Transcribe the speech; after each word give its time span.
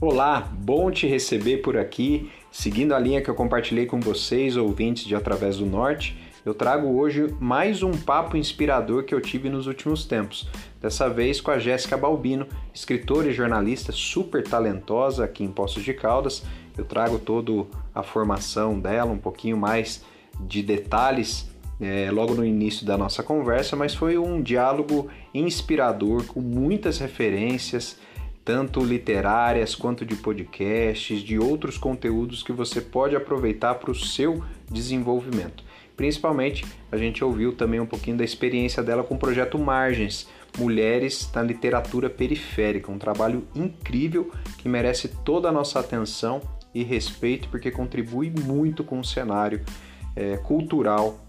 Olá, 0.00 0.48
bom 0.52 0.92
te 0.92 1.08
receber 1.08 1.56
por 1.56 1.76
aqui. 1.76 2.30
Seguindo 2.52 2.94
a 2.94 3.00
linha 3.00 3.20
que 3.20 3.28
eu 3.28 3.34
compartilhei 3.34 3.84
com 3.84 3.98
vocês, 3.98 4.56
ouvintes 4.56 5.04
de 5.04 5.16
Através 5.16 5.56
do 5.56 5.66
Norte, 5.66 6.16
eu 6.46 6.54
trago 6.54 6.86
hoje 6.86 7.34
mais 7.40 7.82
um 7.82 7.90
papo 7.90 8.36
inspirador 8.36 9.02
que 9.02 9.12
eu 9.12 9.20
tive 9.20 9.50
nos 9.50 9.66
últimos 9.66 10.04
tempos. 10.04 10.48
Dessa 10.80 11.10
vez 11.10 11.40
com 11.40 11.50
a 11.50 11.58
Jéssica 11.58 11.96
Balbino, 11.96 12.46
escritora 12.72 13.28
e 13.28 13.32
jornalista 13.32 13.90
super 13.90 14.44
talentosa 14.44 15.24
aqui 15.24 15.42
em 15.42 15.50
Poços 15.50 15.82
de 15.82 15.92
Caldas. 15.92 16.44
Eu 16.76 16.84
trago 16.84 17.18
toda 17.18 17.66
a 17.92 18.04
formação 18.04 18.78
dela, 18.78 19.10
um 19.10 19.18
pouquinho 19.18 19.56
mais 19.56 20.04
de 20.38 20.62
detalhes 20.62 21.50
é, 21.80 22.08
logo 22.12 22.34
no 22.34 22.44
início 22.44 22.86
da 22.86 22.96
nossa 22.96 23.24
conversa, 23.24 23.74
mas 23.74 23.96
foi 23.96 24.16
um 24.16 24.40
diálogo 24.40 25.08
inspirador 25.34 26.24
com 26.24 26.40
muitas 26.40 26.98
referências 26.98 27.98
tanto 28.48 28.82
literárias 28.82 29.74
quanto 29.74 30.06
de 30.06 30.16
podcasts, 30.16 31.20
de 31.20 31.38
outros 31.38 31.76
conteúdos 31.76 32.42
que 32.42 32.50
você 32.50 32.80
pode 32.80 33.14
aproveitar 33.14 33.74
para 33.74 33.90
o 33.90 33.94
seu 33.94 34.42
desenvolvimento. 34.70 35.62
Principalmente, 35.94 36.64
a 36.90 36.96
gente 36.96 37.22
ouviu 37.22 37.52
também 37.52 37.78
um 37.78 37.84
pouquinho 37.84 38.16
da 38.16 38.24
experiência 38.24 38.82
dela 38.82 39.04
com 39.04 39.16
o 39.16 39.18
projeto 39.18 39.58
Margens, 39.58 40.26
Mulheres 40.56 41.30
na 41.34 41.42
Literatura 41.42 42.08
Periférica, 42.08 42.90
um 42.90 42.96
trabalho 42.96 43.46
incrível 43.54 44.32
que 44.56 44.66
merece 44.66 45.08
toda 45.08 45.50
a 45.50 45.52
nossa 45.52 45.78
atenção 45.78 46.40
e 46.74 46.82
respeito, 46.82 47.50
porque 47.50 47.70
contribui 47.70 48.30
muito 48.30 48.82
com 48.82 48.98
o 48.98 49.04
cenário 49.04 49.62
é, 50.16 50.38
cultural 50.38 51.20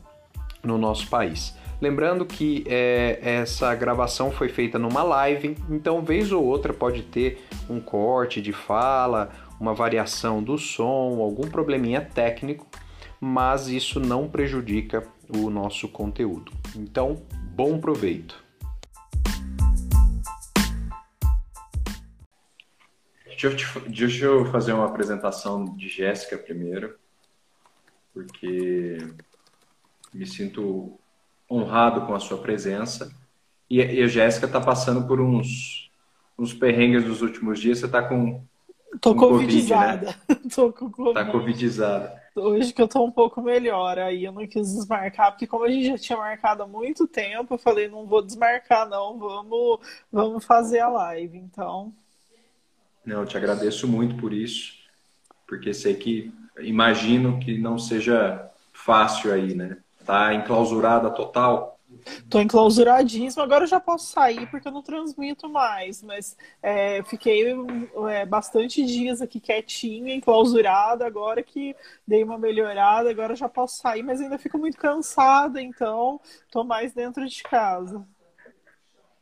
no 0.63 0.77
nosso 0.77 1.09
país. 1.09 1.53
Lembrando 1.81 2.25
que 2.25 2.65
é, 2.67 3.19
essa 3.21 3.73
gravação 3.73 4.31
foi 4.31 4.49
feita 4.49 4.77
numa 4.77 5.01
live, 5.01 5.55
então 5.69 6.01
vez 6.01 6.29
ou 6.29 6.43
outra 6.43 6.73
pode 6.73 7.03
ter 7.03 7.41
um 7.69 7.79
corte 7.79 8.41
de 8.41 8.51
fala, 8.51 9.31
uma 9.57 9.73
variação 9.73 10.43
do 10.43 10.57
som, 10.57 11.21
algum 11.21 11.49
probleminha 11.49 12.01
técnico, 12.01 12.67
mas 13.19 13.69
isso 13.69 13.97
não 13.97 14.27
prejudica 14.27 15.07
o 15.29 15.49
nosso 15.49 15.87
conteúdo. 15.87 16.51
Então, 16.75 17.23
bom 17.55 17.79
proveito! 17.79 18.43
Deixa 23.25 23.47
eu, 23.47 23.55
te, 23.55 23.79
deixa 23.87 24.25
eu 24.25 24.45
fazer 24.47 24.73
uma 24.73 24.85
apresentação 24.85 25.63
de 25.63 25.87
Jéssica 25.87 26.37
primeiro, 26.37 26.99
porque 28.13 28.97
me 30.13 30.25
sinto 30.25 30.99
honrado 31.49 32.05
com 32.05 32.13
a 32.13 32.19
sua 32.19 32.37
presença. 32.37 33.11
E, 33.69 33.77
e 33.77 34.03
a 34.03 34.07
Jéssica 34.07 34.45
está 34.45 34.59
passando 34.61 35.07
por 35.07 35.19
uns, 35.19 35.89
uns 36.37 36.53
perrengues 36.53 37.03
dos 37.03 37.21
últimos 37.21 37.59
dias. 37.59 37.79
Você 37.79 37.85
está 37.85 38.01
com. 38.01 38.41
Tô 39.01 39.13
com 39.13 39.29
covidizada. 39.29 40.15
Covid, 40.27 40.43
né? 40.43 40.49
tô 40.53 40.73
com 40.73 40.91
Covid. 40.91 41.13
Tá 41.13 41.25
covidizada. 41.31 42.19
Hoje 42.35 42.73
que 42.73 42.81
eu 42.81 42.87
tô 42.87 43.03
um 43.03 43.11
pouco 43.11 43.41
melhor, 43.41 43.99
aí 43.99 44.23
eu 44.23 44.31
não 44.31 44.47
quis 44.47 44.73
desmarcar, 44.73 45.31
porque 45.31 45.47
como 45.47 45.65
a 45.65 45.69
gente 45.69 45.87
já 45.87 45.97
tinha 45.97 46.17
marcado 46.17 46.63
há 46.63 46.67
muito 46.67 47.07
tempo, 47.07 47.55
eu 47.55 47.57
falei, 47.57 47.87
não 47.87 48.05
vou 48.05 48.21
desmarcar, 48.21 48.87
não, 48.87 49.17
vamos, 49.17 49.79
vamos 50.11 50.45
fazer 50.45 50.79
a 50.79 50.87
live, 50.87 51.37
então. 51.37 51.93
Não, 53.05 53.21
eu 53.21 53.25
te 53.25 53.35
agradeço 53.35 53.87
muito 53.87 54.15
por 54.15 54.31
isso, 54.31 54.73
porque 55.47 55.73
sei 55.73 55.95
que 55.95 56.31
imagino 56.59 57.39
que 57.39 57.57
não 57.57 57.77
seja 57.77 58.49
fácil 58.73 59.33
aí, 59.33 59.53
né? 59.53 59.77
Tá 60.09 60.33
enclausurada 60.33 61.11
total? 61.11 61.79
Tô 62.27 62.39
enclausuradíssima, 62.39 63.43
agora 63.43 63.65
eu 63.65 63.67
já 63.67 63.79
posso 63.79 64.11
sair 64.11 64.49
porque 64.49 64.67
eu 64.67 64.71
não 64.71 64.81
transmito 64.81 65.47
mais, 65.47 66.01
mas 66.01 66.35
é, 66.63 67.03
fiquei 67.03 67.53
é, 68.09 68.25
bastante 68.25 68.83
dias 68.83 69.21
aqui 69.21 69.39
quietinha, 69.39 70.15
enclausurada, 70.15 71.05
agora 71.05 71.43
que 71.43 71.75
dei 72.07 72.23
uma 72.23 72.39
melhorada, 72.39 73.11
agora 73.11 73.35
já 73.35 73.47
posso 73.47 73.79
sair, 73.79 74.01
mas 74.01 74.19
ainda 74.19 74.39
fico 74.39 74.57
muito 74.57 74.79
cansada, 74.79 75.61
então 75.61 76.19
tô 76.49 76.63
mais 76.63 76.91
dentro 76.91 77.23
de 77.27 77.43
casa. 77.43 78.03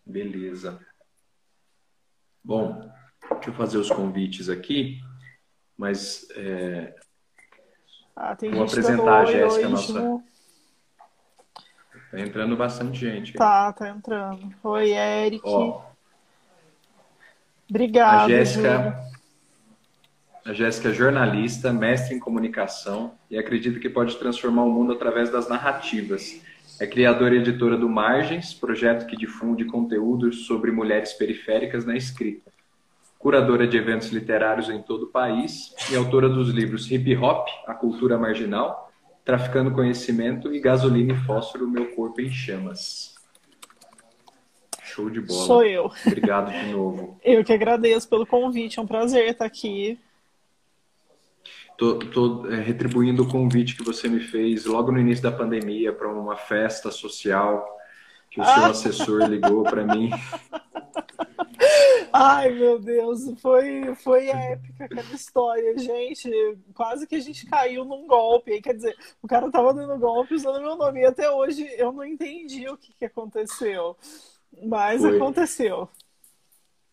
Beleza. 0.05 0.79
Bom, 2.41 2.89
deixa 3.33 3.49
eu 3.49 3.53
fazer 3.55 3.77
os 3.77 3.91
convites 3.91 4.47
aqui, 4.47 5.01
mas 5.77 6.25
é, 6.33 6.95
ah, 8.15 8.35
vou 8.51 8.63
apresentar 8.63 9.19
a 9.19 9.25
Jéssica, 9.25 9.67
nossa. 9.69 10.26
Tá 12.11 12.19
entrando 12.19 12.55
bastante 12.55 12.99
gente. 12.99 13.33
Tá, 13.33 13.71
tá 13.73 13.89
entrando. 13.89 14.53
Oi, 14.63 14.91
Eric. 14.91 15.41
Ó, 15.45 15.81
Obrigada. 17.69 18.23
A 18.23 18.29
Jéssica, 18.29 18.99
a 20.45 20.53
Jéssica 20.53 20.89
é 20.89 20.93
jornalista, 20.93 21.73
mestre 21.73 22.15
em 22.15 22.19
comunicação 22.19 23.13
e 23.29 23.37
acredita 23.37 23.79
que 23.79 23.89
pode 23.89 24.15
transformar 24.15 24.63
o 24.63 24.71
mundo 24.71 24.93
através 24.93 25.29
das 25.29 25.49
narrativas. 25.49 26.41
É 26.79 26.87
criadora 26.87 27.35
e 27.35 27.39
editora 27.39 27.75
do 27.75 27.89
Margens, 27.89 28.53
projeto 28.53 29.05
que 29.05 29.17
difunde 29.17 29.65
conteúdos 29.65 30.45
sobre 30.45 30.71
mulheres 30.71 31.11
periféricas 31.13 31.85
na 31.85 31.97
escrita. 31.97 32.51
Curadora 33.19 33.67
de 33.67 33.75
eventos 33.75 34.09
literários 34.09 34.69
em 34.69 34.81
todo 34.81 35.03
o 35.03 35.07
país 35.07 35.73
e 35.91 35.95
autora 35.95 36.29
dos 36.29 36.49
livros 36.49 36.89
Hip 36.89 37.17
Hop, 37.17 37.47
A 37.65 37.73
Cultura 37.73 38.17
Marginal 38.17 38.86
Traficando 39.27 39.71
Conhecimento 39.71 40.53
e 40.53 40.59
Gasolina 40.61 41.11
e 41.11 41.17
Fósforo, 41.25 41.67
Meu 41.67 41.93
Corpo 41.93 42.21
em 42.21 42.31
Chamas. 42.31 43.13
Show 44.81 45.09
de 45.09 45.19
bola. 45.19 45.45
Sou 45.45 45.65
eu. 45.65 45.91
Obrigado 46.05 46.49
de 46.49 46.67
novo. 46.71 47.19
Eu 47.21 47.43
que 47.43 47.51
agradeço 47.51 48.07
pelo 48.07 48.25
convite, 48.25 48.79
é 48.79 48.81
um 48.81 48.87
prazer 48.87 49.29
estar 49.29 49.43
aqui. 49.43 49.99
Estou 51.73 52.49
é, 52.49 52.61
retribuindo 52.61 53.23
o 53.23 53.27
convite 53.27 53.75
que 53.75 53.83
você 53.83 54.07
me 54.07 54.21
fez 54.21 54.63
logo 54.63 54.93
no 54.93 54.99
início 54.99 55.23
da 55.23 55.31
pandemia 55.33 55.91
para 55.91 56.07
uma 56.07 56.37
festa 56.37 56.89
social 56.89 57.67
que 58.29 58.41
o 58.41 58.43
seu 58.43 58.53
ah. 58.53 58.67
assessor 58.67 59.23
ligou 59.27 59.63
para 59.63 59.85
mim. 59.85 60.09
Ai, 62.13 62.51
meu 62.51 62.79
Deus, 62.79 63.21
foi, 63.39 63.93
foi 63.95 64.29
épica 64.29 64.85
aquela 64.85 65.13
história, 65.13 65.77
gente. 65.77 66.29
Quase 66.73 67.05
que 67.05 67.15
a 67.15 67.19
gente 67.19 67.45
caiu 67.45 67.85
num 67.85 68.07
golpe. 68.07 68.61
Quer 68.61 68.73
dizer, 68.73 68.95
o 69.21 69.27
cara 69.27 69.51
tava 69.51 69.73
dando 69.73 69.99
golpe 69.99 70.35
usando 70.35 70.61
meu 70.61 70.75
nome. 70.75 71.01
E 71.01 71.05
até 71.05 71.29
hoje 71.29 71.67
eu 71.77 71.91
não 71.91 72.03
entendi 72.03 72.67
o 72.67 72.77
que, 72.77 72.93
que 72.93 73.05
aconteceu. 73.05 73.95
Mas 74.63 75.01
foi. 75.01 75.15
aconteceu. 75.15 75.89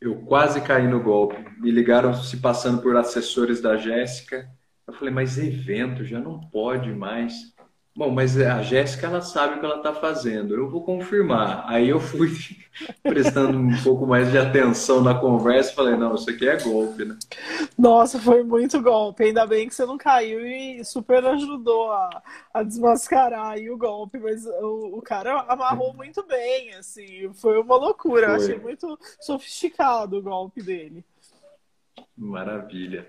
Eu 0.00 0.16
quase 0.26 0.60
caí 0.60 0.86
no 0.86 1.02
golpe. 1.02 1.36
Me 1.58 1.70
ligaram 1.70 2.12
se 2.14 2.36
passando 2.38 2.82
por 2.82 2.96
assessores 2.96 3.60
da 3.60 3.76
Jéssica. 3.76 4.48
Eu 4.86 4.92
falei, 4.92 5.12
mas 5.12 5.38
evento 5.38 6.04
já 6.04 6.20
não 6.20 6.40
pode 6.40 6.92
mais. 6.92 7.53
Bom, 7.96 8.10
mas 8.10 8.36
a 8.40 8.60
Jéssica 8.60 9.06
ela 9.06 9.20
sabe 9.20 9.54
o 9.54 9.60
que 9.60 9.64
ela 9.64 9.76
está 9.76 9.94
fazendo. 9.94 10.52
Eu 10.52 10.68
vou 10.68 10.82
confirmar. 10.82 11.64
Aí 11.68 11.88
eu 11.88 12.00
fui 12.00 12.28
prestando 13.04 13.56
um 13.56 13.82
pouco 13.84 14.04
mais 14.04 14.32
de 14.32 14.36
atenção 14.36 15.00
na 15.00 15.14
conversa 15.14 15.70
e 15.70 15.74
falei, 15.76 15.96
não, 15.96 16.16
isso 16.16 16.28
aqui 16.28 16.48
é 16.48 16.60
golpe, 16.60 17.04
né? 17.04 17.16
Nossa, 17.78 18.18
foi 18.18 18.42
muito 18.42 18.82
golpe. 18.82 19.22
Ainda 19.22 19.46
bem 19.46 19.68
que 19.68 19.74
você 19.76 19.86
não 19.86 19.96
caiu 19.96 20.44
e 20.44 20.84
super 20.84 21.24
ajudou 21.24 21.92
a, 21.92 22.22
a 22.52 22.64
desmascarar 22.64 23.52
aí 23.52 23.70
o 23.70 23.78
golpe. 23.78 24.18
Mas 24.18 24.44
o, 24.44 24.98
o 24.98 25.00
cara 25.00 25.42
amarrou 25.42 25.94
muito 25.94 26.26
bem, 26.26 26.74
assim. 26.74 27.32
Foi 27.34 27.60
uma 27.60 27.76
loucura. 27.76 28.26
Foi. 28.26 28.36
Achei 28.36 28.58
muito 28.58 28.98
sofisticado 29.20 30.18
o 30.18 30.22
golpe 30.22 30.60
dele. 30.60 31.04
Maravilha. 32.16 33.06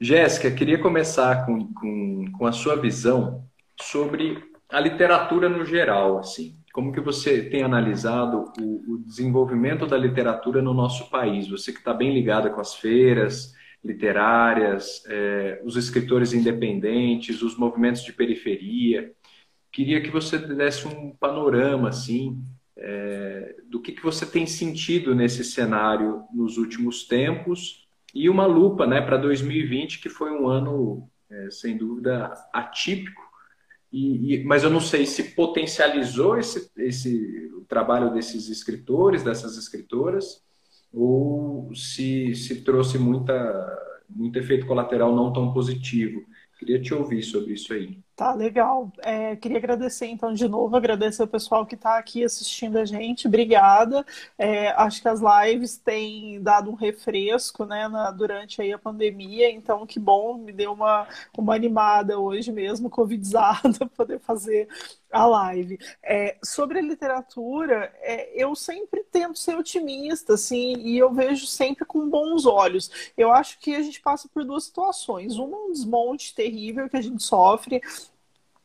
Jéssica, 0.00 0.52
queria 0.52 0.80
começar 0.80 1.44
com, 1.44 1.72
com, 1.74 2.24
com 2.38 2.46
a 2.46 2.52
sua 2.52 2.76
visão 2.76 3.44
sobre 3.82 4.42
a 4.68 4.80
literatura 4.80 5.48
no 5.48 5.64
geral, 5.64 6.18
assim. 6.18 6.56
Como 6.72 6.92
que 6.92 7.00
você 7.00 7.42
tem 7.42 7.62
analisado 7.62 8.50
o, 8.58 8.94
o 8.94 8.98
desenvolvimento 8.98 9.86
da 9.86 9.98
literatura 9.98 10.62
no 10.62 10.72
nosso 10.72 11.10
país? 11.10 11.48
Você 11.48 11.70
que 11.70 11.78
está 11.78 11.92
bem 11.92 12.14
ligada 12.14 12.48
com 12.48 12.60
as 12.60 12.74
feiras 12.74 13.54
literárias, 13.84 15.02
é, 15.06 15.60
os 15.64 15.76
escritores 15.76 16.32
independentes, 16.32 17.42
os 17.42 17.56
movimentos 17.58 18.02
de 18.02 18.12
periferia. 18.12 19.12
Queria 19.70 20.00
que 20.00 20.10
você 20.10 20.38
desse 20.38 20.86
um 20.86 21.10
panorama, 21.10 21.88
assim, 21.88 22.40
é, 22.76 23.56
do 23.68 23.80
que, 23.80 23.92
que 23.92 24.02
você 24.02 24.24
tem 24.24 24.46
sentido 24.46 25.14
nesse 25.14 25.44
cenário 25.44 26.22
nos 26.32 26.56
últimos 26.56 27.04
tempos 27.04 27.86
e 28.14 28.28
uma 28.28 28.46
lupa 28.46 28.86
né, 28.86 29.00
para 29.00 29.16
2020, 29.16 30.00
que 30.00 30.08
foi 30.08 30.30
um 30.30 30.48
ano, 30.48 31.08
é, 31.30 31.50
sem 31.50 31.76
dúvida, 31.76 32.32
atípico 32.52 33.31
e, 33.92 34.34
e, 34.34 34.44
mas 34.44 34.62
eu 34.64 34.70
não 34.70 34.80
sei 34.80 35.04
se 35.04 35.34
potencializou 35.34 36.38
esse, 36.38 36.70
esse 36.78 37.50
trabalho 37.68 38.12
desses 38.12 38.48
escritores, 38.48 39.22
dessas 39.22 39.58
escritoras, 39.58 40.42
ou 40.92 41.74
se, 41.74 42.34
se 42.34 42.62
trouxe 42.62 42.98
muita, 42.98 43.34
muito 44.08 44.38
efeito 44.38 44.66
colateral 44.66 45.14
não 45.14 45.32
tão 45.32 45.52
positivo. 45.52 46.22
Queria 46.58 46.80
te 46.80 46.94
ouvir 46.94 47.22
sobre 47.22 47.54
isso 47.54 47.72
aí. 47.72 47.98
Tá, 48.14 48.34
legal. 48.34 48.92
É, 48.98 49.34
queria 49.36 49.56
agradecer, 49.56 50.06
então, 50.06 50.34
de 50.34 50.46
novo, 50.46 50.76
agradecer 50.76 51.22
o 51.22 51.26
pessoal 51.26 51.64
que 51.64 51.74
está 51.74 51.96
aqui 51.98 52.22
assistindo 52.22 52.76
a 52.78 52.84
gente. 52.84 53.26
Obrigada. 53.26 54.04
É, 54.36 54.68
acho 54.72 55.00
que 55.00 55.08
as 55.08 55.20
lives 55.20 55.78
têm 55.78 56.40
dado 56.42 56.70
um 56.70 56.74
refresco, 56.74 57.64
né, 57.64 57.88
na, 57.88 58.10
durante 58.10 58.60
aí 58.60 58.70
a 58.72 58.78
pandemia, 58.78 59.50
então 59.50 59.86
que 59.86 59.98
bom, 59.98 60.36
me 60.36 60.52
deu 60.52 60.72
uma, 60.74 61.08
uma 61.36 61.54
animada 61.54 62.18
hoje 62.18 62.52
mesmo, 62.52 62.88
covidizada, 62.90 63.86
poder 63.96 64.20
fazer 64.20 64.68
a 65.10 65.26
live. 65.26 65.78
É, 66.02 66.36
sobre 66.42 66.78
a 66.78 66.82
literatura, 66.82 67.92
é, 68.00 68.30
eu 68.34 68.54
sempre 68.54 69.04
tento 69.04 69.38
ser 69.38 69.56
otimista, 69.56 70.34
assim, 70.34 70.74
e 70.78 70.98
eu 70.98 71.12
vejo 71.12 71.46
sempre 71.46 71.84
com 71.84 72.08
bons 72.08 72.46
olhos. 72.46 72.90
Eu 73.16 73.32
acho 73.32 73.58
que 73.58 73.74
a 73.74 73.82
gente 73.82 74.00
passa 74.00 74.28
por 74.28 74.44
duas 74.44 74.64
situações. 74.64 75.36
Uma, 75.36 75.56
um 75.56 75.72
desmonte 75.72 76.34
terrível 76.34 76.88
que 76.88 76.96
a 76.96 77.02
gente 77.02 77.22
sofre 77.22 77.80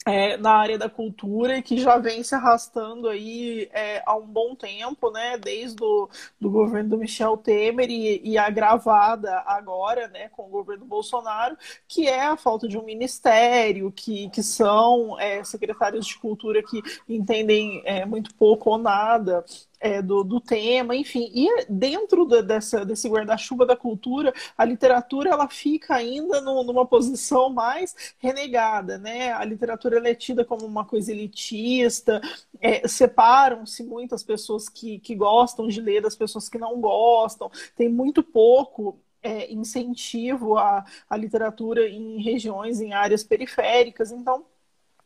é, 0.07 0.37
na 0.37 0.51
área 0.51 0.77
da 0.77 0.89
cultura 0.89 1.57
e 1.57 1.61
que 1.61 1.77
já 1.77 1.97
vem 1.97 2.23
se 2.23 2.33
arrastando 2.33 3.09
aí 3.09 3.69
é, 3.73 4.01
há 4.05 4.15
um 4.15 4.25
bom 4.25 4.55
tempo, 4.55 5.11
né? 5.11 5.37
Desde 5.37 5.83
o 5.83 6.09
do 6.39 6.49
governo 6.49 6.91
do 6.91 6.97
Michel 6.97 7.35
Temer 7.35 7.89
e, 7.89 8.21
e 8.23 8.37
agravada 8.37 9.43
agora, 9.45 10.07
né, 10.07 10.29
com 10.29 10.43
o 10.43 10.49
governo 10.49 10.85
Bolsonaro, 10.85 11.57
que 11.87 12.07
é 12.07 12.23
a 12.23 12.37
falta 12.37 12.67
de 12.67 12.77
um 12.77 12.83
ministério, 12.83 13.91
que, 13.91 14.29
que 14.29 14.41
são 14.41 15.19
é, 15.19 15.43
secretários 15.43 16.07
de 16.07 16.17
cultura 16.17 16.63
que 16.63 16.81
entendem 17.09 17.81
é, 17.83 18.05
muito 18.05 18.33
pouco 18.35 18.69
ou 18.69 18.77
nada 18.77 19.43
é, 19.79 20.01
do, 20.01 20.23
do, 20.23 20.39
tema, 20.39 20.95
enfim. 20.95 21.29
E 21.33 21.65
dentro 21.69 22.25
de, 22.25 22.41
dessa, 22.41 22.85
desse 22.85 23.07
guarda-chuva 23.09 23.65
da 23.65 23.75
cultura, 23.75 24.33
a 24.57 24.65
literatura 24.65 25.29
ela 25.29 25.47
fica 25.47 25.95
ainda 25.95 26.41
no, 26.41 26.63
numa 26.63 26.85
posição 26.85 27.49
mais 27.49 27.95
renegada, 28.17 28.97
né? 28.97 29.31
A 29.33 29.43
literatura 29.45 29.97
é 30.07 30.15
tida 30.15 30.43
como 30.45 30.65
uma 30.65 30.85
coisa 30.85 31.11
elitista, 31.11 32.21
é, 32.59 32.87
separam-se 32.87 33.83
muitas 33.83 34.23
pessoas 34.23 34.69
que, 34.69 34.99
que 34.99 35.15
gostam 35.15 35.67
de 35.67 35.81
ler 35.81 36.01
das 36.01 36.15
pessoas 36.15 36.49
que 36.49 36.57
não 36.57 36.79
gostam, 36.79 37.51
tem 37.75 37.89
muito 37.89 38.23
pouco 38.23 38.99
é, 39.21 39.51
incentivo 39.51 40.57
à, 40.57 40.85
à 41.09 41.17
literatura 41.17 41.87
em 41.87 42.21
regiões, 42.21 42.79
em 42.81 42.93
áreas 42.93 43.23
periféricas, 43.23 44.11
então 44.11 44.45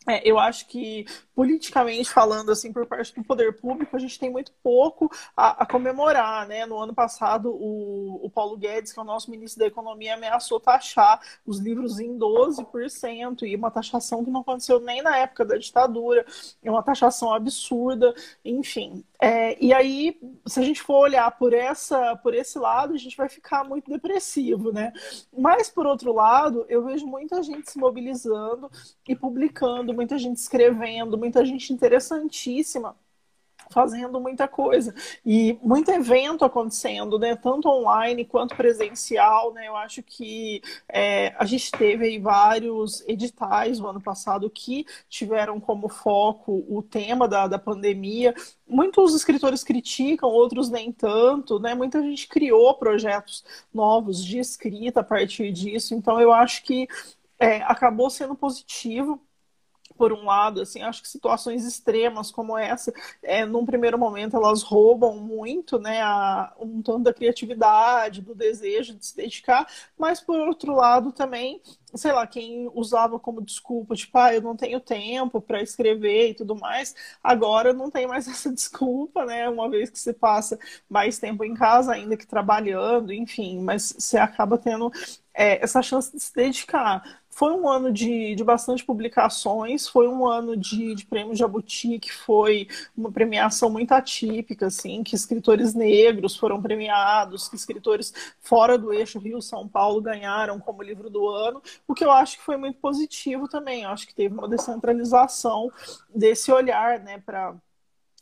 é, 0.07 0.27
eu 0.27 0.39
acho 0.39 0.67
que, 0.67 1.05
politicamente 1.35 2.09
falando, 2.09 2.51
assim, 2.51 2.73
por 2.73 2.87
parte 2.87 3.13
do 3.13 3.23
poder 3.23 3.59
público, 3.59 3.95
a 3.95 3.99
gente 3.99 4.17
tem 4.17 4.31
muito 4.31 4.51
pouco 4.63 5.11
a, 5.37 5.61
a 5.61 5.65
comemorar, 5.65 6.47
né? 6.47 6.65
No 6.65 6.79
ano 6.79 6.93
passado, 6.93 7.51
o, 7.51 8.19
o, 8.25 8.29
Paulo 8.29 8.57
Guedes, 8.57 8.91
que 8.91 8.99
é 8.99 9.03
o 9.03 9.05
nosso 9.05 9.29
ministro 9.29 9.59
da 9.59 9.67
Economia, 9.67 10.15
ameaçou 10.15 10.59
taxar 10.59 11.21
os 11.45 11.59
livros 11.59 11.99
em 11.99 12.17
12%, 12.17 13.43
e 13.43 13.55
uma 13.55 13.69
taxação 13.69 14.25
que 14.25 14.31
não 14.31 14.41
aconteceu 14.41 14.79
nem 14.79 15.03
na 15.03 15.17
época 15.17 15.45
da 15.45 15.55
ditadura, 15.55 16.25
é 16.63 16.71
uma 16.71 16.81
taxação 16.81 17.31
absurda, 17.31 18.11
enfim. 18.43 19.03
É, 19.21 19.55
e 19.63 19.71
aí, 19.71 20.19
se 20.47 20.59
a 20.59 20.63
gente 20.63 20.81
for 20.81 20.95
olhar 20.95 21.29
por, 21.37 21.53
essa, 21.53 22.15
por 22.15 22.33
esse 22.33 22.57
lado, 22.57 22.95
a 22.95 22.97
gente 22.97 23.15
vai 23.15 23.29
ficar 23.29 23.63
muito 23.63 23.87
depressivo, 23.91 24.71
né? 24.71 24.91
Mas, 25.31 25.69
por 25.69 25.85
outro 25.85 26.11
lado, 26.11 26.65
eu 26.67 26.83
vejo 26.83 27.05
muita 27.05 27.43
gente 27.43 27.69
se 27.69 27.77
mobilizando 27.77 28.67
e 29.07 29.15
publicando, 29.15 29.90
muita 29.93 30.17
gente 30.17 30.37
escrevendo, 30.37 31.17
muita 31.17 31.45
gente 31.45 31.73
interessantíssima 31.73 32.95
fazendo 33.71 34.19
muita 34.19 34.47
coisa 34.47 34.93
e 35.25 35.57
muito 35.61 35.89
evento 35.89 36.45
acontecendo, 36.45 37.17
né? 37.17 37.35
Tanto 37.35 37.69
online 37.69 38.25
quanto 38.25 38.55
presencial, 38.55 39.53
né? 39.53 39.67
Eu 39.67 39.75
acho 39.75 40.03
que 40.03 40.61
é, 40.89 41.33
a 41.37 41.45
gente 41.45 41.71
teve 41.71 42.05
aí 42.05 42.19
vários 42.19 43.01
editais 43.07 43.79
no 43.79 43.87
ano 43.87 44.01
passado 44.01 44.49
que 44.49 44.85
tiveram 45.09 45.59
como 45.59 45.87
foco 45.89 46.65
o 46.69 46.83
tema 46.83 47.27
da, 47.27 47.47
da 47.47 47.57
pandemia. 47.57 48.33
Muitos 48.67 49.15
escritores 49.15 49.63
criticam, 49.63 50.29
outros 50.29 50.69
nem 50.69 50.91
tanto, 50.91 51.59
né? 51.59 51.73
Muita 51.73 52.01
gente 52.01 52.27
criou 52.27 52.73
projetos 52.75 53.43
novos 53.73 54.23
de 54.23 54.39
escrita 54.39 54.99
a 54.99 55.03
partir 55.03 55.51
disso. 55.51 55.95
Então 55.95 56.19
eu 56.19 56.31
acho 56.31 56.63
que 56.63 56.87
é, 57.39 57.57
acabou 57.63 58.09
sendo 58.09 58.35
positivo 58.35 59.19
por 60.01 60.11
um 60.13 60.25
lado, 60.25 60.61
assim, 60.61 60.81
acho 60.81 60.99
que 61.03 61.07
situações 61.07 61.63
extremas 61.63 62.31
como 62.31 62.57
essa, 62.57 62.91
é, 63.21 63.45
num 63.45 63.63
primeiro 63.63 63.99
momento, 63.99 64.35
elas 64.35 64.63
roubam 64.63 65.15
muito, 65.19 65.77
né, 65.77 66.01
a, 66.01 66.51
um 66.59 66.81
tanto 66.81 67.03
da 67.03 67.13
criatividade, 67.13 68.19
do 68.19 68.33
desejo 68.33 68.95
de 68.95 69.05
se 69.05 69.15
dedicar, 69.15 69.67
mas 69.95 70.19
por 70.19 70.39
outro 70.39 70.73
lado 70.73 71.11
também, 71.11 71.61
sei 71.93 72.11
lá, 72.11 72.25
quem 72.25 72.67
usava 72.73 73.19
como 73.19 73.43
desculpa, 73.43 73.93
tipo, 73.95 74.17
ah, 74.17 74.33
eu 74.33 74.41
não 74.41 74.55
tenho 74.55 74.79
tempo 74.79 75.39
para 75.39 75.61
escrever 75.61 76.31
e 76.31 76.33
tudo 76.33 76.55
mais, 76.55 76.95
agora 77.23 77.71
não 77.71 77.91
tem 77.91 78.07
mais 78.07 78.25
essa 78.27 78.51
desculpa, 78.51 79.23
né, 79.23 79.47
uma 79.47 79.69
vez 79.69 79.91
que 79.91 79.99
você 79.99 80.13
passa 80.13 80.57
mais 80.89 81.19
tempo 81.19 81.43
em 81.43 81.53
casa, 81.53 81.93
ainda 81.93 82.17
que 82.17 82.25
trabalhando, 82.25 83.13
enfim, 83.13 83.59
mas 83.61 83.93
você 83.99 84.17
acaba 84.17 84.57
tendo 84.57 84.91
é, 85.33 85.63
essa 85.63 85.81
chance 85.81 86.11
de 86.11 86.19
se 86.19 86.33
dedicar. 86.33 87.20
Foi 87.33 87.53
um 87.53 87.67
ano 87.67 87.91
de, 87.91 88.35
de 88.35 88.43
bastante 88.43 88.83
publicações, 88.85 89.87
foi 89.87 90.07
um 90.07 90.27
ano 90.27 90.55
de, 90.55 90.93
de 90.93 91.05
prêmio 91.05 91.35
Jabuti, 91.35 91.97
que 91.97 92.11
foi 92.11 92.67
uma 92.95 93.11
premiação 93.11 93.69
muito 93.69 93.93
atípica, 93.93 94.67
assim, 94.67 95.01
que 95.03 95.15
escritores 95.15 95.73
negros 95.73 96.35
foram 96.35 96.61
premiados, 96.61 97.47
que 97.47 97.55
escritores 97.55 98.13
fora 98.41 98.77
do 98.77 98.93
eixo 98.93 99.17
Rio-São 99.19 99.67
Paulo 99.67 100.01
ganharam 100.01 100.59
como 100.59 100.83
livro 100.83 101.09
do 101.09 101.27
ano, 101.29 101.61
o 101.87 101.93
que 101.93 102.03
eu 102.03 102.11
acho 102.11 102.37
que 102.37 102.43
foi 102.43 102.57
muito 102.57 102.79
positivo 102.79 103.47
também. 103.47 103.83
Eu 103.83 103.89
acho 103.89 104.05
que 104.07 104.13
teve 104.13 104.33
uma 104.35 104.47
descentralização 104.47 105.71
desse 106.13 106.51
olhar, 106.51 106.99
né, 106.99 107.17
para 107.19 107.55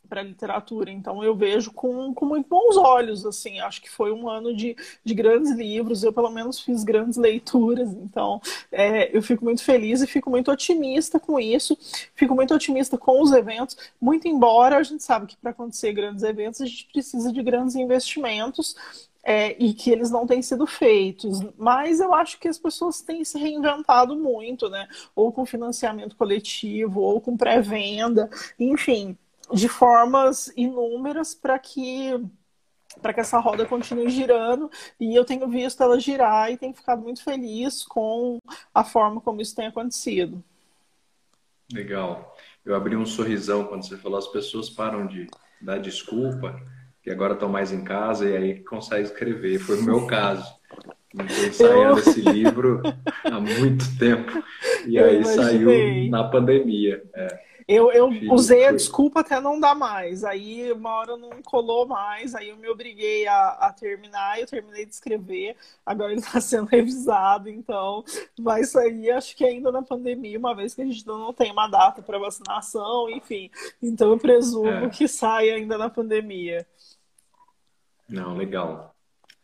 para 0.09 0.23
literatura. 0.23 0.91
Então 0.91 1.23
eu 1.23 1.35
vejo 1.35 1.71
com, 1.71 2.13
com 2.13 2.25
muito 2.25 2.47
bons 2.49 2.75
olhos, 2.75 3.25
assim, 3.25 3.59
acho 3.59 3.81
que 3.81 3.89
foi 3.89 4.11
um 4.11 4.27
ano 4.27 4.53
de, 4.55 4.75
de 5.05 5.13
grandes 5.13 5.51
livros, 5.51 6.03
eu 6.03 6.11
pelo 6.11 6.31
menos 6.31 6.59
fiz 6.59 6.83
grandes 6.83 7.17
leituras, 7.17 7.93
então 7.93 8.41
é, 8.71 9.15
eu 9.15 9.21
fico 9.21 9.45
muito 9.45 9.63
feliz 9.63 10.01
e 10.01 10.07
fico 10.07 10.29
muito 10.29 10.51
otimista 10.51 11.19
com 11.19 11.39
isso, 11.39 11.77
fico 12.15 12.33
muito 12.35 12.53
otimista 12.53 12.97
com 12.97 13.21
os 13.21 13.31
eventos, 13.31 13.77
muito 14.01 14.27
embora 14.27 14.77
a 14.77 14.83
gente 14.83 15.03
sabe 15.03 15.27
que 15.27 15.37
para 15.37 15.51
acontecer 15.51 15.93
grandes 15.93 16.23
eventos 16.23 16.61
a 16.61 16.65
gente 16.65 16.89
precisa 16.91 17.31
de 17.31 17.41
grandes 17.43 17.75
investimentos, 17.75 18.75
é, 19.23 19.55
e 19.63 19.73
que 19.73 19.91
eles 19.91 20.09
não 20.09 20.25
têm 20.25 20.41
sido 20.41 20.65
feitos. 20.65 21.41
Mas 21.57 21.99
eu 21.99 22.13
acho 22.13 22.39
que 22.39 22.47
as 22.47 22.57
pessoas 22.57 23.01
têm 23.01 23.23
se 23.23 23.37
reinventado 23.37 24.15
muito, 24.15 24.69
né? 24.69 24.87
Ou 25.15 25.31
com 25.31 25.45
financiamento 25.45 26.15
coletivo, 26.15 27.01
ou 27.01 27.21
com 27.21 27.37
pré-venda, 27.37 28.29
enfim 28.57 29.17
de 29.53 29.67
formas 29.67 30.51
inúmeras 30.55 31.33
para 31.33 31.57
que 31.57 32.13
para 33.01 33.13
que 33.13 33.19
essa 33.19 33.37
roda 33.37 33.65
continue 33.65 34.09
girando 34.09 34.69
e 34.99 35.15
eu 35.15 35.23
tenho 35.23 35.47
visto 35.47 35.81
ela 35.81 35.99
girar 35.99 36.51
e 36.51 36.57
tenho 36.57 36.73
ficado 36.73 37.03
muito 37.03 37.23
feliz 37.23 37.83
com 37.83 38.39
a 38.73 38.83
forma 38.83 39.21
como 39.21 39.41
isso 39.41 39.55
tem 39.55 39.67
acontecido. 39.67 40.43
Legal. 41.71 42.35
Eu 42.65 42.75
abri 42.75 42.95
um 42.95 43.05
sorrisão 43.05 43.65
quando 43.65 43.87
você 43.87 43.95
falou, 43.95 44.17
as 44.17 44.27
pessoas 44.27 44.69
param 44.69 45.05
de 45.05 45.27
dar 45.61 45.77
desculpa, 45.77 46.59
que 47.03 47.09
agora 47.09 47.33
estão 47.33 47.47
mais 47.47 47.71
em 47.71 47.83
casa 47.83 48.27
e 48.27 48.35
aí 48.35 48.63
conseguem 48.63 49.03
escrever. 49.03 49.59
Foi 49.59 49.79
o 49.79 49.83
meu 49.83 50.07
caso. 50.07 50.51
Estou 51.13 51.45
ensaiando 51.47 51.99
eu... 51.99 51.99
esse 51.99 52.21
livro 52.21 52.81
há 53.23 53.39
muito 53.39 53.97
tempo 53.97 54.43
e 54.85 54.95
eu 54.95 55.05
aí 55.05 55.21
imaginei. 55.21 55.43
saiu 55.43 56.09
na 56.11 56.23
pandemia. 56.25 57.03
É. 57.13 57.39
Eu, 57.71 57.91
eu 57.91 58.09
usei 58.31 58.65
a 58.65 58.71
desculpa 58.71 59.19
até 59.19 59.39
não 59.39 59.59
dar 59.59 59.75
mais. 59.75 60.23
Aí 60.23 60.71
uma 60.71 60.89
hora 60.89 61.15
não 61.15 61.39
colou 61.43 61.85
mais, 61.85 62.33
aí 62.33 62.49
eu 62.49 62.57
me 62.57 62.67
obriguei 62.67 63.27
a, 63.27 63.49
a 63.49 63.71
terminar, 63.71 64.39
eu 64.39 64.47
terminei 64.47 64.87
de 64.87 64.91
escrever, 64.91 65.55
agora 65.85 66.11
ele 66.11 66.19
está 66.19 66.41
sendo 66.41 66.65
revisado, 66.65 67.47
então 67.47 68.03
vai 68.39 68.63
sair, 68.63 69.11
acho 69.11 69.37
que 69.37 69.45
ainda 69.45 69.71
na 69.71 69.83
pandemia, 69.83 70.39
uma 70.39 70.55
vez 70.55 70.73
que 70.73 70.81
a 70.81 70.85
gente 70.85 71.05
não 71.05 71.31
tem 71.31 71.51
uma 71.51 71.67
data 71.67 72.01
para 72.01 72.17
vacinação, 72.17 73.07
enfim. 73.07 73.51
Então 73.79 74.09
eu 74.09 74.17
presumo 74.17 74.85
é. 74.85 74.89
que 74.89 75.07
saia 75.07 75.53
ainda 75.53 75.77
na 75.77 75.91
pandemia. 75.91 76.65
Não, 78.09 78.35
legal. 78.35 78.95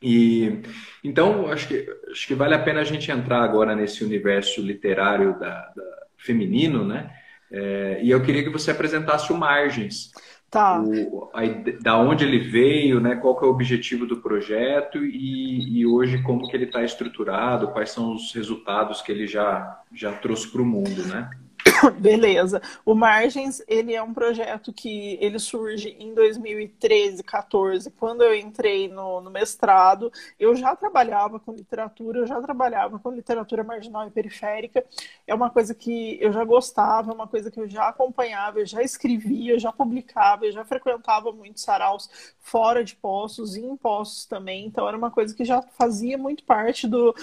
E 0.01 0.63
então 1.03 1.47
acho 1.51 1.67
que 1.67 1.87
acho 2.09 2.25
que 2.25 2.33
vale 2.33 2.55
a 2.55 2.63
pena 2.63 2.81
a 2.81 2.83
gente 2.83 3.11
entrar 3.11 3.43
agora 3.43 3.75
nesse 3.75 4.03
universo 4.03 4.61
literário 4.63 5.37
da, 5.37 5.67
da 5.75 6.07
feminino, 6.17 6.83
né? 6.83 7.23
É, 7.51 7.99
e 8.01 8.09
eu 8.09 8.21
queria 8.21 8.43
que 8.43 8.49
você 8.49 8.71
apresentasse 8.71 9.31
o 9.31 9.37
Margens. 9.37 10.11
Tá. 10.49 10.81
O, 10.81 11.29
a, 11.33 11.41
da 11.81 11.97
onde 11.97 12.23
ele 12.23 12.39
veio, 12.39 12.99
né, 12.99 13.15
qual 13.15 13.37
é 13.41 13.45
o 13.45 13.49
objetivo 13.49 14.05
do 14.05 14.21
projeto 14.21 15.03
e, 15.03 15.79
e 15.79 15.85
hoje 15.85 16.21
como 16.21 16.47
que 16.47 16.55
ele 16.55 16.65
está 16.65 16.83
estruturado, 16.83 17.71
quais 17.71 17.91
são 17.91 18.13
os 18.13 18.33
resultados 18.33 19.01
que 19.01 19.11
ele 19.11 19.27
já, 19.27 19.81
já 19.93 20.13
trouxe 20.13 20.47
para 20.47 20.61
o 20.61 20.65
mundo, 20.65 21.05
né? 21.07 21.29
Beleza. 21.99 22.61
O 22.85 22.93
Margens, 22.93 23.61
ele 23.67 23.93
é 23.93 24.01
um 24.01 24.13
projeto 24.13 24.71
que 24.73 25.17
ele 25.21 25.39
surge 25.39 25.95
em 25.99 26.13
2013, 26.13 27.23
14, 27.23 27.91
quando 27.91 28.21
eu 28.23 28.35
entrei 28.35 28.87
no, 28.87 29.21
no, 29.21 29.29
mestrado. 29.29 30.11
Eu 30.39 30.55
já 30.55 30.75
trabalhava 30.75 31.39
com 31.39 31.51
literatura, 31.53 32.19
eu 32.19 32.27
já 32.27 32.41
trabalhava 32.41 32.99
com 32.99 33.11
literatura 33.11 33.63
marginal 33.63 34.07
e 34.07 34.11
periférica. 34.11 34.83
É 35.25 35.33
uma 35.33 35.49
coisa 35.49 35.73
que 35.73 36.17
eu 36.21 36.31
já 36.31 36.43
gostava, 36.43 37.11
é 37.11 37.15
uma 37.15 37.27
coisa 37.27 37.51
que 37.51 37.59
eu 37.59 37.67
já 37.67 37.89
acompanhava, 37.89 38.59
eu 38.59 38.65
já 38.65 38.81
escrevia, 38.81 39.53
eu 39.53 39.59
já 39.59 39.71
publicava, 39.71 40.45
eu 40.45 40.51
já 40.51 40.63
frequentava 40.63 41.31
muitos 41.31 41.63
saraus 41.63 42.09
fora 42.39 42.83
de 42.83 42.95
Poços 42.95 43.55
e 43.55 43.61
em 43.61 43.75
Poços 43.75 44.25
também. 44.25 44.65
Então 44.65 44.87
era 44.87 44.97
uma 44.97 45.11
coisa 45.11 45.35
que 45.35 45.43
já 45.43 45.61
fazia 45.61 46.17
muito 46.17 46.43
parte 46.43 46.87
do, 46.87 47.13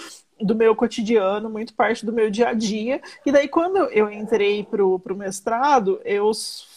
do 0.43 0.55
meu 0.55 0.75
cotidiano, 0.75 1.49
muito 1.49 1.73
parte 1.73 2.05
do 2.05 2.13
meu 2.13 2.29
dia 2.29 2.49
a 2.49 2.53
dia. 2.53 3.01
E 3.25 3.31
daí, 3.31 3.47
quando 3.47 3.77
eu 3.91 4.11
entrei 4.11 4.63
pro, 4.63 4.99
pro 4.99 5.15
mestrado, 5.15 5.99
eu 6.03 6.31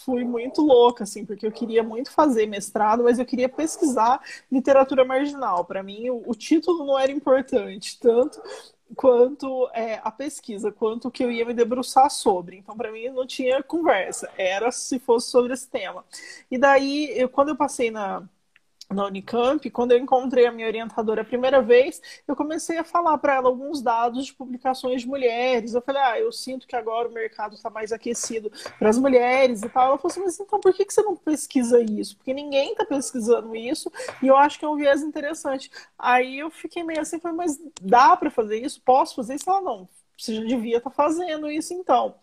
fui 0.05 0.23
muito 0.23 0.61
louca, 0.61 1.03
assim, 1.03 1.25
porque 1.25 1.45
eu 1.45 1.51
queria 1.51 1.83
muito 1.83 2.11
fazer 2.11 2.45
mestrado, 2.45 3.03
mas 3.03 3.19
eu 3.19 3.25
queria 3.25 3.49
pesquisar 3.49 4.21
literatura 4.51 5.03
marginal. 5.03 5.65
Para 5.65 5.83
mim, 5.83 6.09
o, 6.09 6.23
o, 6.25 6.35
título 6.35 6.85
não 6.85 6.97
era 6.97 7.11
importante, 7.11 7.99
tanto 7.99 8.41
quanto 8.95 9.69
é, 9.73 9.99
a 10.03 10.09
pesquisa, 10.09 10.71
quanto 10.71 11.11
que 11.11 11.23
eu 11.23 11.31
ia 11.31 11.45
me 11.45 11.53
debruçar 11.53 12.09
sobre. 12.09 12.57
Então, 12.57 12.75
para 12.77 12.91
mim, 12.91 13.09
não 13.09 13.27
tinha 13.27 13.61
conversa, 13.61 14.29
era 14.37 14.71
se 14.71 14.97
fosse 14.99 15.29
sobre 15.29 15.53
esse 15.53 15.67
tema. 15.67 16.05
E 16.49 16.57
daí, 16.57 17.11
eu, 17.17 17.27
quando 17.27 17.49
eu 17.49 17.55
passei 17.55 17.91
na 17.91 18.23
na 18.89 19.05
Unicamp, 19.05 19.69
quando 19.69 19.91
eu 19.91 19.97
encontrei 19.97 20.45
a 20.45 20.51
minha 20.51 20.67
orientadora 20.67 21.21
a 21.21 21.25
primeira 21.25 21.61
vez, 21.61 22.01
eu 22.27 22.35
comecei 22.35 22.77
a 22.77 22.83
falar 22.83 23.17
para 23.17 23.35
ela 23.35 23.47
alguns 23.49 23.81
dados 23.81 24.25
de 24.25 24.33
publicações 24.33 25.01
de 25.01 25.07
mulheres. 25.07 25.73
Eu 25.73 25.81
falei, 25.81 26.01
ah, 26.01 26.19
eu 26.19 26.31
sinto 26.31 26.65
que 26.67 26.75
agora 26.75 27.07
o 27.07 27.11
mercado 27.11 27.55
está 27.55 27.69
mais 27.69 27.91
aquecido 27.91 28.51
para 28.79 28.89
as 28.89 28.97
mulheres 28.97 29.61
e 29.61 29.69
tal. 29.69 29.87
Ela 29.87 29.97
falou 29.97 30.11
assim, 30.11 30.21
mas 30.21 30.39
então 30.39 30.59
por 30.59 30.73
que, 30.73 30.85
que 30.85 30.93
você 30.93 31.01
não 31.01 31.15
pesquisa 31.15 31.81
isso? 31.81 32.15
Porque 32.17 32.33
ninguém 32.33 32.71
está 32.71 32.85
pesquisando 32.85 33.55
isso 33.55 33.91
e 34.21 34.27
eu 34.27 34.37
acho 34.37 34.57
que 34.57 34.65
é 34.65 34.69
um 34.69 34.75
viés 34.75 35.01
interessante. 35.01 35.69
Aí 35.97 36.39
eu 36.39 36.49
fiquei 36.49 36.83
meio 36.83 37.01
assim, 37.01 37.19
falei, 37.19 37.37
mas 37.37 37.59
dá 37.81 38.15
para 38.15 38.31
fazer 38.31 38.57
isso? 38.59 38.81
Posso 38.81 39.15
fazer 39.15 39.35
isso? 39.35 39.49
Ela 39.49 39.61
não, 39.61 39.89
você 40.17 40.35
já 40.35 40.43
devia 40.43 40.77
estar 40.77 40.89
tá 40.89 40.95
fazendo 40.95 41.49
isso 41.49 41.73
então. 41.73 42.15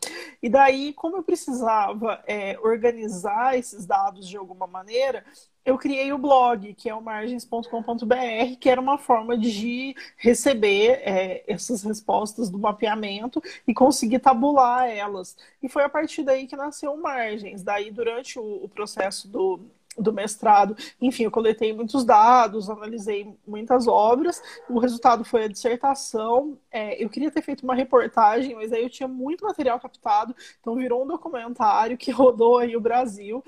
E 0.42 0.48
daí, 0.48 0.92
como 0.92 1.16
eu 1.16 1.22
precisava 1.22 2.22
é, 2.26 2.58
organizar 2.58 3.56
esses 3.56 3.86
dados 3.86 4.28
de 4.28 4.36
alguma 4.36 4.66
maneira, 4.66 5.24
eu 5.64 5.78
criei 5.78 6.12
o 6.12 6.18
blog, 6.18 6.74
que 6.74 6.90
é 6.90 6.94
o 6.94 7.00
margens.com.br, 7.00 8.56
que 8.60 8.68
era 8.68 8.80
uma 8.80 8.98
forma 8.98 9.38
de 9.38 9.96
receber 10.16 11.00
é, 11.02 11.42
essas 11.46 11.82
respostas 11.82 12.50
do 12.50 12.58
mapeamento 12.58 13.42
e 13.66 13.72
conseguir 13.72 14.18
tabular 14.18 14.86
elas. 14.90 15.36
E 15.62 15.68
foi 15.68 15.82
a 15.82 15.88
partir 15.88 16.22
daí 16.22 16.46
que 16.46 16.56
nasceu 16.56 16.92
o 16.92 17.00
Margens. 17.00 17.62
Daí, 17.62 17.90
durante 17.90 18.38
o, 18.38 18.64
o 18.64 18.68
processo 18.68 19.26
do, 19.26 19.60
do 19.98 20.12
mestrado, 20.12 20.76
enfim, 21.00 21.24
eu 21.24 21.30
coletei 21.30 21.72
muitos 21.72 22.04
dados, 22.04 22.68
analisei 22.68 23.34
muitas 23.46 23.86
obras, 23.86 24.42
o 24.68 24.78
resultado 24.78 25.24
foi 25.24 25.44
a 25.44 25.48
dissertação. 25.48 26.58
É, 26.70 27.02
eu 27.02 27.08
queria 27.08 27.30
ter 27.30 27.42
feito 27.42 27.62
uma 27.62 27.74
reportagem, 27.74 28.54
mas 28.54 28.72
aí 28.72 28.82
eu 28.82 28.90
tinha 28.90 29.08
muito 29.08 29.44
material 29.44 29.78
captado, 29.80 30.34
então 30.60 30.74
virou 30.76 31.04
um 31.04 31.06
documentário 31.06 31.96
que 31.96 32.10
rodou 32.12 32.58
aí 32.58 32.76
o 32.76 32.80
Brasil 32.80 33.42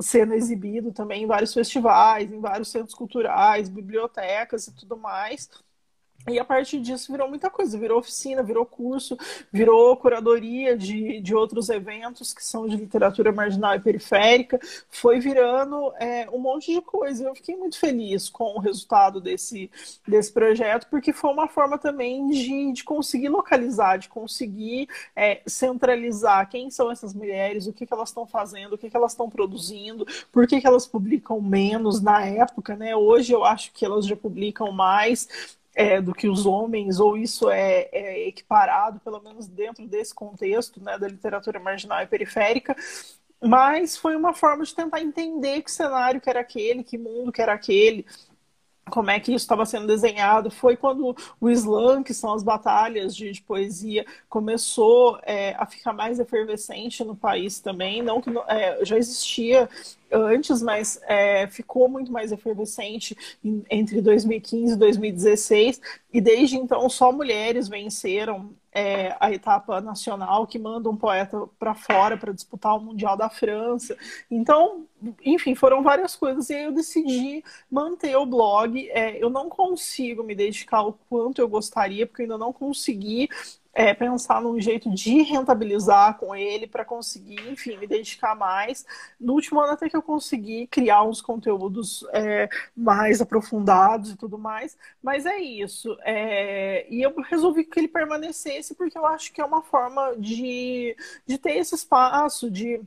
sendo 0.00 0.34
exibido 0.34 0.92
também 0.92 1.24
em 1.24 1.26
vários 1.26 1.52
festivais, 1.52 2.32
em 2.32 2.40
vários 2.40 2.70
centros 2.70 2.94
culturais, 2.94 3.68
bibliotecas 3.68 4.66
e 4.66 4.74
tudo 4.74 4.96
mais. 4.96 5.48
E 6.28 6.38
a 6.38 6.44
partir 6.44 6.80
disso 6.80 7.10
virou 7.10 7.28
muita 7.28 7.50
coisa, 7.50 7.76
virou 7.76 7.98
oficina, 7.98 8.42
virou 8.44 8.64
curso, 8.64 9.16
virou 9.52 9.96
curadoria 9.96 10.76
de, 10.76 11.20
de 11.20 11.34
outros 11.34 11.68
eventos 11.68 12.32
que 12.32 12.44
são 12.44 12.68
de 12.68 12.76
literatura 12.76 13.32
marginal 13.32 13.74
e 13.74 13.80
periférica, 13.80 14.58
foi 14.88 15.18
virando 15.18 15.92
é, 15.98 16.30
um 16.30 16.38
monte 16.38 16.72
de 16.72 16.80
coisa. 16.80 17.24
Eu 17.24 17.34
fiquei 17.34 17.56
muito 17.56 17.76
feliz 17.76 18.28
com 18.28 18.54
o 18.56 18.60
resultado 18.60 19.20
desse, 19.20 19.68
desse 20.06 20.32
projeto, 20.32 20.86
porque 20.88 21.12
foi 21.12 21.30
uma 21.30 21.48
forma 21.48 21.76
também 21.76 22.28
de, 22.28 22.72
de 22.72 22.84
conseguir 22.84 23.28
localizar, 23.28 23.96
de 23.96 24.08
conseguir 24.08 24.88
é, 25.16 25.42
centralizar 25.44 26.48
quem 26.48 26.70
são 26.70 26.90
essas 26.90 27.12
mulheres, 27.12 27.66
o 27.66 27.72
que, 27.72 27.84
que 27.84 27.92
elas 27.92 28.10
estão 28.10 28.26
fazendo, 28.26 28.74
o 28.74 28.78
que, 28.78 28.88
que 28.88 28.96
elas 28.96 29.12
estão 29.12 29.28
produzindo, 29.28 30.06
por 30.30 30.46
que, 30.46 30.60
que 30.60 30.66
elas 30.66 30.86
publicam 30.86 31.40
menos 31.40 32.00
na 32.00 32.24
época, 32.24 32.76
né? 32.76 32.94
Hoje 32.94 33.32
eu 33.32 33.44
acho 33.44 33.72
que 33.72 33.84
elas 33.84 34.06
já 34.06 34.14
publicam 34.14 34.70
mais 34.70 35.28
é, 35.74 36.00
do 36.00 36.12
que 36.12 36.28
os 36.28 36.46
homens, 36.46 37.00
ou 37.00 37.16
isso 37.16 37.50
é, 37.50 37.88
é, 37.92 38.28
equiparado, 38.28 39.00
pelo 39.00 39.20
menos 39.20 39.46
dentro 39.48 39.86
desse 39.86 40.14
contexto 40.14 40.82
né, 40.82 40.98
da 40.98 41.08
literatura 41.08 41.58
marginal 41.58 42.02
e 42.02 42.06
periférica, 42.06 42.76
mas 43.40 43.96
foi 43.96 44.14
uma 44.14 44.32
forma 44.32 44.64
de 44.64 44.74
tentar 44.74 45.00
entender 45.00 45.62
que 45.62 45.72
cenário 45.72 46.20
que 46.20 46.30
era 46.30 46.40
aquele, 46.40 46.84
que 46.84 46.96
mundo 46.96 47.32
que 47.32 47.42
era 47.42 47.52
aquele, 47.52 48.06
como 48.90 49.10
é 49.10 49.20
que 49.20 49.32
isso 49.32 49.44
estava 49.44 49.64
sendo 49.64 49.86
desenhado. 49.86 50.50
Foi 50.50 50.76
quando 50.76 51.16
o 51.40 51.50
slam, 51.50 52.02
que 52.02 52.12
são 52.12 52.34
as 52.34 52.42
batalhas 52.42 53.14
de, 53.14 53.30
de 53.30 53.42
poesia, 53.42 54.04
começou 54.28 55.18
é, 55.22 55.54
a 55.58 55.66
ficar 55.66 55.92
mais 55.92 56.18
efervescente 56.18 57.04
no 57.04 57.16
país 57.16 57.60
também. 57.60 58.02
Não 58.02 58.20
que 58.20 58.30
é, 58.48 58.84
já 58.84 58.96
existia 58.98 59.68
antes, 60.12 60.60
mas 60.60 61.00
é, 61.04 61.46
ficou 61.46 61.88
muito 61.88 62.12
mais 62.12 62.32
efervescente 62.32 63.16
em, 63.42 63.64
entre 63.70 64.00
2015 64.02 64.74
e 64.74 64.76
2016, 64.76 65.80
e 66.12 66.20
desde 66.20 66.56
então 66.56 66.88
só 66.90 67.10
mulheres 67.10 67.68
venceram 67.68 68.50
é, 68.72 69.14
a 69.20 69.30
etapa 69.32 69.80
nacional, 69.80 70.46
que 70.46 70.58
manda 70.58 70.88
um 70.88 70.96
poeta 70.96 71.46
para 71.58 71.74
fora 71.74 72.16
para 72.16 72.32
disputar 72.32 72.76
o 72.76 72.80
Mundial 72.80 73.16
da 73.16 73.28
França. 73.28 73.96
Então, 74.30 74.86
enfim, 75.24 75.54
foram 75.54 75.82
várias 75.82 76.16
coisas, 76.16 76.48
e 76.50 76.54
aí 76.54 76.64
eu 76.64 76.72
decidi 76.72 77.42
manter 77.70 78.16
o 78.16 78.26
blog. 78.26 78.88
É, 78.90 79.22
eu 79.22 79.30
não 79.30 79.48
consigo 79.48 80.22
me 80.22 80.34
dedicar 80.34 80.82
o 80.82 80.92
quanto 81.08 81.40
eu 81.40 81.48
gostaria, 81.48 82.06
porque 82.06 82.22
eu 82.22 82.24
ainda 82.24 82.38
não 82.38 82.52
consegui 82.52 83.28
é, 83.74 83.94
pensar 83.94 84.40
num 84.42 84.60
jeito 84.60 84.90
de 84.90 85.22
rentabilizar 85.22 86.18
com 86.18 86.34
ele 86.36 86.66
para 86.66 86.84
conseguir, 86.84 87.40
enfim, 87.50 87.76
me 87.78 87.86
dedicar 87.86 88.34
mais. 88.34 88.84
No 89.18 89.32
último 89.34 89.60
ano 89.60 89.72
até 89.72 89.88
que 89.88 89.96
eu 89.96 90.02
consegui 90.02 90.66
criar 90.66 91.02
uns 91.04 91.22
conteúdos 91.22 92.04
é, 92.12 92.48
mais 92.76 93.20
aprofundados 93.20 94.10
e 94.10 94.16
tudo 94.16 94.38
mais, 94.38 94.76
mas 95.02 95.24
é 95.26 95.38
isso. 95.38 95.96
É, 96.02 96.86
e 96.92 97.02
eu 97.02 97.14
resolvi 97.22 97.64
que 97.64 97.80
ele 97.80 97.88
permanecesse 97.88 98.74
porque 98.74 98.98
eu 98.98 99.06
acho 99.06 99.32
que 99.32 99.40
é 99.40 99.44
uma 99.44 99.62
forma 99.62 100.14
de, 100.18 100.94
de 101.26 101.38
ter 101.38 101.56
esse 101.56 101.74
espaço, 101.74 102.50
de 102.50 102.80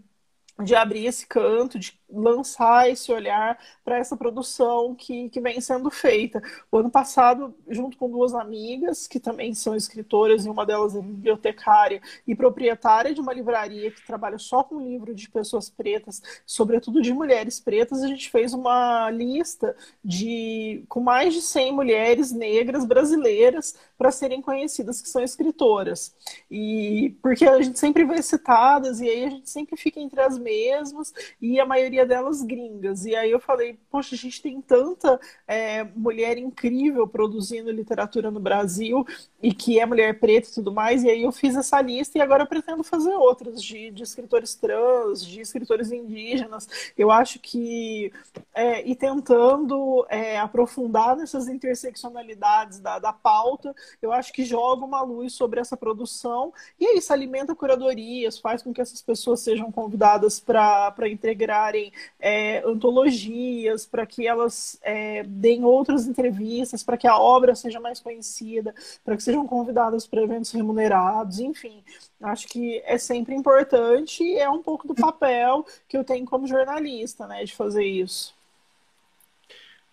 de 0.63 0.74
abrir 0.74 1.05
esse 1.05 1.27
canto, 1.27 1.77
de 1.77 2.00
lançar 2.15 2.89
esse 2.89 3.12
olhar 3.12 3.57
para 3.84 3.98
essa 3.98 4.15
produção 4.15 4.95
que, 4.95 5.29
que 5.29 5.41
vem 5.41 5.60
sendo 5.62 5.89
feita. 5.91 6.41
O 6.72 6.77
ano 6.77 6.89
passado, 6.89 7.53
junto 7.69 7.98
com 7.98 8.10
duas 8.10 8.34
amigas, 8.34 9.07
que 9.07 9.19
também 9.19 9.53
são 9.53 9.75
escritoras, 9.75 10.45
e 10.45 10.50
uma 10.50 10.65
delas 10.65 10.95
é 10.95 11.01
bibliotecária 11.01 12.01
e 12.27 12.36
proprietária 12.36 13.13
de 13.13 13.22
uma 13.22 13.34
livraria 13.34 13.91
que 13.91 14.05
trabalha 14.05 14.38
só 14.38 14.63
com 14.63 14.79
livro 14.79 15.13
de 15.13 15.29
pessoas 15.29 15.69
pretas, 15.69 16.22
sobretudo 16.45 17.01
de 17.01 17.13
mulheres 17.13 17.60
pretas, 17.60 18.03
a 18.03 18.07
gente 18.07 18.29
fez 18.29 18.53
uma 18.53 19.10
lista 19.10 19.75
de 20.03 20.84
com 20.88 21.00
mais 21.00 21.34
de 21.34 21.41
100 21.41 21.74
mulheres 21.74 22.31
negras 22.31 22.86
brasileiras 22.86 23.75
para 23.98 24.12
serem 24.12 24.41
conhecidas 24.41 25.01
que 25.01 25.10
são 25.10 25.22
escritoras. 25.22 26.15
E 26.50 27.15
porque 27.22 27.45
a 27.45 27.62
gente 27.62 27.79
sempre 27.79 28.03
vê 28.05 28.22
citadas 28.22 29.00
e 29.01 29.10
aí 29.10 29.25
a 29.25 29.29
gente 29.29 29.50
sempre 29.50 29.77
fica 29.77 30.00
entre 30.00 30.22
as 30.22 30.38
mesmas 30.38 31.13
e 31.41 31.60
a 31.60 31.65
maioria 31.65 32.04
delas 32.05 32.41
gringas. 32.41 33.05
E 33.05 33.15
aí 33.15 33.31
eu 33.31 33.39
falei, 33.39 33.77
poxa, 33.89 34.15
a 34.15 34.17
gente 34.17 34.41
tem 34.41 34.62
tanta 34.62 35.19
é, 35.47 35.83
mulher 35.95 36.38
incrível 36.38 37.07
produzindo 37.07 37.71
literatura 37.71 38.31
no 38.31 38.39
Brasil 38.39 39.05
e 39.41 39.53
que 39.53 39.79
é 39.79 39.85
mulher 39.85 40.19
preta 40.19 40.50
e 40.50 40.53
tudo 40.53 40.71
mais. 40.71 41.03
E 41.03 41.09
aí 41.09 41.24
eu 41.24 41.31
fiz 41.31 41.55
essa 41.55 41.81
lista 41.81 42.17
e 42.17 42.21
agora 42.21 42.43
eu 42.43 42.47
pretendo 42.47 42.83
fazer 42.83 43.13
outras 43.13 43.62
de, 43.62 43.91
de 43.91 44.03
escritores 44.03 44.55
trans, 44.55 45.25
de 45.25 45.41
escritores 45.41 45.91
indígenas. 45.91 46.67
Eu 46.97 47.12
acho 47.12 47.39
que 47.39 48.12
é, 48.53 48.88
e 48.88 48.95
tentando 48.95 50.05
é, 50.09 50.39
aprofundar 50.39 51.15
nessas 51.15 51.47
interseccionalidades 51.47 52.79
da, 52.79 53.00
da 53.00 53.13
pauta, 53.13 53.75
eu 54.01 54.12
acho 54.12 54.31
que 54.31 54.43
joga 54.43 54.85
uma 54.85 55.01
luz 55.01 55.33
sobre 55.33 55.59
essa 55.59 55.77
produção 55.77 56.53
e 56.79 56.85
é 56.85 56.97
isso 56.97 57.13
alimenta 57.13 57.55
curadorias, 57.55 58.39
faz 58.39 58.62
com 58.62 58.74
que 58.74 58.81
essas 58.81 59.01
pessoas 59.01 59.39
sejam 59.39 59.71
convidadas 59.71 60.39
para 60.39 61.09
integrarem 61.09 61.85
é, 62.20 62.63
antologias, 62.65 63.86
para 63.86 64.06
que 64.06 64.27
elas 64.27 64.80
é, 64.82 65.24
deem 65.24 65.63
outras 65.63 66.08
entrevistas, 66.08 66.84
para 66.84 66.98
que 66.98 67.08
a 67.08 67.18
obra 67.18 67.56
seja 67.56 67.80
mais 67.80 68.00
conhecida, 68.00 68.74
para 69.04 69.15
que 69.15 69.24
sejam 69.24 69.46
convidadas 69.48 70.06
para 70.08 70.22
eventos 70.22 70.51
remunerados, 70.51 71.39
enfim. 71.39 71.84
Acho 72.22 72.48
que 72.48 72.82
é 72.86 72.98
sempre 72.98 73.36
importante 73.36 74.24
e 74.24 74.38
é 74.38 74.50
um 74.50 74.62
pouco 74.62 74.88
do 74.88 74.96
papel 74.96 75.65
que 75.88 75.98
eu 75.98 76.04
tenho 76.04 76.25
como 76.25 76.48
jornalista, 76.48 77.27
né, 77.27 77.44
de 77.44 77.56
fazer 77.56 77.86
isso. 77.86 78.34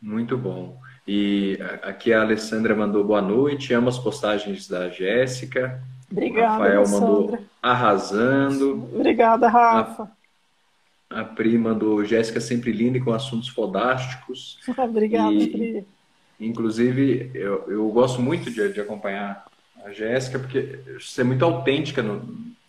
Muito 0.00 0.36
bom. 0.36 0.76
E 1.06 1.58
aqui 1.82 2.12
a 2.12 2.22
Alessandra 2.22 2.74
mandou 2.74 3.04
boa 3.04 3.22
noite, 3.22 3.72
amo 3.74 3.88
as 3.88 3.98
postagens 3.98 4.68
da 4.68 4.88
Jéssica. 4.88 5.82
Obrigada, 6.10 6.64
Rafael 6.64 6.88
mandou 6.88 7.38
arrasando. 7.60 8.88
Obrigada, 8.94 9.48
Rafa. 9.48 10.10
A, 11.14 11.20
a 11.20 11.24
Pri 11.24 11.56
mandou 11.58 12.04
Jéssica 12.04 12.40
sempre 12.40 12.72
linda 12.72 13.00
com 13.00 13.12
assuntos 13.12 13.48
fodásticos. 13.48 14.58
Obrigada, 14.76 15.32
e, 15.32 15.48
Pri. 15.48 15.86
Inclusive, 16.40 17.30
eu, 17.34 17.64
eu 17.68 17.88
gosto 17.90 18.20
muito 18.20 18.50
de, 18.50 18.72
de 18.72 18.80
acompanhar 18.80 19.44
a 19.84 19.92
Jéssica, 19.92 20.38
porque 20.38 20.78
você 20.98 21.20
é 21.20 21.24
muito 21.24 21.44
autêntica 21.44 22.02
no, 22.02 22.22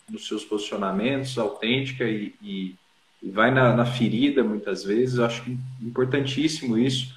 nos 0.10 0.28
seus 0.28 0.44
posicionamentos, 0.44 1.38
autêntica 1.38 2.04
e, 2.04 2.34
e, 2.42 2.76
e 3.22 3.30
vai 3.30 3.52
na, 3.52 3.76
na, 3.76 3.86
ferida 3.86 4.44
muitas 4.44 4.84
vezes. 4.84 5.18
Eu 5.18 5.26
acho 5.26 5.44
importantíssimo 5.82 6.78
isso 6.78 7.16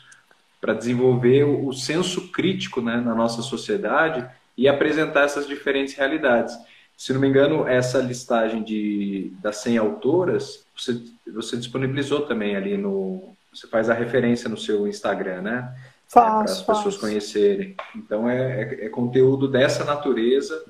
para 0.61 0.75
desenvolver 0.75 1.45
o, 1.45 1.69
o, 1.69 1.73
senso 1.73 2.29
crítico 2.29 2.81
né, 2.81 2.97
na 2.97 3.15
nossa 3.15 3.43
sociedade 3.43 4.27
e 4.57 4.69
apresentar 4.69 5.25
essas 5.25 5.47
diferentes 5.47 5.95
realidades. 5.95 6.57
Se 6.97 7.13
não 7.13 7.21
me 7.21 7.29
engano, 7.29 7.69
essa 7.69 7.99
listagem 7.99 8.63
de, 8.63 9.31
das 9.43 9.57
100 9.59 9.77
autoras, 9.77 10.66
você, 10.77 11.01
você 11.33 11.57
disponibilizou 11.57 12.23
também 12.27 12.55
ali 12.55 12.77
no. 12.77 13.35
Você 13.53 13.67
faz 13.67 13.89
a 13.89 13.95
referência 13.95 14.49
no 14.51 14.57
seu 14.57 14.87
Instagram, 14.87 15.41
né? 15.41 15.75
Faço, 16.09 16.63
é, 16.63 16.65
para 16.65 16.75
as 16.75 16.83
pessoas 16.83 16.97
conhecerem. 16.99 17.75
Então, 17.95 18.29
é, 18.29 18.63
é, 18.63 18.87
é, 18.87 18.89
conteúdo 18.89 19.49
dessa 19.49 19.85
natureza 19.85 20.63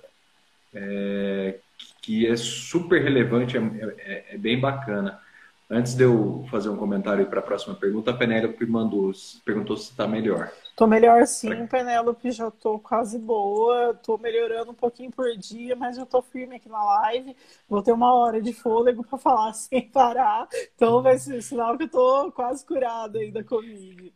é, 0.72 1.56
que 2.00 2.26
é 2.26 2.36
super 2.36 3.02
relevante, 3.02 3.56
é, 3.56 3.60
é, 3.98 4.24
é, 4.30 4.38
bem 4.38 4.58
bacana. 4.58 5.20
Antes 5.68 5.94
de 5.94 6.04
eu 6.04 6.46
fazer 6.48 6.68
um 6.68 6.76
comentário 6.76 7.26
para 7.26 7.40
a 7.40 7.42
próxima 7.42 7.74
pergunta, 7.74 8.12
a 8.12 8.16
Penélope 8.16 8.64
mandou, 8.66 9.10
perguntou 9.44 9.76
se 9.76 9.90
está 9.90 10.06
melhor. 10.06 10.52
Estou 10.62 10.86
melhor 10.86 11.26
sim, 11.26 11.66
Penélope, 11.66 12.30
já 12.30 12.46
estou 12.48 12.78
quase 12.78 13.18
boa, 13.18 13.90
estou 13.90 14.16
melhorando 14.16 14.70
um 14.70 14.74
pouquinho 14.74 15.10
por 15.10 15.36
dia, 15.36 15.74
mas 15.74 15.98
eu 15.98 16.04
estou 16.04 16.22
firme 16.22 16.56
aqui 16.56 16.68
na 16.68 16.84
live. 16.84 17.34
Vou 17.68 17.82
ter 17.82 17.90
uma 17.90 18.14
hora 18.14 18.40
de 18.40 18.52
fôlego 18.52 19.04
para 19.04 19.18
falar 19.18 19.52
sem 19.54 19.88
parar, 19.88 20.46
então 20.74 21.02
vai 21.02 21.18
ser 21.18 21.42
sinal 21.42 21.76
que 21.76 21.82
eu 21.82 21.86
estou 21.86 22.30
quase 22.30 22.64
curada 22.64 23.18
aí 23.18 23.32
da 23.32 23.42
Covid. 23.42 24.12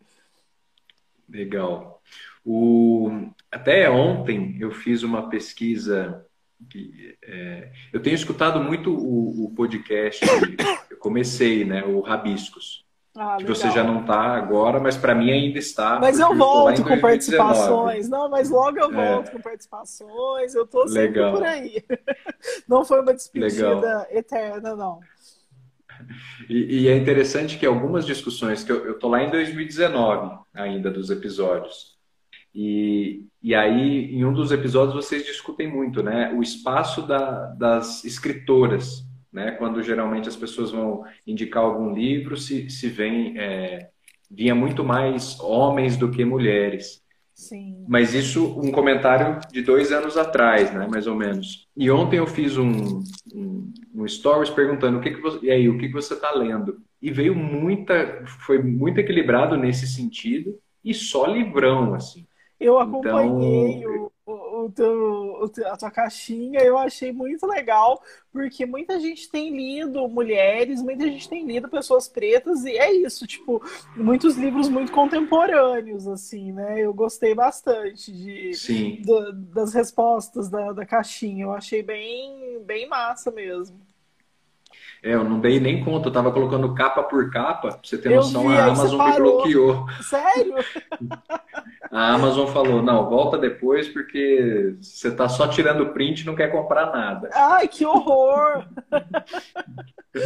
Legal. 1.28 2.00
O... 2.45 3.11
Até 3.50 3.88
ontem 3.90 4.57
eu 4.61 4.71
fiz 4.71 5.02
uma 5.02 5.28
pesquisa. 5.28 6.25
Que, 6.69 7.16
é... 7.25 7.73
eu 7.92 8.00
tenho 8.00 8.14
escutado 8.14 8.62
muito 8.62 8.92
o, 8.92 9.47
o, 9.47 9.54
podcast. 9.54 10.25
Comecei, 11.00 11.64
né? 11.64 11.83
O 11.85 12.00
Rabiscos. 12.00 12.85
Ah, 13.16 13.38
que 13.38 13.45
você 13.45 13.69
já 13.73 13.83
não 13.83 14.02
está 14.02 14.37
agora, 14.37 14.78
mas 14.78 14.97
para 14.97 15.16
mim 15.16 15.33
ainda 15.33 15.59
está. 15.59 15.99
Mas 15.99 16.21
eu 16.21 16.33
volto 16.37 16.85
com 16.85 17.00
participações. 17.00 18.09
Não, 18.09 18.30
mas 18.30 18.49
logo 18.49 18.78
eu 18.78 18.92
é. 18.92 19.12
volto 19.12 19.28
é. 19.28 19.30
com 19.33 19.40
participações. 19.40 20.54
Eu 20.54 20.64
estou 20.64 20.87
sempre 20.87 21.21
por 21.33 21.42
aí. 21.42 21.85
Não 22.69 22.85
foi 22.85 23.00
uma 23.00 23.12
despedida 23.12 23.75
Legal. 23.75 24.07
eterna, 24.11 24.76
não. 24.76 25.00
E, 26.49 26.83
e, 26.83 26.88
é 26.88 26.97
interessante 26.97 27.59
que 27.59 27.66
algumas 27.66 28.07
discussões, 28.07 28.64
que 28.64 28.73
eu, 28.73 28.92
estou 28.92 29.11
lá 29.11 29.23
em 29.23 29.30
2019 29.30 30.38
ainda 30.54 30.90
dos 30.90 31.11
episódios, 31.11 31.99
e, 32.54 33.26
e 33.42 33.54
aí 33.54 34.14
em 34.14 34.25
um 34.25 34.33
dos 34.33 34.50
episódios 34.50 34.95
vocês 34.95 35.26
discutem 35.26 35.69
muito, 35.69 36.02
né? 36.02 36.33
O 36.33 36.42
espaço 36.42 37.02
da, 37.02 37.47
das 37.49 38.04
escritoras, 38.04 39.04
né? 39.32 39.52
Quando 39.52 39.82
geralmente 39.82 40.28
as 40.28 40.37
pessoas 40.37 40.70
vão 40.70 41.04
indicar 41.26 41.62
algum 41.62 41.94
livro, 41.94 42.37
se, 42.37 42.68
se 42.70 42.88
vem, 42.88 43.38
é, 43.38 43.90
vinha 44.30 44.54
muito 44.54 44.84
mais 44.84 45.38
homens 45.40 45.96
do 45.96 46.10
que 46.10 46.25
mulheres. 46.25 47.02
Sim. 47.34 47.87
Mas 47.88 48.12
isso, 48.12 48.60
um 48.60 48.70
comentário 48.70 49.40
de 49.50 49.62
dois 49.62 49.90
anos 49.92 50.18
atrás, 50.18 50.72
né, 50.75 50.87
mais 50.90 51.06
ou 51.06 51.14
menos. 51.14 51.66
E 51.75 51.90
ontem 51.90 52.18
eu 52.18 52.26
fiz 52.26 52.58
um, 52.58 53.02
um, 53.34 53.72
um 53.94 54.06
stories 54.06 54.50
perguntando 54.50 54.99
o 54.99 55.00
que, 55.00 55.10
que 55.10 55.20
você, 55.22 55.46
e 55.46 55.50
aí, 55.50 55.66
o 55.66 55.78
que, 55.78 55.88
que 55.88 55.94
você 55.94 56.12
está 56.12 56.32
lendo? 56.32 56.82
E 57.00 57.10
veio 57.10 57.34
muita, 57.34 58.22
foi 58.44 58.62
muito 58.62 58.99
equilibrado 58.99 59.56
nesse 59.56 59.87
sentido 59.87 60.58
e 60.84 60.92
só 60.92 61.25
livrão, 61.26 61.94
assim. 61.94 62.26
Eu 62.60 62.78
acompanhei 62.78 63.78
então, 63.78 64.10
o, 64.67 64.71
teu, 64.71 65.50
a 65.67 65.76
tua 65.76 65.90
caixinha, 65.90 66.61
eu 66.61 66.79
achei 66.79 67.12
muito 67.12 67.47
legal, 67.47 68.02
porque 68.33 68.64
muita 68.67 68.99
gente 69.00 69.31
tem 69.31 69.55
lido 69.57 70.09
mulheres, 70.09 70.83
muita 70.83 71.05
gente 71.05 71.29
tem 71.29 71.45
lido 71.45 71.69
pessoas 71.69 72.09
pretas, 72.09 72.64
e 72.64 72.76
é 72.76 72.93
isso, 72.93 73.26
tipo, 73.26 73.62
muitos 73.97 74.37
livros 74.37 74.69
muito 74.69 74.93
contemporâneos, 74.93 76.06
assim, 76.06 76.52
né? 76.52 76.80
Eu 76.80 76.95
gostei 76.95 77.34
bastante 77.34 78.13
de, 78.13 78.54
do, 79.04 79.32
das 79.32 79.75
respostas 79.75 80.49
da, 80.49 80.73
da 80.73 80.87
caixinha, 80.87 81.45
eu 81.45 81.52
achei 81.52 81.82
bem, 81.82 82.63
bem 82.65 82.89
massa 82.89 83.30
mesmo. 83.30 83.90
É, 85.02 85.15
eu 85.15 85.25
não 85.25 85.41
dei 85.41 85.58
nem 85.58 85.82
conta, 85.82 86.08
eu 86.08 86.13
tava 86.13 86.30
colocando 86.30 86.75
capa 86.75 87.02
por 87.02 87.30
capa, 87.30 87.69
pra 87.69 87.78
você 87.82 87.97
ter 87.97 88.10
noção, 88.15 88.49
vi, 88.49 88.56
a 88.56 88.67
Amazon 88.67 89.08
me 89.08 89.17
bloqueou. 89.17 89.86
Sério? 90.02 90.54
A 91.91 92.15
Amazon 92.15 92.47
falou, 92.47 92.80
não, 92.80 93.10
volta 93.10 93.36
depois 93.36 93.89
porque 93.89 94.76
você 94.80 95.10
tá 95.10 95.28
só 95.28 95.49
tirando 95.49 95.93
print 95.93 96.21
e 96.21 96.26
não 96.26 96.36
quer 96.36 96.47
comprar 96.47 96.93
nada. 96.93 97.28
Ai, 97.32 97.67
que 97.67 97.84
horror! 97.84 98.65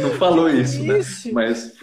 Não 0.01 0.09
falou 0.11 0.49
isso, 0.49 0.83
né? 0.83 0.99
Mas 1.31 1.75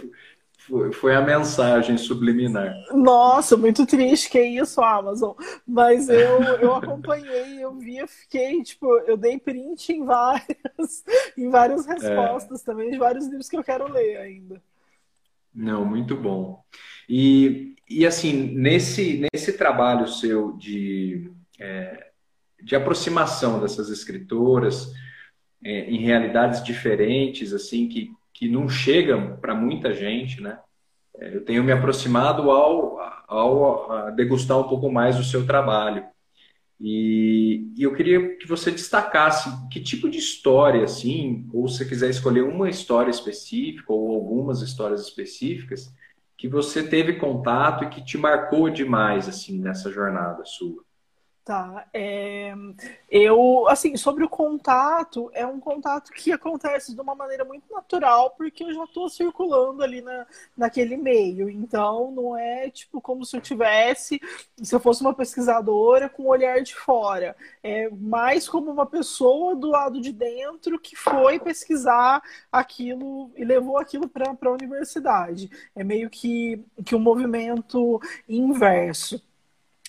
foi, 0.92 1.14
a 1.14 1.20
mensagem 1.20 1.98
subliminar. 1.98 2.74
Nossa, 2.92 3.56
muito 3.56 3.84
triste 3.84 4.30
que 4.30 4.38
é 4.38 4.46
isso, 4.46 4.80
Amazon. 4.80 5.32
Mas 5.66 6.08
eu, 6.08 6.42
eu 6.60 6.74
acompanhei, 6.74 7.62
eu 7.62 7.74
vi, 7.74 7.98
eu 7.98 8.06
fiquei, 8.06 8.62
tipo, 8.62 8.86
eu 9.00 9.16
dei 9.16 9.38
print 9.38 9.92
em 9.92 10.04
várias, 10.04 11.04
em 11.36 11.50
várias 11.50 11.84
respostas 11.84 12.62
é. 12.62 12.64
também, 12.64 12.90
de 12.90 12.98
vários 12.98 13.26
livros 13.26 13.48
que 13.48 13.56
eu 13.56 13.64
quero 13.64 13.90
ler 13.90 14.18
ainda. 14.18 14.62
Não, 15.54 15.84
muito 15.84 16.16
bom. 16.16 16.62
E, 17.08 17.74
e 17.88 18.06
assim, 18.06 18.32
nesse, 18.32 19.26
nesse 19.32 19.52
trabalho 19.54 20.08
seu 20.08 20.52
de, 20.52 21.30
é, 21.58 22.10
de 22.62 22.74
aproximação 22.74 23.60
dessas 23.60 23.90
escritoras 23.90 24.92
é, 25.62 25.90
em 25.90 25.98
realidades 25.98 26.62
diferentes, 26.62 27.52
assim, 27.52 27.88
que 27.88 28.10
que 28.42 28.48
não 28.48 28.68
chegam 28.68 29.36
para 29.36 29.54
muita 29.54 29.94
gente, 29.94 30.40
né? 30.40 30.58
É, 31.16 31.36
eu 31.36 31.44
tenho 31.44 31.62
me 31.62 31.70
aproximado 31.70 32.50
ao, 32.50 32.98
ao 33.28 34.10
degustar 34.16 34.58
um 34.58 34.64
pouco 34.64 34.90
mais 34.90 35.16
do 35.16 35.22
seu 35.22 35.46
trabalho. 35.46 36.04
E, 36.80 37.70
e, 37.76 37.84
eu 37.84 37.94
queria 37.94 38.36
que 38.36 38.48
você 38.48 38.72
destacasse 38.72 39.48
que 39.70 39.80
tipo 39.80 40.10
de 40.10 40.18
história, 40.18 40.82
assim, 40.82 41.48
ou 41.54 41.68
se 41.68 41.88
quiser 41.88 42.10
escolher 42.10 42.42
uma 42.42 42.68
história 42.68 43.12
específica 43.12 43.92
ou 43.92 44.12
algumas 44.12 44.60
histórias 44.60 45.02
específicas, 45.02 45.94
que 46.36 46.48
você 46.48 46.82
teve 46.82 47.20
contato 47.20 47.84
e 47.84 47.90
que 47.90 48.04
te 48.04 48.18
marcou 48.18 48.68
demais, 48.68 49.28
assim, 49.28 49.60
nessa 49.60 49.88
jornada 49.88 50.44
sua. 50.44 50.82
Tá. 51.44 51.88
É, 51.92 52.54
eu, 53.10 53.66
assim, 53.66 53.96
sobre 53.96 54.22
o 54.22 54.28
contato, 54.28 55.28
é 55.34 55.44
um 55.44 55.58
contato 55.58 56.12
que 56.12 56.30
acontece 56.30 56.94
de 56.94 57.00
uma 57.00 57.16
maneira 57.16 57.44
muito 57.44 57.64
natural, 57.72 58.30
porque 58.36 58.62
eu 58.62 58.72
já 58.72 58.84
estou 58.84 59.08
circulando 59.08 59.82
ali 59.82 60.00
na, 60.00 60.24
naquele 60.56 60.96
meio. 60.96 61.50
Então, 61.50 62.12
não 62.12 62.36
é 62.36 62.70
tipo 62.70 63.00
como 63.00 63.24
se 63.26 63.36
eu 63.36 63.40
tivesse, 63.40 64.20
se 64.62 64.72
eu 64.72 64.78
fosse 64.78 65.00
uma 65.00 65.12
pesquisadora 65.14 66.08
com 66.08 66.22
o 66.22 66.28
olhar 66.28 66.62
de 66.62 66.76
fora. 66.76 67.36
É 67.60 67.90
mais 67.90 68.48
como 68.48 68.70
uma 68.70 68.86
pessoa 68.86 69.56
do 69.56 69.66
lado 69.68 70.00
de 70.00 70.12
dentro 70.12 70.78
que 70.78 70.94
foi 70.94 71.40
pesquisar 71.40 72.22
aquilo 72.52 73.32
e 73.36 73.44
levou 73.44 73.78
aquilo 73.78 74.08
para 74.08 74.30
a 74.30 74.50
universidade. 74.52 75.50
É 75.74 75.82
meio 75.82 76.08
que, 76.08 76.64
que 76.84 76.94
um 76.94 77.00
movimento 77.00 78.00
inverso. 78.28 79.20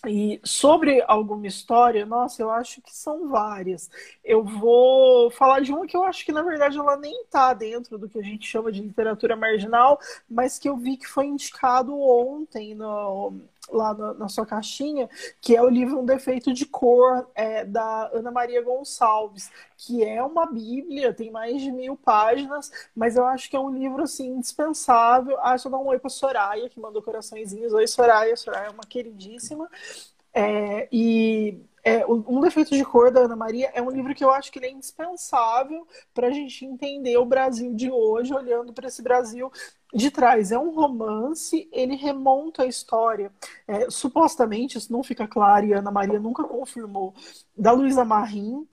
E 0.05 0.41
sobre 0.43 1.01
alguma 1.07 1.47
história, 1.47 2.05
nossa, 2.05 2.41
eu 2.41 2.51
acho 2.51 2.81
que 2.81 2.93
são 2.93 3.29
várias. 3.29 3.89
Eu 4.23 4.43
vou 4.43 5.31
falar 5.31 5.61
de 5.61 5.71
uma 5.71 5.87
que 5.87 5.95
eu 5.95 6.03
acho 6.03 6.25
que, 6.25 6.31
na 6.33 6.41
verdade, 6.41 6.77
ela 6.77 6.97
nem 6.97 7.21
está 7.23 7.53
dentro 7.53 7.97
do 7.97 8.09
que 8.09 8.19
a 8.19 8.21
gente 8.21 8.45
chama 8.45 8.69
de 8.69 8.81
literatura 8.81 9.35
marginal, 9.37 9.97
mas 10.29 10.59
que 10.59 10.67
eu 10.67 10.75
vi 10.75 10.97
que 10.97 11.07
foi 11.07 11.27
indicado 11.27 11.97
ontem 11.97 12.75
no, 12.75 13.33
lá 13.69 13.93
na, 13.93 14.13
na, 14.13 14.27
sua 14.27 14.45
caixinha, 14.45 15.09
que 15.39 15.55
é 15.55 15.61
o 15.61 15.69
livro 15.69 15.99
Um 15.99 16.05
Defeito 16.05 16.53
de 16.53 16.65
Cor, 16.65 17.27
é, 17.33 17.63
da 17.65 18.09
Ana 18.13 18.31
Maria 18.31 18.61
Gonçalves, 18.61 19.49
que 19.77 20.03
é 20.03 20.21
uma 20.23 20.45
bíblia, 20.45 21.13
tem 21.13 21.31
mais 21.31 21.61
de 21.61 21.71
mil 21.71 21.95
páginas, 21.95 22.71
mas 22.95 23.15
eu 23.15 23.25
acho 23.25 23.49
que 23.49 23.55
é 23.55 23.59
um 23.59 23.69
livro, 23.69 24.03
assim, 24.03 24.27
indispensável. 24.27 25.37
Ah, 25.41 25.55
eu 25.63 25.71
dar 25.71 25.77
um 25.77 25.87
oi 25.87 25.99
pra 25.99 26.09
Soraya, 26.09 26.69
que 26.69 26.79
mandou 26.79 27.01
coraçõezinhos. 27.01 27.73
Oi, 27.73 27.87
Soraya. 27.87 28.35
Soraya 28.35 28.67
é 28.67 28.71
uma 28.71 28.83
queridíssima. 28.83 29.69
É, 30.33 30.87
e 30.91 31.59
é, 31.83 32.05
Um 32.05 32.39
Defeito 32.39 32.75
de 32.75 32.85
Cor, 32.85 33.11
da 33.11 33.21
Ana 33.21 33.35
Maria, 33.35 33.69
é 33.73 33.81
um 33.81 33.89
livro 33.89 34.15
que 34.15 34.23
eu 34.23 34.31
acho 34.31 34.51
que 34.51 34.59
ele 34.59 34.67
é 34.67 34.71
indispensável 34.71 35.85
para 36.13 36.27
a 36.27 36.31
gente 36.31 36.65
entender 36.65 37.17
o 37.17 37.25
Brasil 37.25 37.73
de 37.73 37.91
hoje, 37.91 38.33
olhando 38.33 38.71
para 38.73 38.87
esse 38.87 39.01
Brasil 39.01 39.51
de 39.93 40.09
trás. 40.09 40.51
É 40.51 40.57
um 40.57 40.73
romance, 40.73 41.67
ele 41.71 41.95
remonta 41.95 42.63
a 42.63 42.67
história, 42.67 43.31
é, 43.67 43.89
supostamente, 43.89 44.77
isso 44.77 44.91
não 44.91 45.03
fica 45.03 45.27
claro, 45.27 45.65
e 45.65 45.73
a 45.73 45.79
Ana 45.79 45.91
Maria 45.91 46.19
nunca 46.19 46.43
confirmou, 46.43 47.13
da 47.55 47.71
Luísa 47.71 48.05
Marim, 48.05 48.67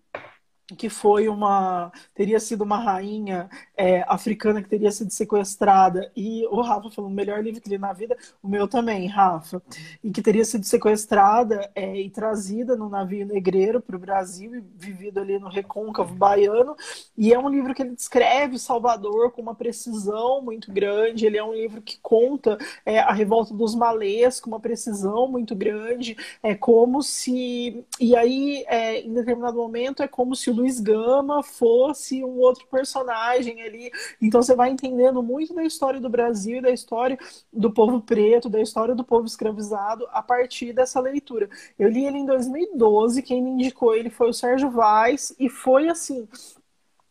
que 0.77 0.89
foi 0.89 1.29
uma 1.29 1.93
teria 2.15 2.41
sido 2.41 2.63
uma 2.63 2.79
rainha 2.79 3.49
é, 3.77 4.05
africana 4.09 4.63
que 4.63 4.69
teria 4.69 4.91
sido 4.91 5.11
sequestrada 5.11 6.11
e 6.17 6.47
o 6.49 6.61
Rafa 6.61 6.91
falou 6.91 7.11
o 7.11 7.15
melhor 7.15 7.43
livro 7.43 7.61
que 7.61 7.69
li 7.69 7.79
na 7.79 7.93
vida 7.93 8.17
o 8.43 8.49
meu 8.49 8.69
também 8.69 9.07
Rafa 9.07 9.63
e 10.03 10.11
que 10.11 10.23
teria 10.23 10.45
sido 10.45 10.65
sequestrada 10.65 11.71
é, 11.75 12.01
e 12.01 12.11
trazida 12.11 12.77
no 12.77 12.89
navio 12.89 13.27
negreiro 13.27 13.81
para 13.81 13.97
o 13.97 13.99
Brasil 13.99 14.55
e 14.55 14.61
vivido 14.77 15.21
ali 15.21 15.39
no 15.39 15.49
recôncavo 15.49 16.15
baiano 16.15 16.77
e 17.17 17.33
é 17.33 17.39
um 17.39 17.49
livro 17.49 17.75
que 17.75 17.83
ele 17.83 17.95
descreve 17.95 18.59
Salvador 18.59 19.33
com 19.33 19.43
uma 19.43 19.55
precisão 19.55 20.43
muito 20.43 20.73
grande 20.73 21.27
ele 21.27 21.39
é 21.39 21.45
um 21.45 21.55
livro 21.55 21.83
que 21.83 21.99
conta 22.01 22.59
é, 22.85 22.99
a 22.99 23.13
revolta 23.13 23.55
dos 23.55 23.75
malês 23.75 24.41
com 24.41 24.51
uma 24.51 24.61
precisão 24.61 25.29
muito 25.29 25.55
grande 25.55 26.17
é 26.43 26.55
como 26.55 27.03
se 27.03 27.85
e 27.99 28.17
aí 28.17 28.65
é, 28.69 29.01
em 29.01 29.13
determinado 29.13 29.57
momento 29.57 30.03
é 30.03 30.09
como 30.09 30.35
se 30.35 30.51
o 30.51 30.55
Luiz 30.61 30.79
Gama 30.79 31.43
fosse 31.43 32.23
um 32.23 32.39
outro 32.39 32.67
personagem 32.67 33.63
ali. 33.63 33.91
Então 34.21 34.43
você 34.43 34.55
vai 34.55 34.71
entendendo 34.71 35.23
muito 35.23 35.55
da 35.55 35.65
história 35.65 36.01
do 36.01 36.09
Brasil 36.09 36.61
da 36.61 36.71
história 36.71 37.19
do 37.53 37.71
povo 37.73 38.01
preto, 38.01 38.49
da 38.49 38.61
história 38.61 38.95
do 38.95 39.05
povo 39.05 39.27
escravizado 39.27 40.07
a 40.13 40.23
partir 40.23 40.73
dessa 40.73 41.01
leitura. 41.01 41.49
Eu 41.79 41.89
li 41.89 42.05
ele 42.05 42.19
em 42.19 42.27
2012, 42.27 43.23
quem 43.23 43.43
me 43.43 43.51
indicou 43.51 43.95
ele 43.95 44.11
foi 44.11 44.31
o 44.31 44.35
Sérgio 44.35 44.71
Vaz 44.71 45.35
e 45.39 45.49
foi 45.49 45.89
assim, 45.89 46.29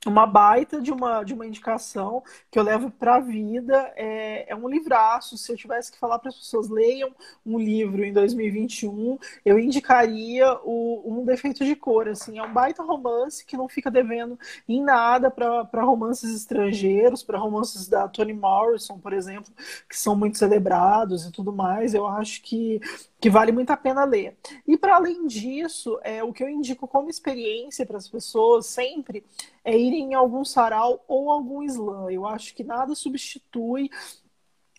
uma 0.05 0.25
baita 0.25 0.81
de 0.81 0.91
uma, 0.91 1.23
de 1.23 1.33
uma 1.33 1.45
indicação 1.45 2.23
que 2.49 2.57
eu 2.57 2.63
levo 2.63 2.89
para 2.89 3.15
a 3.15 3.19
vida. 3.19 3.91
É, 3.95 4.51
é 4.51 4.55
um 4.55 4.69
livraço. 4.69 5.37
Se 5.37 5.51
eu 5.51 5.57
tivesse 5.57 5.91
que 5.91 5.99
falar 5.99 6.19
para 6.19 6.29
as 6.29 6.37
pessoas 6.37 6.69
leiam 6.69 7.11
um 7.45 7.59
livro 7.59 8.03
em 8.03 8.13
2021, 8.13 9.17
eu 9.45 9.59
indicaria 9.59 10.57
o 10.63 11.03
Um 11.05 11.25
Defeito 11.25 11.65
de 11.65 11.75
Cor. 11.75 12.07
Assim, 12.07 12.37
é 12.37 12.43
um 12.43 12.53
baita 12.53 12.83
romance 12.83 13.45
que 13.45 13.57
não 13.57 13.67
fica 13.67 13.91
devendo 13.91 14.39
em 14.67 14.81
nada 14.81 15.29
para 15.29 15.83
romances 15.83 16.33
estrangeiros, 16.33 17.23
para 17.23 17.37
romances 17.37 17.87
da 17.87 18.07
Toni 18.07 18.33
Morrison, 18.33 18.97
por 18.99 19.11
exemplo, 19.11 19.51
que 19.87 19.97
são 19.97 20.15
muito 20.15 20.37
celebrados 20.37 21.25
e 21.25 21.31
tudo 21.31 21.51
mais. 21.51 21.93
Eu 21.93 22.07
acho 22.07 22.41
que 22.41 22.79
que 23.19 23.29
vale 23.29 23.51
muito 23.51 23.71
a 23.71 23.77
pena 23.77 24.05
ler. 24.05 24.37
E 24.67 24.77
para 24.77 24.95
além 24.95 25.27
disso, 25.27 25.99
é, 26.03 26.23
o 26.23 26.31
que 26.31 26.43
eu 26.43 26.49
indico 26.49 26.87
como 26.87 27.09
experiência 27.09 27.85
para 27.85 27.97
as 27.97 28.07
pessoas 28.07 28.65
sempre 28.65 29.25
é 29.63 29.77
ir 29.77 29.93
em 29.93 30.13
algum 30.13 30.45
sarau 30.45 31.03
ou 31.07 31.29
algum 31.29 31.63
slam. 31.63 32.09
Eu 32.09 32.25
acho 32.25 32.55
que 32.55 32.63
nada 32.63 32.95
substitui 32.95 33.89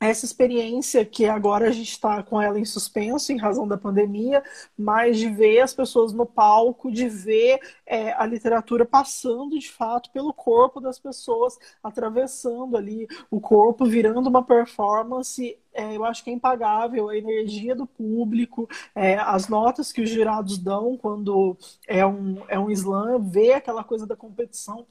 essa 0.00 0.24
experiência 0.24 1.04
que 1.04 1.26
agora 1.26 1.68
a 1.68 1.70
gente 1.70 1.90
está 1.90 2.22
com 2.22 2.40
ela 2.40 2.58
em 2.58 2.64
suspenso 2.64 3.32
em 3.32 3.36
razão 3.36 3.68
da 3.68 3.76
pandemia, 3.76 4.42
mas 4.76 5.18
de 5.18 5.28
ver 5.28 5.60
as 5.60 5.74
pessoas 5.74 6.10
no 6.14 6.24
palco, 6.24 6.90
de 6.90 7.06
ver 7.06 7.60
é, 7.84 8.10
a 8.14 8.24
literatura 8.24 8.86
passando 8.86 9.58
de 9.58 9.70
fato 9.70 10.10
pelo 10.10 10.32
corpo 10.32 10.80
das 10.80 10.98
pessoas, 10.98 11.58
atravessando 11.82 12.78
ali 12.78 13.06
o 13.30 13.38
corpo, 13.42 13.84
virando 13.84 14.26
uma 14.26 14.42
performance. 14.42 15.58
É, 15.72 15.96
eu 15.96 16.04
acho 16.04 16.24
que 16.24 16.30
é 16.30 16.32
impagável 16.32 17.08
a 17.08 17.16
energia 17.16 17.74
do 17.74 17.86
público, 17.86 18.68
é, 18.94 19.16
as 19.16 19.48
notas 19.48 19.92
que 19.92 20.02
os 20.02 20.10
jurados 20.10 20.58
dão 20.58 20.96
quando 20.96 21.56
é 21.86 22.04
um, 22.04 22.42
é 22.48 22.58
um 22.58 22.70
slam, 22.70 23.20
ver 23.20 23.52
aquela 23.54 23.84
coisa 23.84 24.06
da 24.06 24.16
competição 24.16 24.86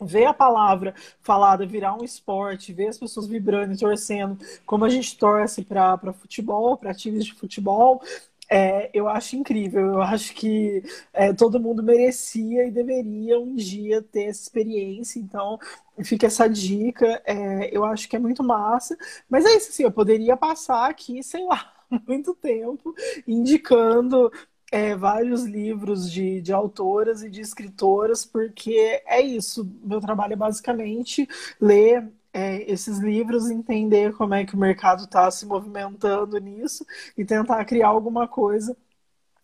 ver 0.00 0.26
a 0.26 0.34
palavra 0.34 0.94
falada 1.22 1.66
virar 1.66 1.94
um 1.94 2.04
esporte, 2.04 2.72
ver 2.72 2.88
as 2.88 2.98
pessoas 2.98 3.26
vibrando 3.26 3.72
e 3.72 3.78
torcendo, 3.78 4.38
como 4.66 4.84
a 4.84 4.88
gente 4.88 5.16
torce 5.16 5.64
para 5.64 6.12
futebol, 6.12 6.76
para 6.76 6.94
times 6.94 7.24
de 7.24 7.34
futebol, 7.34 8.02
é, 8.48 8.90
eu 8.94 9.08
acho 9.08 9.36
incrível. 9.36 9.94
Eu 9.94 10.02
acho 10.02 10.34
que 10.34 10.82
é, 11.12 11.32
todo 11.32 11.60
mundo 11.60 11.82
merecia 11.82 12.66
e 12.66 12.70
deveria 12.70 13.38
um 13.38 13.54
dia 13.54 14.02
ter 14.02 14.24
essa 14.24 14.42
experiência. 14.42 15.18
Então, 15.18 15.58
fica 16.04 16.26
essa 16.26 16.48
dica. 16.48 17.20
É, 17.24 17.76
eu 17.76 17.84
acho 17.84 18.08
que 18.08 18.16
é 18.16 18.18
muito 18.18 18.42
massa. 18.42 18.96
Mas 19.28 19.44
é 19.44 19.56
isso, 19.56 19.70
assim, 19.70 19.82
eu 19.84 19.92
poderia 19.92 20.36
passar 20.36 20.88
aqui, 20.90 21.22
sei 21.22 21.44
lá, 21.44 21.72
muito 22.06 22.34
tempo 22.34 22.94
indicando 23.26 24.30
é, 24.70 24.94
vários 24.96 25.44
livros 25.44 26.10
de, 26.10 26.40
de 26.40 26.52
autoras 26.52 27.22
e 27.22 27.30
de 27.30 27.40
escritoras, 27.40 28.24
porque 28.24 29.02
é 29.06 29.20
isso. 29.20 29.68
Meu 29.82 30.00
trabalho 30.00 30.32
é 30.34 30.36
basicamente 30.36 31.28
ler 31.60 32.08
é, 32.36 32.70
esses 32.70 32.98
livros, 32.98 33.48
entender 33.48 34.12
como 34.14 34.34
é 34.34 34.44
que 34.44 34.54
o 34.54 34.58
mercado 34.58 35.04
está 35.04 35.30
se 35.30 35.46
movimentando 35.46 36.38
nisso 36.38 36.84
e 37.16 37.24
tentar 37.24 37.64
criar 37.64 37.88
alguma 37.88 38.28
coisa 38.28 38.76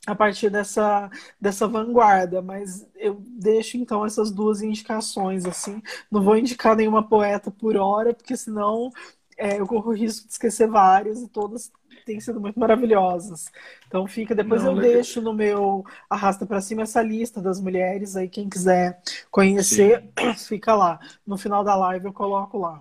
a 0.06 0.14
partir 0.14 0.50
dessa, 0.50 1.10
dessa 1.40 1.66
vanguarda, 1.66 2.42
mas 2.42 2.86
eu 2.96 3.22
deixo 3.24 3.78
então 3.78 4.04
essas 4.04 4.30
duas 4.30 4.60
indicações 4.60 5.46
assim. 5.46 5.82
Não 6.10 6.22
vou 6.22 6.36
indicar 6.36 6.76
nenhuma 6.76 7.02
poeta 7.08 7.50
por 7.50 7.76
hora, 7.76 8.12
porque 8.12 8.36
senão 8.36 8.90
é, 9.38 9.58
eu 9.60 9.66
corro 9.66 9.90
o 9.90 9.94
risco 9.94 10.26
de 10.26 10.32
esquecer 10.32 10.68
várias 10.68 11.22
e 11.22 11.28
todas 11.28 11.72
têm 12.04 12.20
sido 12.20 12.40
muito 12.40 12.58
maravilhosas. 12.58 13.50
Então 13.86 14.06
fica, 14.06 14.34
depois 14.34 14.64
Não, 14.64 14.74
eu 14.74 14.80
deixo 14.80 15.20
no 15.20 15.32
meu 15.32 15.84
arrasta 16.08 16.46
para 16.46 16.60
cima 16.60 16.82
essa 16.82 17.02
lista 17.02 17.40
das 17.40 17.60
mulheres, 17.60 18.16
aí 18.16 18.28
quem 18.28 18.48
quiser 18.48 19.00
conhecer, 19.30 20.02
Sim. 20.18 20.34
fica 20.48 20.74
lá. 20.74 21.00
No 21.26 21.36
final 21.36 21.64
da 21.64 21.74
live 21.74 22.06
eu 22.06 22.12
coloco 22.12 22.58
lá. 22.58 22.80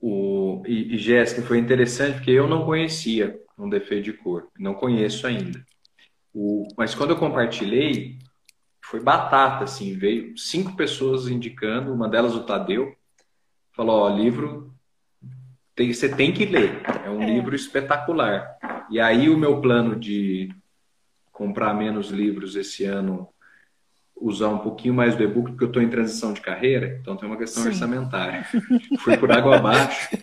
O, 0.00 0.62
e, 0.66 0.94
e 0.94 0.98
Jéssica, 0.98 1.42
foi 1.42 1.58
interessante 1.58 2.16
porque 2.16 2.30
eu 2.30 2.46
não 2.46 2.64
conhecia 2.64 3.40
um 3.58 3.68
defeito 3.68 4.04
de 4.04 4.12
cor, 4.12 4.48
não 4.58 4.74
conheço 4.74 5.26
ainda. 5.26 5.64
O, 6.34 6.68
mas 6.76 6.94
quando 6.94 7.10
eu 7.10 7.18
compartilhei, 7.18 8.18
foi 8.84 9.00
batata, 9.00 9.64
assim, 9.64 9.96
veio 9.96 10.36
cinco 10.38 10.76
pessoas 10.76 11.28
indicando, 11.28 11.92
uma 11.92 12.08
delas 12.08 12.34
o 12.34 12.44
Tadeu, 12.44 12.94
falou, 13.72 14.02
ó, 14.02 14.08
livro 14.08 14.75
tem, 15.76 15.92
você 15.92 16.08
tem 16.08 16.32
que 16.32 16.46
ler. 16.46 16.80
É 17.04 17.10
um 17.10 17.22
é. 17.22 17.26
livro 17.26 17.54
espetacular. 17.54 18.56
E 18.90 18.98
aí 18.98 19.28
o 19.28 19.36
meu 19.36 19.60
plano 19.60 19.94
de 19.94 20.48
comprar 21.30 21.74
menos 21.74 22.08
livros 22.08 22.56
esse 22.56 22.84
ano, 22.84 23.28
usar 24.16 24.48
um 24.48 24.58
pouquinho 24.58 24.94
mais 24.94 25.14
do 25.14 25.22
e-book, 25.22 25.50
porque 25.50 25.64
eu 25.64 25.68
estou 25.68 25.82
em 25.82 25.90
transição 25.90 26.32
de 26.32 26.40
carreira, 26.40 26.98
então 27.00 27.14
tem 27.14 27.28
uma 27.28 27.36
questão 27.36 27.62
Sim. 27.62 27.68
orçamentária. 27.68 28.46
Fui 29.00 29.18
por 29.18 29.30
água 29.30 29.56
abaixo, 29.56 30.16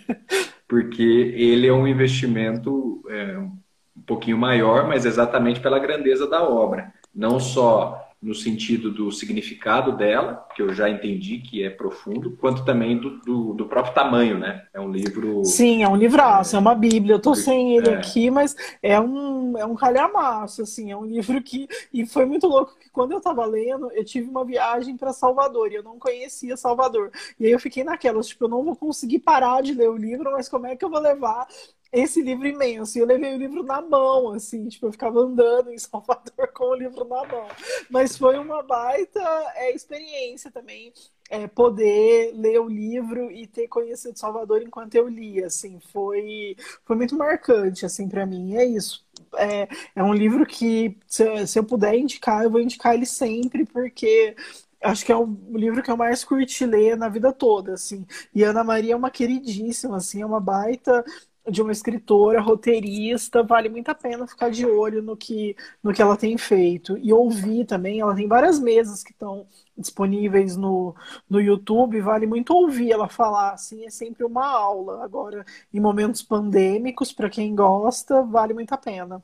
porque 0.68 1.04
ele 1.04 1.68
é 1.68 1.74
um 1.74 1.88
investimento 1.88 3.04
é, 3.08 3.38
um 3.38 4.02
pouquinho 4.08 4.40
maior, 4.40 4.88
mas 4.88 5.06
exatamente 5.06 5.60
pela 5.60 5.78
grandeza 5.78 6.28
da 6.28 6.42
obra. 6.42 6.92
Não 7.14 7.40
só 7.40 8.12
no 8.24 8.34
sentido 8.34 8.90
do 8.90 9.12
significado 9.12 9.92
dela, 9.98 10.48
que 10.56 10.62
eu 10.62 10.74
já 10.74 10.90
entendi 10.90 11.40
que 11.40 11.62
é 11.62 11.70
profundo, 11.70 12.32
quanto 12.38 12.64
também 12.64 12.98
do, 12.98 13.20
do, 13.20 13.54
do 13.54 13.66
próprio 13.66 13.94
tamanho, 13.94 14.40
né? 14.40 14.66
É 14.74 14.80
um 14.80 14.90
livro. 14.90 15.44
Sim, 15.44 15.84
é 15.84 15.90
um 15.90 15.96
livraço, 15.98 16.56
é, 16.56 16.58
é 16.58 16.60
uma 16.62 16.74
Bíblia. 16.74 17.16
Eu 17.16 17.20
tô 17.20 17.36
sem 17.36 17.76
ele 17.76 17.90
é. 17.90 17.96
aqui, 17.96 18.32
mas 18.32 18.56
é 18.82 19.00
um, 19.00 19.58
é 19.58 19.66
um 19.66 19.76
calhamaço, 19.76 20.62
assim, 20.62 20.90
é 20.90 20.96
um 20.96 21.06
livro 21.06 21.42
que. 21.44 21.68
E 21.94 22.06
foi 22.06 22.26
muito 22.26 22.48
louco 22.48 22.78
que 22.80 22.90
quando 22.90 23.12
eu 23.12 23.20
tava 23.20 23.46
lendo, 23.46 23.92
eu 23.92 24.06
tive 24.06 24.30
uma 24.30 24.46
viagem 24.46 24.96
para 24.96 25.12
Salvador 25.12 25.70
e 25.72 25.76
eu 25.76 25.84
não 25.84 26.00
conhecia 26.00 26.56
Salvador. 26.56 27.12
E 27.38 27.46
aí 27.46 27.52
eu 27.52 27.60
fiquei 27.60 27.84
naquelas, 27.84 28.28
tipo, 28.28 28.46
eu 28.46 28.50
não 28.50 28.64
vou 28.64 28.76
conseguir 28.76 29.20
parar 29.20 29.62
de 29.62 29.74
ler 29.74 29.90
o 29.90 29.98
livro, 29.98 30.32
mas 30.32 30.48
como 30.48 30.66
é 30.66 30.78
que 30.78 30.86
eu 30.86 30.90
vou 30.90 31.00
levar 31.00 31.46
esse 31.94 32.22
livro 32.24 32.48
imenso. 32.48 32.98
E 32.98 33.02
eu 33.02 33.06
levei 33.06 33.36
o 33.36 33.38
livro 33.38 33.64
na 33.64 33.80
mão, 33.82 34.32
assim, 34.32 34.68
tipo, 34.68 34.88
eu 34.88 34.92
ficava 34.92 35.20
andando 35.20 35.72
em 35.72 35.78
Salvador 35.78 36.48
com 36.54 36.66
o 36.66 36.76
livro 36.76 37.06
na 37.06 37.24
mão. 37.24 37.48
Mas 37.90 38.18
foi 38.18 38.38
uma 38.40 38.64
baita 38.64 39.22
é, 39.56 39.74
experiência 39.74 40.52
também. 40.52 40.92
É, 41.30 41.48
poder 41.48 42.34
ler 42.36 42.60
o 42.60 42.68
livro 42.68 43.32
e 43.32 43.48
ter 43.48 43.68
conhecido 43.68 44.20
Salvador 44.20 44.62
enquanto 44.62 44.94
eu 44.96 45.08
li, 45.08 45.44
assim, 45.44 45.80
foi, 45.92 46.56
foi 46.84 46.96
muito 46.96 47.16
marcante, 47.16 47.86
assim, 47.86 48.10
para 48.10 48.26
mim, 48.26 48.56
é 48.56 48.66
isso. 48.66 49.06
É, 49.36 49.68
é 49.96 50.04
um 50.04 50.14
livro 50.14 50.46
que, 50.46 50.98
se, 51.08 51.48
se 51.48 51.58
eu 51.58 51.64
puder 51.64 51.96
indicar, 51.96 52.44
eu 52.44 52.52
vou 52.52 52.60
indicar 52.62 52.94
ele 52.94 53.06
sempre, 53.06 53.66
porque 53.66 54.36
acho 54.82 55.06
que 55.06 55.12
é 55.12 55.16
o 55.16 55.26
livro 55.54 55.82
que 55.82 55.90
eu 55.90 55.98
mais 55.98 56.24
curti 56.24 56.66
ler 56.66 56.98
na 56.98 57.10
vida 57.10 57.32
toda, 57.32 57.74
assim. 57.74 58.06
E 58.36 58.44
Ana 58.44 58.64
Maria 58.64 58.94
é 58.94 58.96
uma 58.96 59.10
queridíssima, 59.10 59.98
assim, 59.98 60.22
é 60.22 60.26
uma 60.26 60.40
baita 60.42 61.04
de 61.50 61.62
uma 61.62 61.72
escritora, 61.72 62.40
roteirista, 62.40 63.44
vale 63.44 63.68
muito 63.70 63.90
a 63.90 63.96
pena 63.96 64.26
ficar 64.26 64.50
de 64.50 64.66
olho 64.66 65.02
no 65.02 65.18
que, 65.18 65.56
no 65.84 65.94
que 65.94 66.02
ela 66.02 66.16
tem 66.16 66.38
feito. 66.38 66.98
E 66.98 67.12
ouvir 67.12 67.66
também, 67.66 68.00
ela 68.00 68.16
tem 68.16 68.28
várias 68.28 68.60
mesas 68.60 69.04
que 69.04 69.12
estão 69.12 69.46
disponíveis 69.78 70.56
no, 70.56 70.96
no 71.30 71.42
YouTube, 71.42 72.00
vale 72.00 72.26
muito 72.26 72.54
ouvir 72.54 72.92
ela 72.92 73.10
falar, 73.10 73.54
assim, 73.54 73.86
é 73.86 73.90
sempre 73.90 74.24
uma 74.24 74.46
aula. 74.46 75.04
Agora, 75.04 75.46
em 75.74 75.80
momentos 75.80 76.22
pandêmicos, 76.22 77.12
para 77.12 77.30
quem 77.30 77.54
gosta, 77.56 78.22
vale 78.24 78.54
muito 78.54 78.74
a 78.74 78.78
pena. 78.78 79.22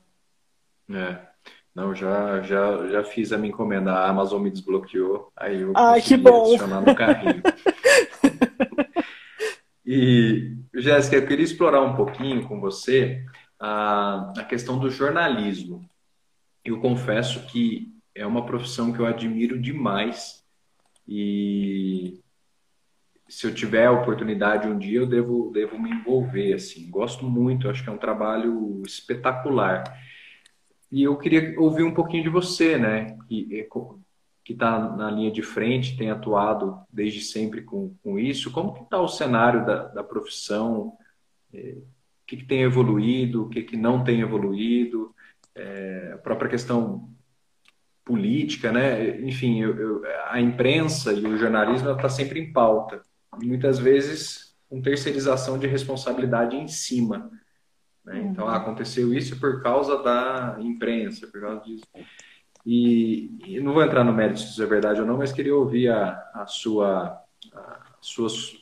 É. 0.90 1.30
Não, 1.74 1.94
já, 1.94 2.42
já, 2.42 2.88
já 2.88 3.04
fiz 3.04 3.32
a 3.32 3.38
minha 3.38 3.52
encomenda, 3.52 3.92
a 3.92 4.08
Amazon 4.08 4.42
me 4.42 4.50
desbloqueou, 4.50 5.32
aí 5.36 5.60
eu 5.60 5.72
Ai, 5.76 6.02
que 6.02 6.16
bom. 6.16 6.48
adicionar 6.48 6.80
no 6.80 6.94
carrinho. 6.94 7.42
E, 9.92 10.56
Jéssica, 10.72 11.16
eu 11.16 11.26
queria 11.26 11.44
explorar 11.44 11.82
um 11.82 11.96
pouquinho 11.96 12.46
com 12.46 12.60
você 12.60 13.26
a, 13.58 14.32
a 14.38 14.44
questão 14.44 14.78
do 14.78 14.88
jornalismo. 14.88 15.84
Eu 16.64 16.80
confesso 16.80 17.44
que 17.48 17.92
é 18.14 18.24
uma 18.24 18.46
profissão 18.46 18.92
que 18.92 19.00
eu 19.00 19.06
admiro 19.06 19.60
demais 19.60 20.44
e 21.08 22.20
se 23.28 23.48
eu 23.48 23.52
tiver 23.52 23.86
a 23.86 23.90
oportunidade 23.90 24.68
um 24.68 24.78
dia 24.78 25.00
eu 25.00 25.08
devo, 25.08 25.50
devo 25.52 25.76
me 25.76 25.90
envolver 25.90 26.52
assim. 26.52 26.88
Gosto 26.88 27.28
muito, 27.28 27.68
acho 27.68 27.82
que 27.82 27.90
é 27.90 27.92
um 27.92 27.98
trabalho 27.98 28.80
espetacular. 28.86 29.82
E 30.88 31.02
eu 31.02 31.18
queria 31.18 31.58
ouvir 31.58 31.82
um 31.82 31.94
pouquinho 31.94 32.22
de 32.22 32.28
você, 32.28 32.78
né? 32.78 33.18
Que 33.26 33.66
que 34.50 34.54
está 34.54 34.96
na 34.96 35.08
linha 35.08 35.30
de 35.30 35.42
frente, 35.42 35.96
tem 35.96 36.10
atuado 36.10 36.80
desde 36.92 37.20
sempre 37.20 37.62
com, 37.62 37.94
com 38.02 38.18
isso. 38.18 38.50
Como 38.50 38.74
que 38.74 38.82
está 38.82 39.00
o 39.00 39.06
cenário 39.06 39.64
da, 39.64 39.86
da 39.86 40.02
profissão? 40.02 40.94
É, 41.54 41.76
o 41.78 42.26
que, 42.26 42.38
que, 42.38 42.44
tem 42.44 42.62
evoluído? 42.62 43.44
O 43.44 43.48
que, 43.48 43.62
que 43.62 43.76
não 43.76 44.02
tem 44.02 44.22
evoluído? 44.22 45.14
É, 45.54 46.14
a 46.14 46.18
própria 46.18 46.50
questão 46.50 47.08
política, 48.04 48.72
né? 48.72 49.20
Enfim, 49.20 49.60
eu, 49.60 49.78
eu, 49.78 50.02
a 50.26 50.40
imprensa 50.40 51.12
e 51.12 51.24
o 51.24 51.36
jornalismo 51.36 51.88
está 51.90 52.08
sempre 52.08 52.40
em 52.40 52.52
pauta. 52.52 53.02
muitas 53.40 53.78
vezes 53.78 54.56
com 54.68 54.82
terceirização 54.82 55.60
de 55.60 55.68
responsabilidade 55.68 56.56
em 56.56 56.66
cima. 56.66 57.30
Né? 58.04 58.20
Então, 58.22 58.48
ah, 58.48 58.56
aconteceu 58.56 59.14
isso 59.14 59.38
por 59.38 59.62
causa 59.62 60.02
da 60.02 60.56
imprensa, 60.58 61.28
por 61.28 61.40
causa 61.40 61.60
disso. 61.62 61.84
E, 62.64 63.30
e, 63.46 63.60
não 63.60 63.72
vou 63.72 63.82
entrar 63.82 64.04
no 64.04 64.12
mérito 64.12 64.40
se 64.40 64.50
isso 64.50 64.62
é 64.62 64.66
verdade 64.66 65.00
ou 65.00 65.06
não, 65.06 65.16
mas 65.18 65.32
queria 65.32 65.54
ouvir 65.54 65.88
a, 65.88 66.30
a 66.34 66.46
sua, 66.46 67.20
a, 67.54 67.80
suas 68.00 68.54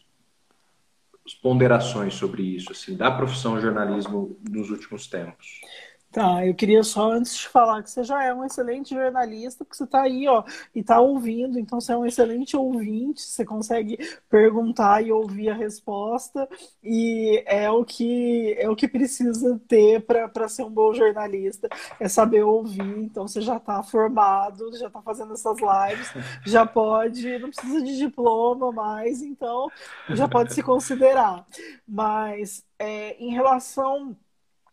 ponderações 1.42 2.14
sobre 2.14 2.42
isso, 2.42 2.72
assim, 2.72 2.96
da 2.96 3.10
profissão 3.10 3.60
jornalismo 3.60 4.38
nos 4.48 4.70
últimos 4.70 5.06
tempos. 5.06 5.60
Tá, 6.10 6.44
eu 6.46 6.54
queria 6.54 6.82
só 6.82 7.12
antes 7.12 7.36
de 7.36 7.46
falar 7.48 7.82
que 7.82 7.90
você 7.90 8.02
já 8.02 8.24
é 8.24 8.32
um 8.32 8.42
excelente 8.42 8.94
jornalista, 8.94 9.62
porque 9.62 9.76
você 9.76 9.84
está 9.84 10.02
aí, 10.02 10.26
ó, 10.26 10.42
e 10.74 10.80
está 10.80 10.98
ouvindo, 11.00 11.58
então 11.58 11.78
você 11.78 11.92
é 11.92 11.96
um 11.98 12.06
excelente 12.06 12.56
ouvinte, 12.56 13.20
você 13.20 13.44
consegue 13.44 13.98
perguntar 14.28 15.02
e 15.04 15.12
ouvir 15.12 15.50
a 15.50 15.54
resposta, 15.54 16.48
e 16.82 17.42
é 17.46 17.70
o 17.70 17.84
que 17.84 18.54
é 18.58 18.70
o 18.70 18.74
que 18.74 18.88
precisa 18.88 19.60
ter 19.68 20.00
para 20.06 20.48
ser 20.48 20.62
um 20.64 20.70
bom 20.70 20.94
jornalista, 20.94 21.68
é 22.00 22.08
saber 22.08 22.42
ouvir, 22.42 22.80
então 23.00 23.28
você 23.28 23.42
já 23.42 23.58
está 23.58 23.82
formado, 23.82 24.74
já 24.78 24.86
está 24.86 25.02
fazendo 25.02 25.34
essas 25.34 25.58
lives, 25.58 26.10
já 26.46 26.64
pode, 26.64 27.38
não 27.38 27.50
precisa 27.50 27.82
de 27.82 27.98
diploma 27.98 28.72
mais, 28.72 29.20
então 29.22 29.70
já 30.08 30.26
pode 30.26 30.54
se 30.54 30.62
considerar. 30.62 31.46
Mas 31.86 32.64
é, 32.78 33.14
em 33.22 33.30
relação 33.30 34.16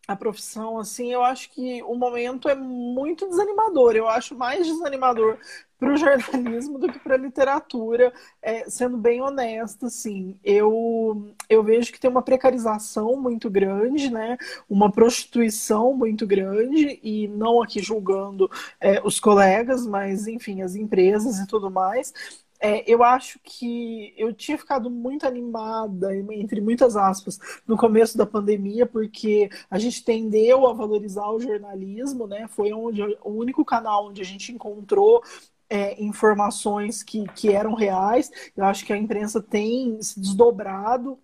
a 0.07 0.15
profissão, 0.15 0.77
assim, 0.77 1.11
eu 1.11 1.23
acho 1.23 1.49
que 1.49 1.81
o 1.83 1.95
momento 1.95 2.47
é 2.47 2.55
muito 2.55 3.27
desanimador. 3.27 3.95
Eu 3.95 4.07
acho 4.07 4.35
mais 4.35 4.65
desanimador 4.65 5.37
para 5.79 5.93
o 5.93 5.97
jornalismo 5.97 6.77
do 6.77 6.91
que 6.91 6.99
para 6.99 7.15
a 7.15 7.17
literatura, 7.17 8.13
é, 8.41 8.69
sendo 8.69 8.97
bem 8.97 9.21
honesta, 9.21 9.87
assim. 9.87 10.39
Eu, 10.43 11.33
eu 11.49 11.63
vejo 11.63 11.91
que 11.91 11.99
tem 11.99 12.09
uma 12.09 12.21
precarização 12.21 13.15
muito 13.19 13.49
grande, 13.49 14.11
né? 14.11 14.37
Uma 14.69 14.91
prostituição 14.91 15.93
muito 15.93 16.27
grande, 16.27 16.99
e 17.03 17.27
não 17.27 17.61
aqui 17.61 17.81
julgando 17.81 18.49
é, 18.79 19.01
os 19.03 19.19
colegas, 19.19 19.85
mas, 19.87 20.27
enfim, 20.27 20.61
as 20.61 20.75
empresas 20.75 21.39
e 21.39 21.47
tudo 21.47 21.71
mais. 21.71 22.13
É, 22.59 22.89
eu 22.89 23.03
acho 23.03 23.39
que 23.43 24.13
eu 24.17 24.33
tinha 24.33 24.57
ficado 24.57 24.89
muito 24.89 25.27
animada, 25.27 26.15
entre 26.15 26.61
muitas 26.61 26.95
aspas, 26.95 27.37
no 27.67 27.77
começo 27.77 28.17
da 28.17 28.25
pandemia, 28.25 28.85
porque 28.85 29.49
a 29.69 29.77
gente 29.77 30.03
tendeu 30.03 30.65
a 30.67 30.73
valorizar 30.73 31.29
o 31.29 31.39
jornalismo, 31.39 32.27
né? 32.27 32.47
Foi 32.47 32.71
onde, 32.73 33.01
o 33.23 33.31
único 33.31 33.63
canal 33.65 34.07
onde 34.07 34.21
a 34.21 34.25
gente 34.25 34.51
encontrou 34.51 35.21
é, 35.69 36.01
informações 36.01 37.03
que, 37.03 37.25
que 37.35 37.51
eram 37.51 37.73
reais. 37.73 38.31
Eu 38.55 38.65
acho 38.65 38.85
que 38.85 38.93
a 38.93 38.97
imprensa 38.97 39.41
tem 39.41 40.01
se 40.01 40.19
desdobrado 40.19 41.19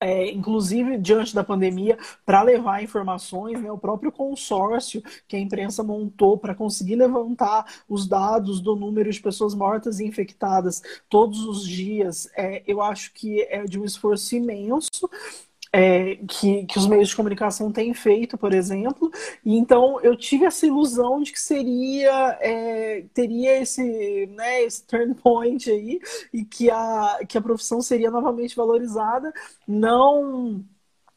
é, 0.00 0.30
inclusive 0.30 0.98
diante 0.98 1.34
da 1.34 1.44
pandemia, 1.44 1.98
para 2.24 2.42
levar 2.42 2.82
informações, 2.82 3.60
né, 3.60 3.70
o 3.70 3.78
próprio 3.78 4.10
consórcio 4.10 5.02
que 5.26 5.36
a 5.36 5.40
imprensa 5.40 5.82
montou 5.82 6.36
para 6.36 6.54
conseguir 6.54 6.96
levantar 6.96 7.64
os 7.88 8.06
dados 8.06 8.60
do 8.60 8.74
número 8.74 9.10
de 9.10 9.20
pessoas 9.20 9.54
mortas 9.54 10.00
e 10.00 10.06
infectadas 10.06 10.82
todos 11.08 11.44
os 11.44 11.66
dias, 11.66 12.28
é, 12.36 12.62
eu 12.66 12.82
acho 12.82 13.12
que 13.12 13.42
é 13.42 13.64
de 13.64 13.78
um 13.78 13.84
esforço 13.84 14.34
imenso 14.36 15.08
é, 15.72 16.16
que, 16.28 16.64
que 16.66 16.78
os 16.78 16.86
meios 16.86 17.08
de 17.08 17.16
comunicação 17.16 17.70
têm 17.72 17.92
feito, 17.94 18.38
por 18.38 18.54
exemplo. 18.54 19.10
E 19.44 19.56
então 19.56 20.00
eu 20.00 20.16
tive 20.16 20.44
essa 20.44 20.66
ilusão 20.66 21.22
de 21.22 21.32
que 21.32 21.40
seria 21.40 22.38
é, 22.40 23.04
teria 23.14 23.60
esse, 23.60 24.26
né, 24.34 24.62
esse 24.62 24.84
turn 24.86 25.14
point 25.14 25.70
aí 25.70 26.00
e 26.32 26.44
que 26.44 26.70
a, 26.70 27.20
que 27.28 27.38
a 27.38 27.42
profissão 27.42 27.80
seria 27.82 28.10
novamente 28.10 28.56
valorizada. 28.56 29.32
Não 29.66 30.64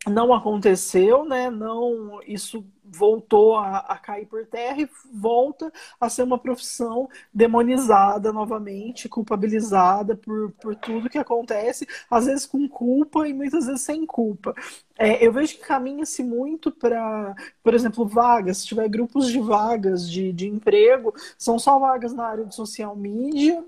não 0.07 0.33
aconteceu, 0.33 1.25
né? 1.25 1.49
Não 1.49 2.21
isso 2.27 2.65
voltou 2.91 3.55
a, 3.55 3.77
a, 3.77 3.97
cair 3.97 4.25
por 4.25 4.45
terra 4.45 4.81
e 4.81 4.89
volta 5.13 5.71
a 5.99 6.09
ser 6.09 6.23
uma 6.23 6.37
profissão 6.37 7.09
demonizada 7.33 8.33
novamente, 8.33 9.07
culpabilizada 9.07 10.15
por, 10.15 10.51
por 10.61 10.75
tudo 10.75 11.09
que 11.09 11.17
acontece, 11.17 11.87
às 12.09 12.25
vezes 12.25 12.45
com 12.45 12.67
culpa 12.67 13.27
e 13.27 13.33
muitas 13.33 13.65
vezes 13.65 13.81
sem 13.81 14.05
culpa. 14.05 14.53
É, 14.99 15.25
eu 15.25 15.31
vejo 15.31 15.55
que 15.55 15.65
caminha-se 15.65 16.21
muito 16.23 16.69
para, 16.69 17.33
por 17.63 17.73
exemplo, 17.73 18.05
vagas, 18.05 18.57
se 18.57 18.67
tiver 18.67 18.87
grupos 18.89 19.27
de 19.27 19.39
vagas 19.39 20.09
de, 20.09 20.33
de 20.33 20.47
emprego, 20.47 21.13
são 21.37 21.57
só 21.57 21.79
vagas 21.79 22.13
na 22.13 22.25
área 22.25 22.45
de 22.45 22.53
social 22.53 22.95
media 22.95 23.63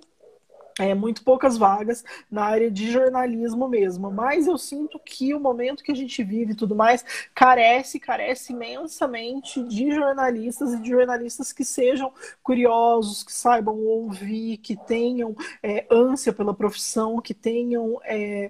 é, 0.79 0.93
muito 0.93 1.23
poucas 1.23 1.57
vagas 1.57 2.03
na 2.29 2.43
área 2.43 2.69
de 2.71 2.91
jornalismo 2.91 3.67
mesmo. 3.67 4.11
Mas 4.11 4.47
eu 4.47 4.57
sinto 4.57 4.99
que 4.99 5.33
o 5.33 5.39
momento 5.39 5.83
que 5.83 5.91
a 5.91 5.95
gente 5.95 6.23
vive 6.23 6.53
e 6.53 6.55
tudo 6.55 6.75
mais 6.75 7.05
carece, 7.33 7.99
carece 7.99 8.53
imensamente 8.53 9.63
de 9.63 9.91
jornalistas 9.91 10.73
e 10.73 10.81
de 10.81 10.89
jornalistas 10.89 11.51
que 11.51 11.63
sejam 11.63 12.11
curiosos, 12.41 13.23
que 13.23 13.33
saibam 13.33 13.77
ouvir, 13.77 14.57
que 14.57 14.75
tenham 14.75 15.35
é, 15.61 15.85
ânsia 15.91 16.33
pela 16.33 16.53
profissão, 16.53 17.21
que 17.21 17.33
tenham 17.33 17.99
é, 18.03 18.49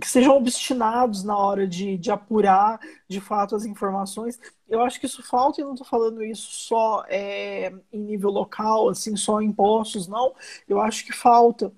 que 0.00 0.08
sejam 0.08 0.36
obstinados 0.36 1.22
na 1.22 1.36
hora 1.36 1.66
de, 1.66 1.98
de 1.98 2.10
apurar 2.10 2.80
de 3.08 3.20
fato 3.20 3.54
as 3.54 3.64
informações. 3.64 4.38
Eu 4.68 4.80
acho 4.80 4.98
que 4.98 5.06
isso 5.06 5.22
falta 5.22 5.60
e 5.60 5.64
não 5.64 5.74
estou 5.74 5.86
falando 5.86 6.24
isso 6.24 6.48
só 6.50 7.04
é, 7.08 7.72
em 7.92 7.98
nível 8.00 8.30
local, 8.30 8.88
assim, 8.88 9.16
só 9.16 9.40
em 9.40 9.52
postos, 9.52 10.08
não. 10.08 10.34
Eu 10.68 10.80
acho 10.80 11.04
que 11.04 11.12
falta 11.12 11.72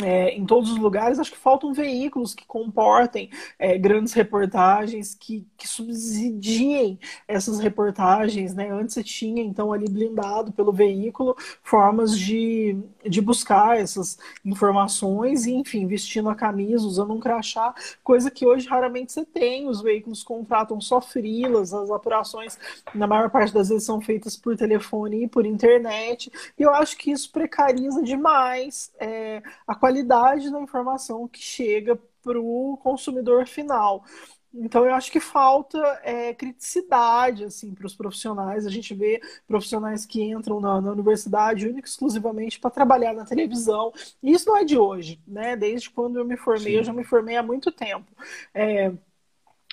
é, 0.00 0.30
em 0.30 0.46
todos 0.46 0.70
os 0.70 0.78
lugares, 0.78 1.18
acho 1.18 1.32
que 1.32 1.38
faltam 1.38 1.72
veículos 1.72 2.32
que 2.32 2.46
comportem 2.46 3.30
é, 3.58 3.76
grandes 3.76 4.12
reportagens, 4.12 5.12
que, 5.12 5.44
que, 5.56 5.66
subsidiem 5.66 7.00
essas 7.26 7.58
reportagens. 7.58 8.54
Né? 8.54 8.70
Antes 8.70 8.94
você 8.94 9.02
tinha, 9.02 9.42
então, 9.42 9.72
ali 9.72 9.88
blindado 9.88 10.52
pelo 10.52 10.72
veículo, 10.72 11.36
formas 11.64 12.16
de, 12.16 12.78
de 13.04 13.20
buscar 13.20 13.76
essas 13.76 14.18
informações 14.44 15.46
e, 15.46 15.52
enfim, 15.52 15.84
vestindo 15.88 16.30
a 16.30 16.34
camisa, 16.34 16.86
usando 16.86 17.12
um 17.12 17.18
crachá, 17.18 17.74
coisa 18.04 18.30
que 18.30 18.46
hoje 18.46 18.68
raramente 18.68 19.12
você 19.12 19.24
tem. 19.24 19.68
Os 19.68 19.82
veículos 19.82 20.22
contratam 20.22 20.80
só 20.80 21.00
frilas, 21.00 21.74
as 21.74 21.90
apurações, 21.90 22.56
na 22.94 23.08
maior 23.08 23.30
parte 23.30 23.52
das 23.52 23.68
vezes, 23.68 23.84
são 23.84 24.00
feitas 24.00 24.36
por 24.36 24.56
telefone 24.56 25.24
e 25.24 25.28
por 25.28 25.44
internet. 25.44 26.30
E 26.56 26.62
eu 26.62 26.72
acho 26.72 26.96
que 26.96 27.10
isso 27.10 27.32
precariza 27.32 28.00
demais 28.00 28.92
é, 29.00 29.42
a 29.66 29.74
qualidade 29.74 29.87
qualidade 29.88 30.50
da 30.50 30.60
informação 30.60 31.26
que 31.26 31.40
chega 31.40 31.98
para 32.22 32.38
o 32.38 32.78
consumidor 32.82 33.46
final. 33.46 34.04
Então 34.52 34.84
eu 34.84 34.94
acho 34.94 35.10
que 35.10 35.20
falta 35.20 35.78
é, 36.02 36.34
criticidade 36.34 37.44
assim 37.44 37.74
para 37.74 37.86
os 37.86 37.94
profissionais. 37.94 38.66
A 38.66 38.70
gente 38.70 38.94
vê 38.94 39.20
profissionais 39.46 40.04
que 40.04 40.22
entram 40.22 40.60
na, 40.60 40.80
na 40.80 40.92
universidade 40.92 41.66
única 41.66 41.88
exclusivamente 41.88 42.60
para 42.60 42.70
trabalhar 42.70 43.14
na 43.14 43.24
televisão. 43.24 43.92
E 44.22 44.32
isso 44.32 44.48
não 44.48 44.56
é 44.58 44.64
de 44.64 44.76
hoje, 44.76 45.20
né? 45.26 45.56
Desde 45.56 45.90
quando 45.90 46.18
eu 46.18 46.24
me 46.24 46.36
formei, 46.36 46.72
Sim. 46.72 46.78
eu 46.78 46.84
já 46.84 46.92
me 46.92 47.04
formei 47.04 47.36
há 47.36 47.42
muito 47.42 47.72
tempo. 47.72 48.10
É, 48.52 48.92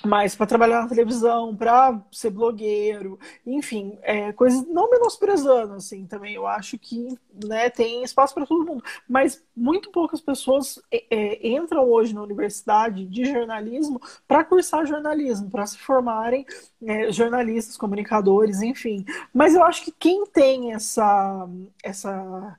mas 0.04 0.34
para 0.36 0.46
trabalhar 0.46 0.82
na 0.82 0.88
televisão, 0.88 1.56
para 1.56 1.98
ser 2.12 2.30
blogueiro, 2.30 3.18
enfim, 3.46 3.98
é, 4.02 4.32
coisas 4.32 4.66
não 4.68 4.90
menosprezando, 4.90 5.74
assim, 5.74 6.06
também 6.06 6.34
eu 6.34 6.46
acho 6.46 6.78
que 6.78 7.18
né, 7.44 7.70
tem 7.70 8.04
espaço 8.04 8.34
para 8.34 8.46
todo 8.46 8.64
mundo, 8.64 8.84
mas 9.08 9.42
muito 9.56 9.90
poucas 9.90 10.20
pessoas 10.20 10.78
é, 10.90 11.04
é, 11.10 11.48
entram 11.48 11.88
hoje 11.88 12.14
na 12.14 12.22
universidade 12.22 13.06
de 13.06 13.24
jornalismo 13.24 14.00
para 14.28 14.44
cursar 14.44 14.86
jornalismo, 14.86 15.50
para 15.50 15.66
se 15.66 15.78
formarem 15.78 16.44
é, 16.82 17.10
jornalistas, 17.10 17.76
comunicadores, 17.76 18.60
enfim. 18.60 19.04
Mas 19.32 19.54
eu 19.54 19.64
acho 19.64 19.84
que 19.84 19.92
quem 19.92 20.26
tem 20.26 20.74
essa, 20.74 21.48
essa 21.82 22.56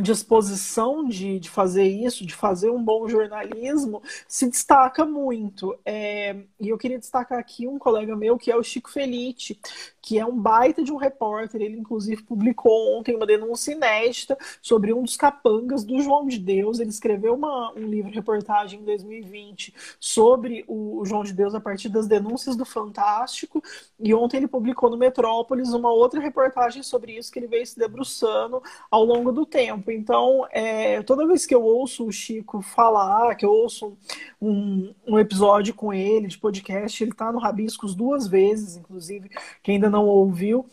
disposição 0.00 1.06
de, 1.06 1.38
de 1.38 1.50
fazer 1.50 1.84
isso, 1.84 2.26
de 2.26 2.34
fazer 2.34 2.70
um 2.70 2.82
bom 2.82 3.08
jornalismo, 3.08 4.02
se 4.26 4.48
destaca 4.48 5.04
muito. 5.04 5.78
É, 5.84 6.36
e 6.58 6.68
eu 6.68 6.78
queria 6.78 6.98
destacar 6.98 7.38
aqui 7.38 7.66
um 7.66 7.78
colega 7.78 8.16
meu, 8.16 8.38
que 8.38 8.50
é 8.50 8.56
o 8.56 8.62
Chico 8.62 8.90
Felite, 8.90 9.58
que 10.02 10.18
é 10.18 10.24
um 10.24 10.36
baita 10.36 10.82
de 10.82 10.92
um 10.92 10.96
repórter. 10.96 11.60
Ele, 11.60 11.76
inclusive, 11.76 12.22
publicou 12.22 12.98
ontem 12.98 13.14
uma 13.14 13.26
denúncia 13.26 13.72
inédita 13.72 14.36
sobre 14.62 14.92
um 14.92 15.02
dos 15.02 15.16
capangas 15.16 15.84
do 15.84 16.00
João 16.00 16.26
de 16.26 16.38
Deus. 16.38 16.80
Ele 16.80 16.90
escreveu 16.90 17.34
uma, 17.34 17.72
um 17.72 17.86
livro, 17.86 18.10
reportagem 18.10 18.80
em 18.80 18.84
2020, 18.84 19.74
sobre 19.98 20.64
o, 20.66 21.00
o 21.00 21.04
João 21.04 21.22
de 21.22 21.32
Deus 21.32 21.54
a 21.54 21.60
partir 21.60 21.88
das 21.88 22.06
denúncias 22.06 22.56
do 22.56 22.64
Fantástico. 22.64 23.62
E 23.98 24.14
ontem 24.14 24.38
ele 24.38 24.48
publicou 24.48 24.90
no 24.90 24.96
Metrópolis 24.96 25.72
uma 25.72 25.90
outra 25.90 26.20
reportagem 26.20 26.82
sobre 26.82 27.16
isso, 27.16 27.30
que 27.30 27.38
ele 27.38 27.46
veio 27.46 27.66
se 27.66 27.78
debruçando 27.78 28.62
ao 28.90 29.04
longo 29.04 29.32
do 29.32 29.44
tempo. 29.44 29.89
Então, 29.92 30.46
é, 30.50 31.02
toda 31.02 31.26
vez 31.26 31.46
que 31.46 31.54
eu 31.54 31.62
ouço 31.62 32.06
o 32.06 32.12
Chico 32.12 32.62
falar, 32.62 33.34
que 33.34 33.44
eu 33.44 33.50
ouço 33.50 33.96
um, 34.40 34.94
um 35.06 35.18
episódio 35.18 35.74
com 35.74 35.92
ele 35.92 36.26
de 36.26 36.38
podcast, 36.38 37.02
ele 37.02 37.12
está 37.12 37.32
no 37.32 37.38
Rabiscos 37.38 37.94
duas 37.94 38.26
vezes, 38.26 38.76
inclusive, 38.76 39.30
que 39.62 39.72
ainda 39.72 39.90
não 39.90 40.06
ouviu, 40.06 40.66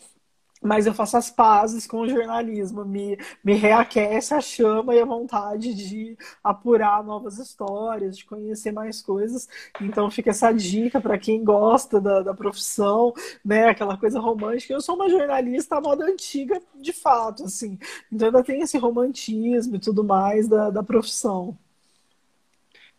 mas 0.62 0.86
eu 0.86 0.94
faço 0.94 1.16
as 1.16 1.30
pazes 1.30 1.86
com 1.86 2.00
o 2.00 2.08
jornalismo, 2.08 2.84
me, 2.84 3.18
me 3.44 3.54
reaquece 3.54 4.34
a 4.34 4.40
chama 4.40 4.94
e 4.94 5.00
a 5.00 5.04
vontade 5.04 5.74
de 5.74 6.16
apurar 6.42 7.02
novas 7.04 7.38
histórias, 7.38 8.16
de 8.16 8.24
conhecer 8.24 8.72
mais 8.72 9.00
coisas. 9.00 9.48
Então 9.80 10.10
fica 10.10 10.30
essa 10.30 10.52
dica 10.52 11.00
para 11.00 11.18
quem 11.18 11.44
gosta 11.44 12.00
da, 12.00 12.22
da 12.22 12.34
profissão, 12.34 13.12
né? 13.44 13.68
Aquela 13.68 13.96
coisa 13.96 14.20
romântica. 14.20 14.72
Eu 14.72 14.80
sou 14.80 14.94
uma 14.94 15.08
jornalista 15.08 15.76
à 15.76 15.80
moda 15.80 16.04
antiga, 16.04 16.60
de 16.74 16.92
fato, 16.92 17.44
assim. 17.44 17.78
Então 18.12 18.28
ainda 18.28 18.42
tem 18.42 18.60
esse 18.60 18.78
romantismo 18.78 19.76
e 19.76 19.80
tudo 19.80 20.04
mais 20.04 20.48
da, 20.48 20.70
da 20.70 20.82
profissão. 20.82 21.56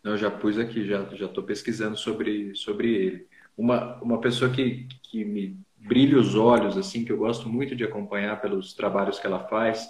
Eu 0.02 0.16
já 0.16 0.30
pus 0.30 0.58
aqui, 0.58 0.86
já 0.86 1.04
já 1.14 1.26
estou 1.26 1.44
pesquisando 1.44 1.96
sobre, 1.96 2.54
sobre 2.54 2.94
ele. 2.94 3.28
Uma, 3.56 3.96
uma 4.00 4.20
pessoa 4.20 4.50
que, 4.50 4.88
que 5.02 5.24
me 5.24 5.58
brilha 5.80 6.18
os 6.18 6.34
olhos, 6.34 6.76
assim, 6.76 7.04
que 7.04 7.12
eu 7.12 7.16
gosto 7.16 7.48
muito 7.48 7.74
de 7.74 7.84
acompanhar 7.84 8.40
pelos 8.40 8.74
trabalhos 8.74 9.18
que 9.18 9.26
ela 9.26 9.40
faz, 9.40 9.88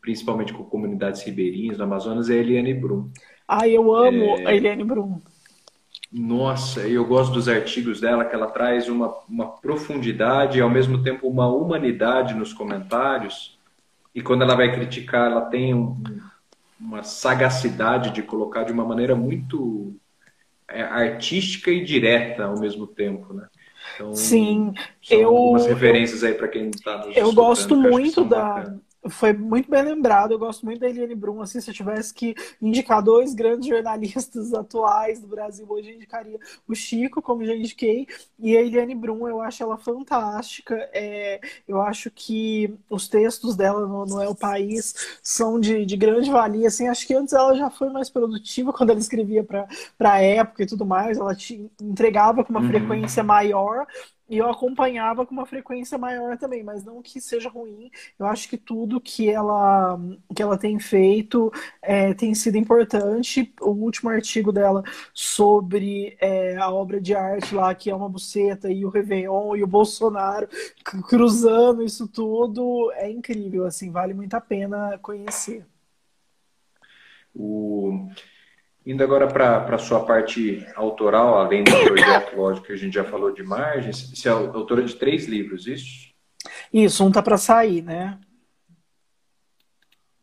principalmente 0.00 0.52
com 0.52 0.64
comunidades 0.64 1.22
ribeirinhas 1.22 1.76
do 1.76 1.84
Amazonas, 1.84 2.30
é 2.30 2.34
a 2.34 2.36
Eliane 2.36 2.74
Brum. 2.74 3.10
Ah, 3.46 3.68
eu 3.68 3.94
amo 3.94 4.38
é... 4.38 4.46
a 4.46 4.54
Eliane 4.54 4.84
Brum. 4.84 5.20
Nossa, 6.12 6.80
eu 6.82 7.04
gosto 7.04 7.32
dos 7.32 7.48
artigos 7.48 8.00
dela, 8.00 8.24
que 8.24 8.34
ela 8.34 8.46
traz 8.46 8.88
uma, 8.88 9.12
uma 9.28 9.48
profundidade 9.48 10.58
e 10.58 10.60
ao 10.60 10.70
mesmo 10.70 11.02
tempo 11.02 11.26
uma 11.26 11.48
humanidade 11.48 12.34
nos 12.34 12.52
comentários. 12.52 13.58
E 14.14 14.22
quando 14.22 14.42
ela 14.42 14.54
vai 14.54 14.72
criticar, 14.72 15.32
ela 15.32 15.46
tem 15.46 15.74
um, 15.74 16.00
uma 16.78 17.02
sagacidade 17.02 18.10
de 18.10 18.22
colocar 18.22 18.62
de 18.62 18.72
uma 18.72 18.84
maneira 18.84 19.16
muito 19.16 19.96
é, 20.68 20.82
artística 20.82 21.70
e 21.70 21.84
direta 21.84 22.44
ao 22.44 22.60
mesmo 22.60 22.86
tempo, 22.86 23.34
né? 23.34 23.48
Então, 23.94 24.14
Sim, 24.14 24.72
eu. 25.10 25.28
Algumas 25.28 25.66
referências 25.66 26.24
aí 26.24 26.34
para 26.34 26.48
quem 26.48 26.70
está 26.70 27.04
nos 27.06 27.16
Eu 27.16 27.32
gosto 27.32 27.76
muito 27.76 28.24
da. 28.24 28.44
Bacana 28.44 28.84
foi 29.08 29.32
muito 29.32 29.70
bem 29.70 29.82
lembrado. 29.82 30.32
Eu 30.32 30.38
gosto 30.38 30.64
muito 30.64 30.80
da 30.80 30.88
Eliane 30.88 31.14
Brum. 31.14 31.40
Assim, 31.40 31.60
se 31.60 31.70
eu 31.70 31.74
tivesse 31.74 32.12
que 32.12 32.34
indicar 32.60 33.02
dois 33.02 33.34
grandes 33.34 33.68
jornalistas 33.68 34.52
atuais 34.54 35.20
do 35.20 35.26
Brasil, 35.26 35.66
hoje 35.68 35.90
eu 35.90 35.94
indicaria 35.96 36.38
o 36.66 36.74
Chico, 36.74 37.20
como 37.20 37.44
já 37.44 37.54
indiquei, 37.54 38.06
e 38.38 38.56
a 38.56 38.60
Eliane 38.60 38.94
Brum. 38.94 39.28
Eu 39.28 39.40
acho 39.40 39.62
ela 39.62 39.76
fantástica. 39.76 40.74
É, 40.92 41.40
eu 41.68 41.80
acho 41.80 42.10
que 42.10 42.74
os 42.88 43.08
textos 43.08 43.56
dela 43.56 43.86
no, 43.86 44.06
no 44.06 44.22
É 44.22 44.28
o 44.28 44.34
País 44.34 45.18
são 45.22 45.60
de, 45.60 45.84
de 45.84 45.96
grande 45.96 46.30
valia. 46.30 46.68
Assim, 46.68 46.88
acho 46.88 47.06
que 47.06 47.14
antes 47.14 47.34
ela 47.34 47.54
já 47.54 47.70
foi 47.70 47.90
mais 47.90 48.08
produtiva 48.08 48.72
quando 48.72 48.90
ela 48.90 49.00
escrevia 49.00 49.44
para 49.44 49.68
a 50.00 50.20
época 50.20 50.62
e 50.62 50.66
tudo 50.66 50.86
mais. 50.86 51.18
Ela 51.18 51.34
te 51.34 51.70
entregava 51.80 52.44
com 52.44 52.50
uma 52.50 52.60
uhum. 52.60 52.68
frequência 52.68 53.22
maior, 53.22 53.86
e 54.28 54.38
eu 54.38 54.48
acompanhava 54.50 55.26
com 55.26 55.32
uma 55.32 55.44
frequência 55.46 55.98
maior 55.98 56.38
também, 56.38 56.62
mas 56.62 56.82
não 56.84 57.02
que 57.02 57.20
seja 57.20 57.48
ruim. 57.48 57.90
Eu 58.18 58.26
acho 58.26 58.48
que 58.48 58.56
tudo 58.56 59.00
que 59.00 59.28
ela, 59.30 59.98
que 60.34 60.42
ela 60.42 60.56
tem 60.56 60.78
feito 60.78 61.52
é, 61.82 62.14
tem 62.14 62.34
sido 62.34 62.56
importante. 62.56 63.52
O 63.60 63.70
último 63.70 64.10
artigo 64.10 64.50
dela 64.50 64.82
sobre 65.12 66.16
é, 66.20 66.56
a 66.56 66.70
obra 66.70 67.00
de 67.00 67.14
arte 67.14 67.54
lá, 67.54 67.74
que 67.74 67.90
é 67.90 67.94
uma 67.94 68.08
buceta, 68.08 68.70
e 68.70 68.84
o 68.84 68.88
Réveillon 68.88 69.56
e 69.56 69.62
o 69.62 69.66
Bolsonaro 69.66 70.48
cruzando 71.08 71.82
isso 71.82 72.08
tudo, 72.08 72.90
é 72.94 73.10
incrível, 73.10 73.66
assim, 73.66 73.90
vale 73.90 74.14
muito 74.14 74.34
a 74.34 74.40
pena 74.40 74.98
conhecer. 75.02 75.66
O... 77.34 78.08
Indo 78.86 79.02
agora 79.02 79.26
para 79.26 79.74
a 79.74 79.78
sua 79.78 80.04
parte 80.04 80.66
autoral, 80.76 81.38
além 81.38 81.64
do 81.64 81.70
projeto, 81.70 82.36
lógico 82.36 82.66
que 82.66 82.72
a 82.72 82.76
gente 82.76 82.92
já 82.92 83.04
falou 83.04 83.32
de 83.32 83.42
margens, 83.42 84.10
você 84.10 84.28
é 84.28 84.32
autora 84.32 84.82
de 84.82 84.94
três 84.94 85.26
livros, 85.26 85.66
isso? 85.66 86.12
Isso, 86.72 87.04
um 87.04 87.10
tá 87.10 87.22
para 87.22 87.38
sair, 87.38 87.82
né? 87.82 88.18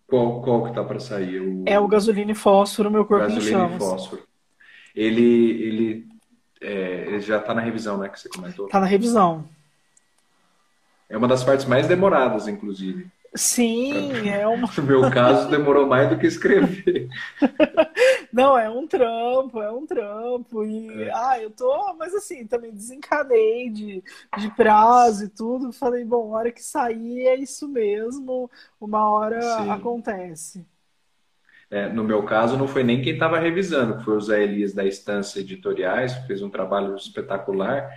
Qual, 0.06 0.41
qual 0.41 0.65
que 0.65 0.74
tá 0.74 0.84
para 0.84 1.00
sair? 1.00 1.39
O... 1.39 1.63
É 1.65 1.80
o 1.80 1.88
Gasolina 1.88 2.32
e 2.32 2.36
Fósforo, 2.36 2.91
Meu 2.91 3.06
Corpo 3.06 3.24
Gasolina 3.24 3.50
em 3.50 3.52
Chamas. 3.52 3.76
e 3.76 3.80
Fósforo. 3.80 4.28
Ele, 4.93 5.52
ele, 5.63 6.08
é, 6.60 7.06
ele 7.08 7.21
já 7.21 7.38
está 7.38 7.56
na 7.56 7.62
revisão, 7.62 7.97
né, 7.97 8.10
que 8.10 8.19
você 8.19 8.30
comentou? 8.30 8.65
Está 8.65 8.80
na 8.80 8.86
revisão. 8.86 9.47
É 11.10 11.17
uma 11.17 11.28
das 11.28 11.43
partes 11.43 11.65
mais 11.65 11.88
demoradas, 11.88 12.47
inclusive. 12.47 13.10
Sim, 13.34 14.30
é 14.30 14.46
uma. 14.48 14.70
No 14.76 14.84
meu 14.84 15.10
caso, 15.10 15.50
demorou 15.50 15.88
mais 15.88 16.10
do 16.10 16.17
que 16.17 16.28
escrever. 16.28 17.08
Não, 18.32 18.58
é 18.58 18.70
um 18.70 18.86
trampo, 18.88 19.62
é 19.62 19.72
um 19.72 19.86
trampo. 19.86 20.65
E, 20.65 21.04
é. 21.04 21.12
ah, 21.13 21.41
eu 21.41 21.50
tô, 21.52 21.94
mas 21.98 22.13
assim, 22.13 22.46
também 22.46 22.72
desencanei 22.72 23.70
de, 23.70 24.04
de 24.38 24.50
prazo 24.56 25.26
e 25.26 25.30
tudo. 25.30 25.72
Falei, 25.72 26.04
bom, 26.04 26.32
hora 26.32 26.52
que 26.52 26.63
sair 26.63 27.28
é 27.28 27.36
isso 27.36 27.67
mesmo, 27.67 28.50
uma 28.80 29.10
hora 29.10 29.41
Sim. 29.41 29.70
acontece. 29.70 30.65
É, 31.70 31.88
no 31.88 32.04
meu 32.04 32.24
caso, 32.24 32.58
não 32.58 32.67
foi 32.67 32.84
nem 32.84 33.02
quem 33.02 33.13
estava 33.13 33.39
revisando, 33.39 34.04
foi 34.04 34.17
o 34.17 34.22
Zé 34.22 34.44
Elias 34.44 34.74
da 34.74 34.84
Estância 34.84 35.39
Editoriais, 35.39 36.13
que 36.13 36.28
fez 36.28 36.41
um 36.41 36.50
trabalho 36.50 36.94
espetacular. 36.98 37.89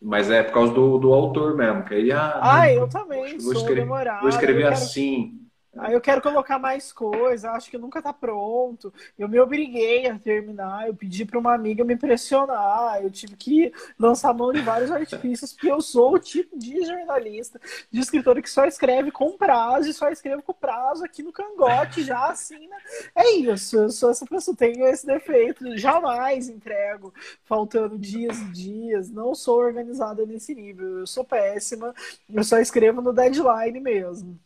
Mas 0.00 0.30
é 0.30 0.42
por 0.42 0.52
causa 0.52 0.72
do, 0.72 0.98
do 0.98 1.12
autor 1.12 1.56
mesmo. 1.56 1.84
Que 1.84 1.94
aí, 1.94 2.12
ah, 2.12 2.38
ah 2.40 2.72
eu 2.72 2.88
também 2.88 3.36
vou 3.38 3.52
escrever. 3.52 3.86
Vou 4.20 4.28
escrever 4.28 4.66
assim. 4.66 5.47
Aí 5.78 5.94
eu 5.94 6.00
quero 6.00 6.20
colocar 6.20 6.58
mais 6.58 6.92
coisas, 6.92 7.44
acho 7.44 7.70
que 7.70 7.78
nunca 7.78 8.02
tá 8.02 8.12
pronto. 8.12 8.92
Eu 9.18 9.28
me 9.28 9.38
obriguei 9.38 10.08
a 10.08 10.18
terminar, 10.18 10.88
eu 10.88 10.94
pedi 10.94 11.24
para 11.24 11.38
uma 11.38 11.54
amiga 11.54 11.84
me 11.84 11.96
pressionar, 11.96 13.00
eu 13.02 13.10
tive 13.10 13.36
que 13.36 13.72
lançar 13.98 14.34
mão 14.34 14.52
de 14.52 14.60
vários 14.60 14.90
artifícios, 14.90 15.52
porque 15.52 15.70
eu 15.70 15.80
sou 15.80 16.14
o 16.14 16.18
tipo 16.18 16.58
de 16.58 16.84
jornalista, 16.84 17.60
de 17.90 18.00
escritor 18.00 18.40
que 18.42 18.50
só 18.50 18.64
escreve 18.64 19.10
com 19.12 19.36
prazo 19.36 19.88
e 19.88 19.94
só 19.94 20.08
escrevo 20.10 20.42
com 20.42 20.52
prazo 20.52 21.04
aqui 21.04 21.22
no 21.22 21.32
cangote, 21.32 22.02
já 22.02 22.28
assim, 22.30 22.66
né? 22.66 22.76
É 23.14 23.30
isso, 23.36 23.76
eu 23.76 23.90
sou 23.90 24.10
essa 24.10 24.26
pessoa, 24.26 24.56
tenho 24.56 24.86
esse 24.86 25.06
defeito, 25.06 25.76
jamais 25.76 26.48
entrego 26.48 27.14
faltando 27.44 27.98
dias 27.98 28.38
e 28.38 28.44
dias, 28.50 29.10
não 29.10 29.34
sou 29.34 29.58
organizada 29.58 30.26
nesse 30.26 30.54
nível, 30.54 30.98
eu 30.98 31.06
sou 31.06 31.24
péssima, 31.24 31.94
eu 32.32 32.42
só 32.42 32.58
escrevo 32.58 33.00
no 33.00 33.12
deadline 33.12 33.80
mesmo. 33.80 34.38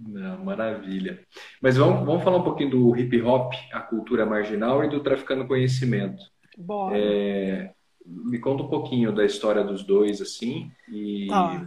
Não, 0.00 0.44
maravilha. 0.44 1.20
Mas 1.60 1.76
vamos, 1.76 2.06
vamos 2.06 2.24
falar 2.24 2.38
um 2.38 2.44
pouquinho 2.44 2.70
do 2.70 2.96
hip 2.96 3.20
hop, 3.22 3.52
a 3.72 3.80
cultura 3.80 4.24
marginal 4.24 4.82
e 4.84 4.88
do 4.88 5.00
traficando 5.00 5.46
conhecimento. 5.46 6.22
Bora. 6.56 6.96
É, 6.98 7.72
me 8.04 8.38
conta 8.38 8.62
um 8.62 8.68
pouquinho 8.68 9.12
da 9.12 9.24
história 9.24 9.62
dos 9.62 9.84
dois, 9.84 10.20
assim, 10.20 10.70
e... 10.88 11.26
Tá. 11.28 11.66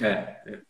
É, 0.00 0.06
é 0.46 0.60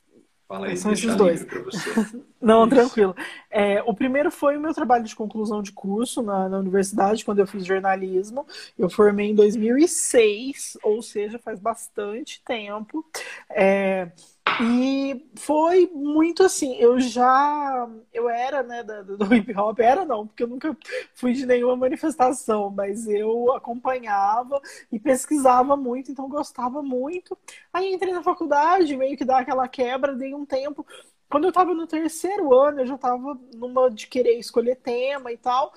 fala 0.53 0.67
aí, 0.67 0.77
São 0.77 0.93
esses 0.93 1.17
dois. 1.17 1.47
Não, 2.41 2.67
Isso. 2.67 2.75
tranquilo. 2.75 3.17
É, 3.51 3.83
o 3.85 3.95
primeiro 3.95 4.31
foi 4.31 4.57
o 4.57 4.61
meu 4.61 4.75
trabalho 4.75 5.05
de 5.05 5.17
conclusão 5.17 5.63
de 5.63 5.73
curso 5.73 6.21
na, 6.23 6.49
na 6.49 6.59
universidade, 6.59 7.25
quando 7.25 7.39
eu 7.39 7.47
fiz 7.47 7.65
jornalismo. 7.65 8.47
Eu 8.79 8.91
formei 8.91 9.31
em 9.31 9.35
2006, 9.35 10.77
ou 10.83 11.01
seja, 11.01 11.39
faz 11.39 11.59
bastante 11.59 12.43
tempo. 12.45 13.05
É, 13.49 14.11
e 14.61 15.31
foi 15.37 15.87
muito 15.95 16.43
assim, 16.43 16.75
eu 16.77 17.01
já 17.01 17.89
eu 18.13 18.29
era, 18.29 18.63
né, 18.63 18.83
do, 18.83 19.17
do 19.17 19.35
hip 19.35 19.53
hop, 19.59 19.79
era 19.81 20.05
não, 20.05 20.27
porque 20.27 20.43
eu 20.43 20.49
nunca 20.49 20.77
fui 21.15 21.33
de 21.33 21.47
nenhuma 21.47 21.77
manifestação, 21.77 22.71
mas 22.71 23.07
eu 23.09 23.53
acompanhava 23.55 24.61
e 24.91 24.99
pesquisava 24.99 25.77
muito, 25.77 26.11
então 26.13 26.29
gostava 26.29 26.83
muito. 26.83 27.37
Aí 27.73 27.93
entrei 27.93 28.13
na 28.13 28.23
faculdade, 28.23 28.97
meio 28.97 29.17
que 29.17 29.25
dá 29.25 29.39
aquela 29.39 29.67
quebra, 29.69 30.15
dei 30.15 30.35
um 30.35 30.45
tempo. 30.47 30.87
Quando 31.29 31.45
eu 31.45 31.49
estava 31.49 31.73
no 31.75 31.87
terceiro 31.87 32.55
ano, 32.55 32.81
eu 32.81 32.87
já 32.87 32.95
estava 32.97 33.39
numa 33.55 33.91
de 33.91 34.07
querer 34.07 34.39
escolher 34.39 34.77
tema 34.77 35.33
e 35.33 35.37
tal. 35.39 35.73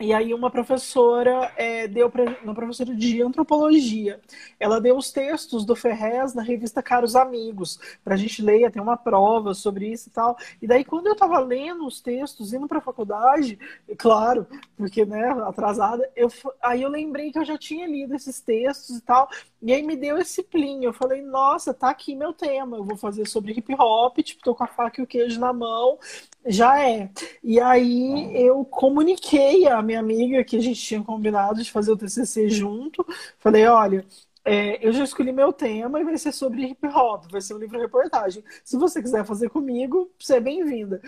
E 0.00 0.12
aí 0.12 0.34
uma 0.34 0.50
professora 0.50 1.52
é, 1.56 1.86
deu 1.86 2.10
para 2.10 2.24
uma 2.42 2.52
professora 2.52 2.92
de 2.96 3.22
antropologia, 3.22 4.20
ela 4.58 4.80
deu 4.80 4.96
os 4.96 5.12
textos 5.12 5.64
do 5.64 5.76
Ferrez 5.76 6.34
na 6.34 6.42
revista 6.42 6.82
Caros 6.82 7.14
Amigos 7.14 7.78
para 8.02 8.14
a 8.14 8.16
gente 8.16 8.42
ler, 8.42 8.72
tem 8.72 8.82
uma 8.82 8.96
prova 8.96 9.54
sobre 9.54 9.92
isso 9.92 10.08
e 10.08 10.12
tal. 10.12 10.36
E 10.60 10.66
daí 10.66 10.84
quando 10.84 11.06
eu 11.06 11.12
estava 11.12 11.38
lendo 11.38 11.86
os 11.86 12.00
textos 12.00 12.52
indo 12.52 12.66
para 12.66 12.78
a 12.78 12.80
faculdade, 12.80 13.56
claro, 13.96 14.48
porque 14.76 15.04
né 15.04 15.28
atrasada, 15.46 16.10
eu 16.16 16.28
aí 16.60 16.82
eu 16.82 16.88
lembrei 16.88 17.30
que 17.30 17.38
eu 17.38 17.44
já 17.44 17.56
tinha 17.56 17.86
lido 17.86 18.16
esses 18.16 18.40
textos 18.40 18.96
e 18.96 19.00
tal. 19.00 19.28
E 19.64 19.72
aí 19.72 19.82
me 19.82 19.96
deu 19.96 20.18
esse 20.18 20.42
plim. 20.42 20.84
Eu 20.84 20.92
falei, 20.92 21.22
nossa, 21.22 21.72
tá 21.72 21.88
aqui 21.88 22.14
meu 22.14 22.34
tema. 22.34 22.76
Eu 22.76 22.84
vou 22.84 22.98
fazer 22.98 23.26
sobre 23.26 23.52
hip 23.52 23.74
hop, 23.78 24.18
tipo, 24.18 24.42
tô 24.42 24.54
com 24.54 24.62
a 24.62 24.66
faca 24.66 25.00
e 25.00 25.04
o 25.04 25.06
queijo 25.06 25.40
na 25.40 25.54
mão. 25.54 25.98
Já 26.44 26.78
é. 26.86 27.10
E 27.42 27.58
aí 27.58 28.30
eu 28.46 28.62
comuniquei 28.66 29.66
a 29.66 29.80
minha 29.82 30.00
amiga 30.00 30.44
que 30.44 30.56
a 30.56 30.60
gente 30.60 30.80
tinha 30.82 31.02
combinado 31.02 31.62
de 31.62 31.72
fazer 31.72 31.92
o 31.92 31.96
TCC 31.96 32.48
junto. 32.50 33.06
Falei, 33.38 33.64
olha, 33.66 34.04
é, 34.44 34.86
eu 34.86 34.92
já 34.92 35.02
escolhi 35.02 35.32
meu 35.32 35.50
tema 35.52 35.98
e 35.98 36.04
vai 36.04 36.18
ser 36.18 36.32
sobre 36.32 36.66
hip 36.66 36.86
hop, 36.88 37.24
vai 37.30 37.40
ser 37.40 37.54
um 37.54 37.58
livro 37.58 37.80
reportagem. 37.80 38.44
Se 38.62 38.76
você 38.76 39.00
quiser 39.00 39.24
fazer 39.24 39.48
comigo, 39.48 40.10
você 40.18 40.34
é 40.36 40.40
bem-vinda. 40.40 41.00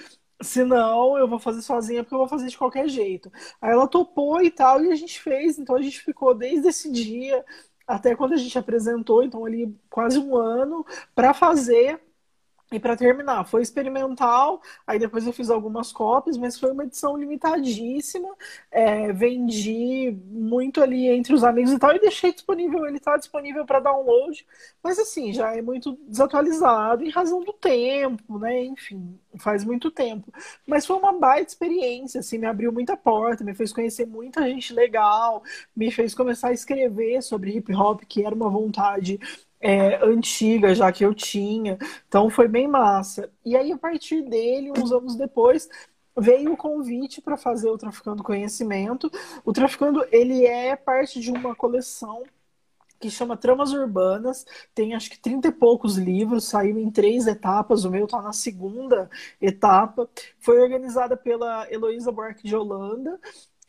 Se 0.42 0.64
não, 0.64 1.16
eu 1.18 1.28
vou 1.28 1.38
fazer 1.38 1.62
sozinha 1.62 2.02
porque 2.02 2.14
eu 2.14 2.18
vou 2.18 2.28
fazer 2.28 2.48
de 2.48 2.58
qualquer 2.58 2.88
jeito. 2.88 3.30
Aí 3.60 3.70
ela 3.72 3.88
topou 3.88 4.42
e 4.42 4.50
tal, 4.50 4.82
e 4.84 4.92
a 4.92 4.94
gente 4.94 5.20
fez. 5.20 5.58
Então 5.58 5.76
a 5.76 5.82
gente 5.82 6.00
ficou 6.00 6.34
desde 6.34 6.68
esse 6.68 6.90
dia 6.90 7.44
até 7.86 8.14
quando 8.16 8.32
a 8.32 8.36
gente 8.36 8.58
apresentou, 8.58 9.22
então 9.22 9.44
ali 9.44 9.74
quase 9.88 10.18
um 10.18 10.36
ano, 10.36 10.84
para 11.14 11.32
fazer 11.32 12.00
e 12.72 12.80
para 12.80 12.96
terminar, 12.96 13.44
foi 13.44 13.62
experimental, 13.62 14.60
aí 14.86 14.98
depois 14.98 15.24
eu 15.24 15.32
fiz 15.32 15.50
algumas 15.50 15.92
cópias, 15.92 16.36
mas 16.36 16.58
foi 16.58 16.72
uma 16.72 16.84
edição 16.84 17.16
limitadíssima. 17.16 18.28
É, 18.70 19.12
vendi 19.12 20.16
muito 20.26 20.82
ali 20.82 21.06
entre 21.08 21.32
os 21.32 21.44
amigos 21.44 21.72
e 21.72 21.78
tal, 21.78 21.94
e 21.94 22.00
deixei 22.00 22.32
disponível, 22.32 22.84
ele 22.86 22.96
está 22.96 23.16
disponível 23.16 23.64
para 23.64 23.78
download, 23.80 24.44
mas 24.82 24.98
assim, 24.98 25.32
já 25.32 25.54
é 25.54 25.62
muito 25.62 25.96
desatualizado 26.08 27.04
em 27.04 27.10
razão 27.10 27.40
do 27.44 27.52
tempo, 27.52 28.38
né? 28.38 28.64
Enfim, 28.64 29.18
faz 29.38 29.64
muito 29.64 29.90
tempo. 29.90 30.32
Mas 30.66 30.84
foi 30.84 30.96
uma 30.96 31.12
baita 31.12 31.50
experiência, 31.50 32.20
assim, 32.20 32.38
me 32.38 32.46
abriu 32.46 32.72
muita 32.72 32.96
porta, 32.96 33.44
me 33.44 33.54
fez 33.54 33.72
conhecer 33.72 34.06
muita 34.06 34.42
gente 34.42 34.72
legal, 34.72 35.42
me 35.74 35.90
fez 35.90 36.14
começar 36.14 36.48
a 36.48 36.52
escrever 36.52 37.22
sobre 37.22 37.56
hip 37.56 37.72
hop, 37.74 38.02
que 38.08 38.24
era 38.24 38.34
uma 38.34 38.50
vontade 38.50 39.20
é, 39.66 39.96
antiga 40.04 40.72
já 40.76 40.92
que 40.92 41.04
eu 41.04 41.12
tinha. 41.12 41.76
Então 42.06 42.30
foi 42.30 42.46
bem 42.46 42.68
massa. 42.68 43.28
E 43.44 43.56
aí, 43.56 43.72
a 43.72 43.78
partir 43.78 44.22
dele, 44.22 44.70
uns 44.70 44.92
anos 44.92 45.16
depois, 45.16 45.68
veio 46.16 46.52
o 46.52 46.56
convite 46.56 47.20
para 47.20 47.36
fazer 47.36 47.68
o 47.68 47.76
Traficando 47.76 48.22
Conhecimento. 48.22 49.10
O 49.44 49.52
Traficando, 49.52 50.06
ele 50.12 50.46
é 50.46 50.76
parte 50.76 51.18
de 51.20 51.32
uma 51.32 51.54
coleção 51.56 52.22
que 53.00 53.10
chama 53.10 53.36
Tramas 53.36 53.72
Urbanas, 53.72 54.46
tem 54.74 54.94
acho 54.94 55.10
que 55.10 55.18
30 55.18 55.48
e 55.48 55.52
poucos 55.52 55.96
livros, 55.98 56.44
saiu 56.44 56.78
em 56.78 56.90
três 56.90 57.26
etapas, 57.26 57.84
o 57.84 57.90
meu 57.90 58.06
está 58.06 58.22
na 58.22 58.32
segunda 58.32 59.10
etapa. 59.40 60.08
Foi 60.38 60.60
organizada 60.60 61.16
pela 61.16 61.70
Heloísa 61.70 62.10
Buarque 62.12 62.46
de 62.46 62.56
Holanda 62.56 63.20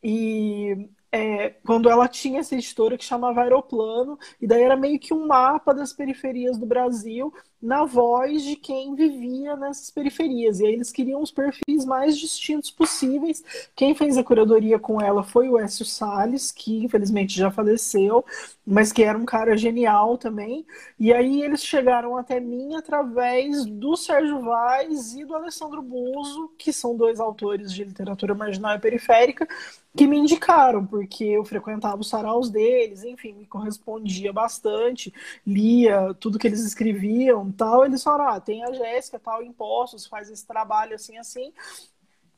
e 0.02 0.90
é, 1.12 1.52
quando 1.66 1.90
ela 1.90 2.08
tinha 2.08 2.40
essa 2.40 2.56
editora 2.56 2.98
que 2.98 3.06
chamava 3.06 3.42
Aeroplano, 3.42 4.18
e 4.42 4.48
daí 4.48 4.64
era 4.64 4.76
meio 4.76 5.00
que 5.00 5.14
um 5.14 5.28
mapa 5.28 5.74
das 5.74 5.94
periferias 5.94 6.58
do 6.58 6.66
Brasil, 6.66 7.34
na 7.62 7.86
voz 7.86 8.44
de 8.44 8.56
quem 8.56 8.94
vivia 8.96 9.56
nessas 9.56 9.90
periferias. 9.90 10.60
E 10.60 10.66
aí 10.66 10.74
eles 10.74 10.92
queriam 10.92 11.22
os 11.22 11.32
perfis 11.32 11.86
mais 11.86 12.18
distintos 12.18 12.70
possíveis. 12.70 13.44
Quem 13.76 13.96
fez 13.96 14.18
a 14.18 14.24
curadoria 14.24 14.78
com 14.78 15.02
ela 15.02 15.24
foi 15.24 15.50
o 15.50 15.58
Écio 15.58 15.86
Salles, 15.86 16.52
que 16.52 16.84
infelizmente 16.84 17.36
já 17.36 17.50
faleceu, 17.50 18.24
mas 18.66 18.92
que 18.92 19.04
era 19.04 19.18
um 19.18 19.26
cara 19.26 19.58
genial 19.58 20.18
também. 20.18 20.66
E 21.00 21.12
aí 21.14 21.42
eles 21.42 21.64
chegaram 21.64 22.18
até 22.18 22.40
mim 22.40 22.76
através 22.76 23.66
do 23.66 23.96
Sérgio 23.96 24.42
Vaz 24.42 25.16
e 25.16 25.26
do 25.26 25.36
Alessandro 25.36 25.82
Buzo, 25.82 26.52
que 26.58 26.72
são 26.72 26.96
dois 26.96 27.20
autores 27.20 27.74
de 27.74 27.84
literatura 27.84 28.36
marginal 28.36 28.76
e 28.76 28.80
periférica, 28.80 29.48
que 29.96 30.06
me 30.06 30.18
indicaram, 30.18 30.86
porque 30.86 31.24
eu 31.24 31.44
frequentava 31.44 32.00
os 32.00 32.08
saraus 32.08 32.52
deles, 32.52 33.04
enfim, 33.04 33.34
me 33.34 33.48
correspondia 33.48 34.32
bastante, 34.32 35.12
lia 35.46 36.14
tudo 36.20 36.38
que 36.38 36.46
eles 36.46 36.64
escreviam, 36.64 37.47
tal. 37.52 37.86
Eles 37.86 38.04
falaram: 38.04 38.34
ah, 38.34 38.40
tem 38.40 38.64
a 38.64 38.72
Jéssica, 38.72 39.20
tal, 39.20 39.44
impostos, 39.44 40.08
faz 40.08 40.30
esse 40.30 40.46
trabalho 40.46 40.96
assim, 40.96 41.18
assim. 41.18 41.54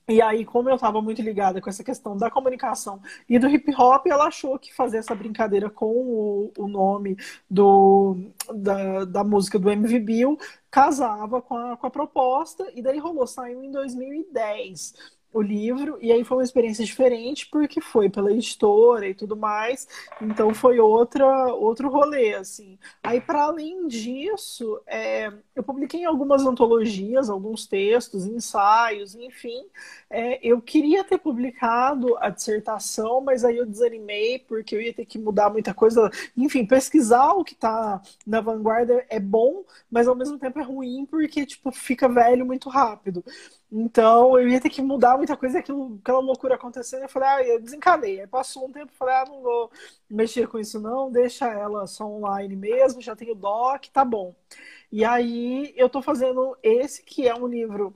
E 0.07 0.23
aí, 0.23 0.43
como 0.43 0.67
eu 0.69 0.75
estava 0.75 0.99
muito 1.03 1.21
ligada 1.21 1.61
com 1.61 1.69
essa 1.69 1.83
questão 1.83 2.17
da 2.17 2.31
comunicação 2.31 2.99
e 3.27 3.37
do 3.37 3.47
hip 3.47 3.71
hop, 3.75 4.07
ela 4.07 4.25
achou 4.25 4.57
que 4.57 4.73
fazer 4.73 4.97
essa 4.97 5.13
brincadeira 5.13 5.69
com 5.69 5.85
o, 5.85 6.51
o 6.57 6.67
nome 6.67 7.15
do, 7.47 8.17
da, 8.51 9.05
da 9.05 9.23
música 9.23 9.59
do 9.59 9.69
MV 9.69 9.99
Bill 9.99 10.37
casava 10.71 11.43
com 11.43 11.55
a, 11.55 11.77
com 11.77 11.85
a 11.85 11.91
proposta, 11.91 12.71
e 12.73 12.81
daí 12.81 12.97
rolou, 12.97 13.27
saiu 13.27 13.63
em 13.63 13.69
2010 13.71 15.18
o 15.31 15.41
livro, 15.41 15.97
e 16.01 16.11
aí 16.11 16.23
foi 16.23 16.37
uma 16.37 16.43
experiência 16.43 16.83
diferente, 16.83 17.47
porque 17.47 17.79
foi 17.79 18.09
pela 18.09 18.31
editora 18.31 19.07
e 19.07 19.13
tudo 19.13 19.37
mais, 19.37 19.87
então 20.21 20.53
foi 20.53 20.79
outra, 20.79 21.53
outro 21.53 21.89
rolê, 21.89 22.33
assim. 22.33 22.79
Aí, 23.03 23.21
para 23.21 23.43
além 23.43 23.87
disso, 23.87 24.81
é, 24.87 25.31
eu 25.55 25.63
publiquei 25.63 26.03
algumas 26.03 26.45
antologias, 26.45 27.29
alguns 27.29 27.67
textos, 27.67 28.25
ensaios, 28.25 29.13
enfim. 29.15 29.65
É, 30.09 30.39
eu 30.45 30.61
queria 30.61 31.03
ter 31.03 31.19
publicado 31.19 32.17
a 32.17 32.29
dissertação, 32.29 33.21
mas 33.21 33.45
aí 33.45 33.57
eu 33.57 33.65
desanimei, 33.65 34.39
porque 34.39 34.75
eu 34.75 34.81
ia 34.81 34.93
ter 34.93 35.05
que 35.05 35.19
mudar 35.19 35.49
muita 35.49 35.73
coisa. 35.73 36.09
Enfim, 36.35 36.65
pesquisar 36.65 37.33
o 37.33 37.43
que 37.43 37.53
está 37.53 38.01
na 38.25 38.41
vanguarda 38.41 39.05
é 39.09 39.19
bom, 39.19 39.63
mas 39.91 40.07
ao 40.07 40.15
mesmo 40.15 40.39
tempo 40.39 40.59
é 40.59 40.63
ruim, 40.63 41.05
porque, 41.05 41.45
tipo, 41.45 41.71
fica 41.71 42.07
velho 42.09 42.45
muito 42.45 42.69
rápido. 42.69 43.23
Então 43.71 44.37
eu 44.39 44.49
ia 44.49 44.59
ter 44.59 44.69
que 44.69 44.81
mudar 44.81 45.17
muita 45.17 45.37
coisa, 45.37 45.59
aquilo, 45.59 45.99
aquela 46.01 46.19
loucura 46.19 46.55
acontecendo. 46.55 47.03
Eu 47.03 47.09
falei, 47.09 47.29
ah, 47.29 47.43
eu 47.43 47.61
desencanei. 47.61 48.19
Aí 48.21 48.27
passou 48.27 48.67
um 48.67 48.71
tempo, 48.71 48.91
falei, 48.93 49.15
ah, 49.15 49.25
não 49.27 49.41
vou 49.41 49.71
mexer 50.09 50.47
com 50.47 50.57
isso 50.59 50.79
não, 50.79 51.11
deixa 51.11 51.47
ela 51.47 51.85
só 51.87 52.05
online 52.05 52.55
mesmo, 52.55 53.01
já 53.01 53.15
tenho 53.15 53.35
doc, 53.35 53.85
tá 53.93 54.03
bom. 54.03 54.35
E 54.91 55.05
aí 55.05 55.73
eu 55.77 55.89
tô 55.89 56.01
fazendo 56.01 56.57
esse 56.63 57.03
que 57.03 57.27
é 57.27 57.35
um 57.35 57.47
livro 57.47 57.93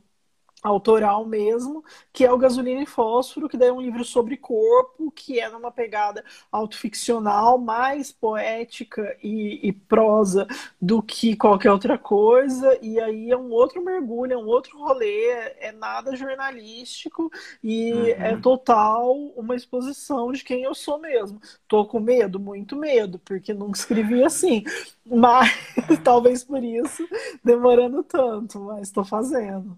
autoral 0.63 1.25
mesmo, 1.25 1.83
que 2.11 2.23
é 2.25 2.31
o 2.31 2.37
Gasolina 2.37 2.81
e 2.81 2.85
Fósforo, 2.85 3.49
que 3.49 3.57
daí 3.57 3.67
é 3.67 3.73
um 3.73 3.81
livro 3.81 4.05
sobre 4.05 4.37
corpo, 4.37 5.11
que 5.11 5.39
é 5.39 5.49
numa 5.49 5.71
pegada 5.71 6.23
autoficcional, 6.51 7.57
mais 7.57 8.11
poética 8.11 9.15
e, 9.21 9.67
e, 9.67 9.73
prosa 9.73 10.47
do 10.81 11.01
que 11.03 11.35
qualquer 11.35 11.71
outra 11.71 11.97
coisa, 11.97 12.77
e 12.81 12.99
aí 12.99 13.29
é 13.29 13.37
um 13.37 13.51
outro 13.51 13.83
mergulho, 13.83 14.33
é 14.33 14.37
um 14.37 14.47
outro 14.47 14.77
rolê, 14.77 15.27
é, 15.59 15.73
nada 15.73 16.15
jornalístico 16.15 17.29
e 17.61 17.91
uhum. 17.91 18.07
é 18.07 18.37
total 18.37 19.13
uma 19.35 19.55
exposição 19.55 20.31
de 20.31 20.43
quem 20.43 20.63
eu 20.63 20.73
sou 20.73 20.99
mesmo. 20.99 21.41
Tô 21.67 21.85
com 21.85 21.99
medo, 21.99 22.39
muito 22.39 22.75
medo, 22.75 23.19
porque 23.19 23.53
nunca 23.53 23.77
escrevi 23.77 24.23
assim, 24.23 24.63
mas 25.05 25.51
talvez 26.03 26.43
por 26.43 26.63
isso 26.63 27.07
demorando 27.43 28.03
tanto, 28.03 28.59
mas 28.59 28.87
estou 28.87 29.03
fazendo. 29.03 29.75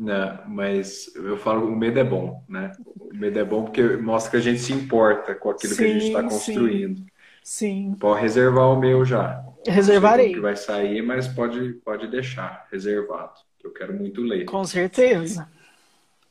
Não, 0.00 0.38
mas 0.48 1.14
eu 1.14 1.36
falo, 1.36 1.66
o 1.66 1.76
medo 1.76 1.98
é 1.98 2.04
bom, 2.04 2.42
né? 2.48 2.72
O 2.96 3.14
medo 3.14 3.38
é 3.38 3.44
bom 3.44 3.64
porque 3.64 3.82
mostra 3.98 4.30
que 4.30 4.36
a 4.38 4.40
gente 4.40 4.58
se 4.58 4.72
importa 4.72 5.34
com 5.34 5.50
aquilo 5.50 5.74
sim, 5.74 5.76
que 5.76 5.84
a 5.84 5.92
gente 5.92 6.06
está 6.06 6.22
construindo. 6.22 7.04
Sim. 7.44 7.94
Pode 8.00 8.22
reservar 8.22 8.70
o 8.70 8.80
meu 8.80 9.04
já. 9.04 9.44
Reservarei. 9.66 10.32
que 10.32 10.40
vai 10.40 10.56
sair, 10.56 11.02
mas 11.02 11.28
pode, 11.28 11.74
pode 11.84 12.06
deixar 12.06 12.66
reservado, 12.72 13.34
que 13.58 13.66
eu 13.66 13.72
quero 13.74 13.92
muito 13.92 14.22
ler. 14.22 14.46
Com 14.46 14.64
certeza. 14.64 15.46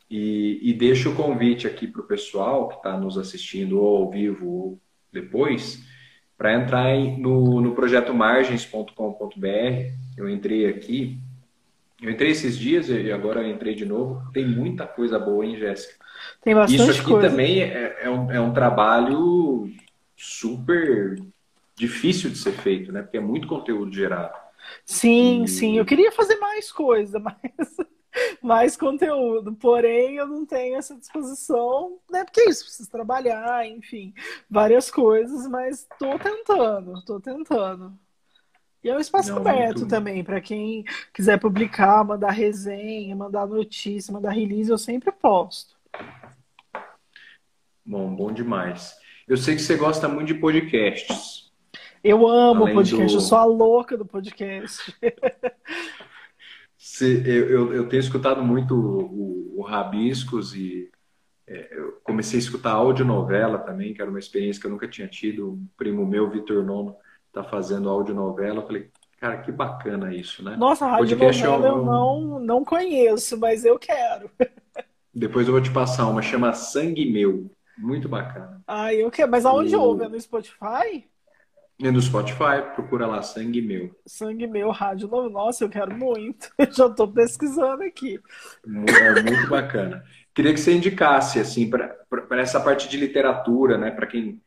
E, 0.10 0.60
e 0.64 0.74
deixo 0.74 1.12
o 1.12 1.16
convite 1.16 1.68
aqui 1.68 1.86
para 1.86 2.02
o 2.02 2.08
pessoal 2.08 2.70
que 2.70 2.78
está 2.78 2.98
nos 2.98 3.20
assistindo 3.20 3.80
ou 3.80 3.98
ao 3.98 4.10
vivo 4.10 4.48
ou 4.50 4.82
depois, 5.14 5.84
para 6.36 6.56
entrar 6.56 6.90
em, 6.96 7.22
no, 7.22 7.62
no 7.62 7.76
projeto 7.76 8.16
margens.com.br. 8.16 8.96
Eu 10.18 10.28
entrei 10.28 10.66
aqui 10.66 11.20
eu 12.02 12.10
entrei 12.10 12.32
esses 12.32 12.58
dias 12.58 12.90
e 12.90 13.12
agora 13.12 13.48
entrei 13.48 13.76
de 13.76 13.86
novo. 13.86 14.32
Tem 14.32 14.48
muita 14.48 14.88
coisa 14.88 15.20
boa, 15.20 15.46
hein, 15.46 15.58
Jéssica? 15.58 15.96
Tem 16.42 16.56
bastante 16.56 16.82
Isso 16.82 17.02
aqui 17.02 17.10
coisa. 17.10 17.30
também 17.30 17.62
é, 17.62 17.98
é, 18.04 18.10
um, 18.10 18.32
é 18.32 18.40
um 18.40 18.54
trabalho 18.54 19.70
super 20.16 21.22
difícil 21.76 22.30
de 22.30 22.38
ser 22.38 22.54
feito, 22.54 22.92
né? 22.92 23.02
Porque 23.02 23.18
é 23.18 23.22
muito 23.22 23.48
conteúdo 23.48 23.94
gerado. 23.94 24.38
Sim, 24.86 25.44
e... 25.44 25.48
sim. 25.48 25.78
Eu 25.78 25.86
queria 25.86 26.12
fazer 26.12 26.36
mais 26.38 26.72
coisa, 26.72 27.20
mas 27.20 27.78
mais 28.42 28.78
conteúdo. 28.78 29.54
Porém, 29.56 30.16
eu 30.16 30.28
não 30.28 30.46
tenho 30.46 30.78
essa 30.78 30.96
disposição, 30.96 32.00
né? 32.10 32.24
Porque 32.24 32.42
é 32.42 32.50
isso, 32.50 32.64
preciso 32.64 32.90
trabalhar, 32.90 33.68
enfim, 33.68 34.14
várias 34.50 34.90
coisas, 34.90 35.48
mas 35.48 35.82
estou 35.82 36.18
tentando, 36.20 36.98
estou 36.98 37.20
tentando. 37.20 37.98
E 38.84 38.90
é 38.90 38.96
um 38.96 39.00
espaço 39.00 39.32
Não, 39.32 39.40
aberto 39.40 39.86
também, 39.86 40.24
para 40.24 40.40
quem 40.40 40.86
quiser 41.14 41.38
publicar, 41.38 42.04
mandar 42.06 42.32
resenha, 42.32 43.16
mandar 43.16 43.46
notícia, 43.46 44.14
mandar 44.14 44.32
release, 44.32 44.70
eu 44.70 44.78
sempre 44.78 45.12
posto. 45.12 45.76
Bom, 47.86 48.16
bom 48.16 48.32
demais. 48.32 48.96
Eu 49.28 49.36
sei 49.36 49.56
que 49.56 49.62
você 49.62 49.76
gosta 49.76 50.08
muito 50.08 50.28
de 50.28 50.36
podcasts. 50.36 51.52
Eu 52.04 52.28
amo 52.28 52.64
Além 52.64 52.76
podcast, 52.76 53.08
do... 53.08 53.18
eu 53.18 53.22
sou 53.22 53.38
a 53.38 53.44
louca 53.44 53.98
do 53.98 54.06
podcast. 54.06 54.96
eu, 57.02 57.50
eu, 57.50 57.74
eu, 57.74 57.90
tenho 57.90 58.00
escutado 58.00 58.42
muito 58.42 58.74
o, 58.74 59.60
o 59.60 59.62
Rabiscos 59.62 60.56
e 60.56 60.90
é, 61.46 61.68
eu 61.78 62.00
comecei 62.04 62.40
a 62.40 62.42
escutar 62.42 62.72
audionovela 62.72 63.58
também, 63.58 63.94
que 63.94 64.02
era 64.02 64.10
uma 64.10 64.20
experiência 64.20 64.62
que 64.62 64.68
eu 64.68 64.72
nunca 64.72 64.88
tinha 64.88 65.08
tido. 65.08 65.52
Um 65.52 65.68
primo 65.76 66.06
meu, 66.06 66.30
Vitor 66.30 66.64
Nono, 66.64 66.96
está 67.30 67.44
fazendo 67.44 67.90
audionovela. 67.90 68.58
Eu 68.58 68.68
falei, 68.68 68.90
cara, 69.18 69.38
que 69.38 69.52
bacana 69.52 70.14
isso, 70.14 70.44
né? 70.44 70.56
Nossa, 70.58 70.86
a 70.86 70.92
radionovela 70.92 71.68
é 71.68 71.72
um... 71.72 71.78
eu 71.78 71.86
não, 71.86 72.40
não 72.40 72.66
conheço, 72.66 73.40
mas 73.40 73.64
eu 73.64 73.80
quero. 73.80 74.30
Depois 75.14 75.48
eu 75.48 75.54
vou 75.54 75.62
te 75.62 75.72
passar 75.72 76.08
uma, 76.08 76.22
chama 76.22 76.54
Sangue 76.54 77.12
Meu. 77.12 77.50
Muito 77.78 78.10
bacana. 78.10 78.62
Ah, 78.68 78.94
eu 78.94 79.10
quero. 79.10 79.32
Mas 79.32 79.46
aonde 79.46 79.76
o... 79.76 79.82
ouve? 79.82 80.04
É 80.04 80.10
no 80.10 80.20
Spotify? 80.20 81.08
É 81.82 81.90
no 81.90 82.02
Spotify, 82.02 82.62
procura 82.76 83.08
lá 83.08 83.22
Sangue 83.22 83.62
Meu. 83.62 83.96
Sangue 84.06 84.46
Meu, 84.48 84.70
Rádio 84.70 85.08
Novo. 85.08 85.30
Nossa, 85.30 85.64
eu 85.64 85.70
quero 85.70 85.96
muito. 85.96 86.52
Eu 86.58 86.70
já 86.74 86.88
estou 86.88 87.08
pesquisando 87.08 87.84
aqui. 87.84 88.20
É 88.66 89.22
muito 89.24 89.50
bacana. 89.50 90.04
Queria 90.36 90.54
que 90.54 90.60
você 90.60 90.74
indicasse, 90.74 91.40
assim, 91.40 91.70
para 91.70 91.96
essa 92.32 92.60
parte 92.60 92.90
de 92.90 92.98
literatura, 92.98 93.78
né? 93.78 93.92
Para 93.92 94.08
quem. 94.08 94.42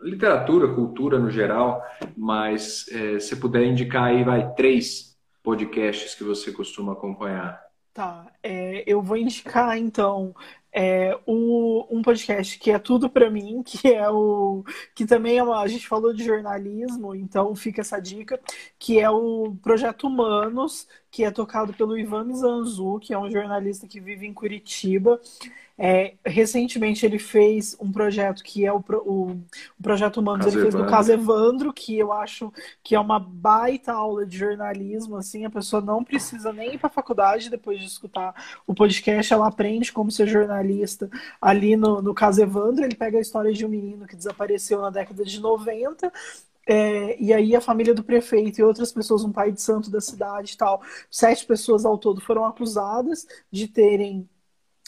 Literatura, 0.00 0.72
cultura 0.74 1.18
no 1.18 1.30
geral, 1.30 1.82
mas 2.16 2.86
é, 2.92 3.18
se 3.18 3.36
puder 3.36 3.64
indicar 3.64 4.04
aí, 4.04 4.22
vai, 4.22 4.54
três 4.54 5.16
podcasts 5.42 6.14
que 6.14 6.22
você 6.22 6.52
costuma 6.52 6.92
acompanhar. 6.92 7.60
Tá, 7.92 8.30
é, 8.42 8.84
eu 8.86 9.02
vou 9.02 9.16
indicar 9.16 9.76
então 9.76 10.32
é, 10.72 11.18
o, 11.26 11.86
um 11.90 12.00
podcast 12.02 12.58
que 12.58 12.70
é 12.70 12.78
tudo 12.78 13.10
para 13.10 13.28
mim, 13.28 13.62
que 13.66 13.88
é 13.88 14.08
o 14.08 14.62
que 14.94 15.04
também 15.04 15.38
é 15.38 15.42
uma, 15.42 15.60
a 15.60 15.66
gente 15.66 15.88
falou 15.88 16.12
de 16.12 16.24
jornalismo, 16.24 17.14
então 17.14 17.54
fica 17.56 17.80
essa 17.80 17.98
dica, 17.98 18.40
que 18.78 19.00
é 19.00 19.10
o 19.10 19.56
Projeto 19.62 20.06
Humanos, 20.06 20.86
que 21.18 21.24
é 21.24 21.32
tocado 21.32 21.72
pelo 21.72 21.98
Ivan 21.98 22.22
Mizanzu, 22.22 23.00
que 23.00 23.12
é 23.12 23.18
um 23.18 23.28
jornalista 23.28 23.88
que 23.88 23.98
vive 23.98 24.24
em 24.24 24.32
Curitiba. 24.32 25.20
É, 25.76 26.14
recentemente 26.24 27.04
ele 27.04 27.18
fez 27.18 27.76
um 27.80 27.90
projeto 27.90 28.40
que 28.44 28.64
é 28.64 28.72
o, 28.72 28.76
o, 28.76 29.30
o 29.32 29.82
Projeto 29.82 30.18
Humanos, 30.18 30.46
ele 30.46 30.62
fez 30.62 30.76
no 30.76 30.86
Caso 30.86 31.10
Evandro, 31.10 31.72
que 31.72 31.98
eu 31.98 32.12
acho 32.12 32.52
que 32.84 32.94
é 32.94 33.00
uma 33.00 33.18
baita 33.18 33.92
aula 33.92 34.24
de 34.24 34.38
jornalismo, 34.38 35.16
assim, 35.16 35.44
a 35.44 35.50
pessoa 35.50 35.82
não 35.82 36.04
precisa 36.04 36.52
nem 36.52 36.74
ir 36.74 36.78
para 36.78 36.86
a 36.86 36.92
faculdade 36.92 37.50
depois 37.50 37.80
de 37.80 37.86
escutar 37.86 38.32
o 38.64 38.72
podcast, 38.72 39.32
ela 39.32 39.48
aprende 39.48 39.92
como 39.92 40.12
ser 40.12 40.28
jornalista 40.28 41.10
ali 41.40 41.76
no, 41.76 42.00
no 42.00 42.14
Caso 42.14 42.40
Evandro, 42.40 42.84
ele 42.84 42.94
pega 42.94 43.18
a 43.18 43.20
história 43.20 43.52
de 43.52 43.66
um 43.66 43.68
menino 43.68 44.06
que 44.06 44.14
desapareceu 44.14 44.80
na 44.80 44.90
década 44.90 45.24
de 45.24 45.40
90 45.40 46.12
é, 46.68 47.16
e 47.18 47.32
aí 47.32 47.56
a 47.56 47.60
família 47.62 47.94
do 47.94 48.04
prefeito 48.04 48.58
e 48.58 48.62
outras 48.62 48.92
pessoas, 48.92 49.24
um 49.24 49.32
pai 49.32 49.50
de 49.50 49.60
santo 49.62 49.90
da 49.90 50.00
cidade 50.02 50.52
e 50.52 50.56
tal, 50.56 50.82
sete 51.10 51.46
pessoas 51.46 51.86
ao 51.86 51.96
todo 51.96 52.20
foram 52.20 52.44
acusadas 52.44 53.26
de 53.50 53.66
terem 53.66 54.28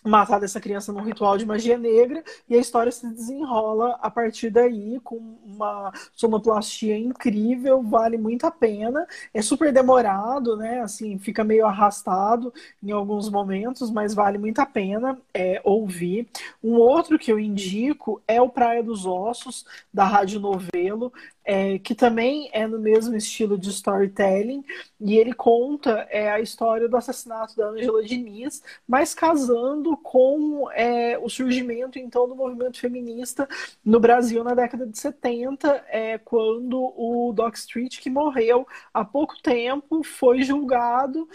matar 0.05 0.43
essa 0.43 0.61
criança 0.61 0.93
num 0.93 1.03
ritual 1.03 1.37
de 1.37 1.45
magia 1.45 1.77
negra 1.77 2.25
e 2.49 2.55
a 2.55 2.59
história 2.59 2.91
se 2.91 3.07
desenrola 3.09 3.99
a 4.01 4.11
partir 4.11 4.51
daí 4.51 4.99
com 5.01 5.17
uma 5.45 5.93
sonoplastia 6.15 6.99
incrível, 6.99 7.83
vale 7.83 8.17
muito 8.17 8.47
a 8.47 8.51
pena. 8.51 9.07
É 9.33 9.43
super 9.43 9.73
demorado, 9.73 10.57
né? 10.57 10.81
Assim, 10.81 11.19
fica 11.19 11.45
meio 11.45 11.67
arrastado 11.67 12.53
em 12.83 12.93
alguns 12.93 13.29
momentos, 13.29 13.91
mas 13.91 14.15
vale 14.15 14.39
muito 14.39 14.61
a 14.61 14.67
pena 14.67 15.19
é, 15.35 15.61
ouvir. 15.65 16.29
Um 16.63 16.75
outro 16.77 17.19
que 17.19 17.31
eu 17.31 17.39
indico 17.39 18.23
é 18.27 18.41
o 18.41 18.49
Praia 18.49 18.83
dos 18.83 19.05
Ossos 19.05 19.67
da 19.93 20.05
Rádio 20.05 20.41
Novelo 20.41 21.13
é, 21.45 21.79
que 21.79 21.95
também 21.95 22.51
é 22.53 22.67
no 22.67 22.79
mesmo 22.79 23.17
estilo 23.17 23.59
de 23.59 23.71
storytelling, 23.71 24.65
e 25.01 25.17
ele 25.17 25.33
conta 25.33 26.07
é, 26.11 26.31
a 26.31 26.41
história 26.41 26.89
do 26.89 26.97
assassinato 26.97 27.57
da 27.57 27.69
Angela 27.69 28.03
Diniz, 28.03 28.63
mas 28.87 29.15
casando 29.15 29.97
com 29.97 30.71
é, 30.73 31.19
o 31.19 31.29
surgimento 31.29 31.99
então 31.99 32.29
do 32.29 32.37
movimento 32.37 32.79
feminista 32.79 33.49
no 33.85 33.99
Brasil 33.99 34.45
na 34.45 34.55
década 34.55 34.87
de 34.87 34.99
70, 34.99 35.85
é, 35.89 36.19
quando 36.19 36.93
o 36.97 37.33
Doc 37.33 37.55
Street, 37.57 38.01
que 38.01 38.11
morreu 38.11 38.67
há 38.93 39.05
pouco 39.05 39.41
tempo, 39.43 40.03
foi 40.03 40.43
julgado 40.43 41.29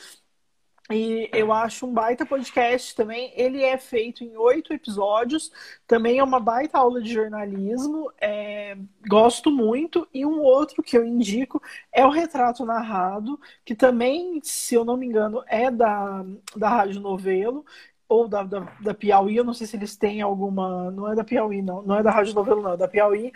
e 0.91 1.29
eu 1.33 1.51
acho 1.51 1.87
um 1.87 1.93
baita 1.93 2.25
podcast 2.25 2.95
também. 2.95 3.31
Ele 3.35 3.63
é 3.63 3.77
feito 3.77 4.23
em 4.23 4.37
oito 4.37 4.71
episódios. 4.71 5.51
Também 5.87 6.19
é 6.19 6.23
uma 6.23 6.39
baita 6.39 6.77
aula 6.77 7.01
de 7.01 7.11
jornalismo. 7.11 8.11
É... 8.21 8.77
Gosto 9.07 9.49
muito. 9.49 10.07
E 10.13 10.25
um 10.25 10.41
outro 10.41 10.83
que 10.83 10.95
eu 10.95 11.03
indico 11.03 11.61
é 11.91 12.05
o 12.05 12.09
Retrato 12.11 12.65
Narrado, 12.65 13.39
que 13.63 13.73
também, 13.73 14.39
se 14.43 14.75
eu 14.75 14.85
não 14.85 14.95
me 14.95 15.07
engano, 15.07 15.43
é 15.47 15.71
da, 15.71 16.23
da 16.55 16.69
Rádio 16.69 17.01
Novelo 17.01 17.65
ou 18.07 18.27
da, 18.27 18.43
da, 18.43 18.59
da, 18.81 18.93
Piauí, 18.93 19.35
eu 19.35 19.43
não 19.43 19.53
sei 19.53 19.65
se 19.65 19.75
eles 19.75 19.95
têm 19.95 20.21
alguma. 20.21 20.91
Não 20.91 21.11
é 21.11 21.15
da 21.15 21.23
Piauí, 21.23 21.61
não. 21.61 21.81
Não 21.81 21.97
é 21.97 22.03
da 22.03 22.11
Rádio 22.11 22.35
Novelo, 22.35 22.61
não. 22.61 22.73
É 22.73 22.77
da 22.77 22.87
Piauí. 22.87 23.31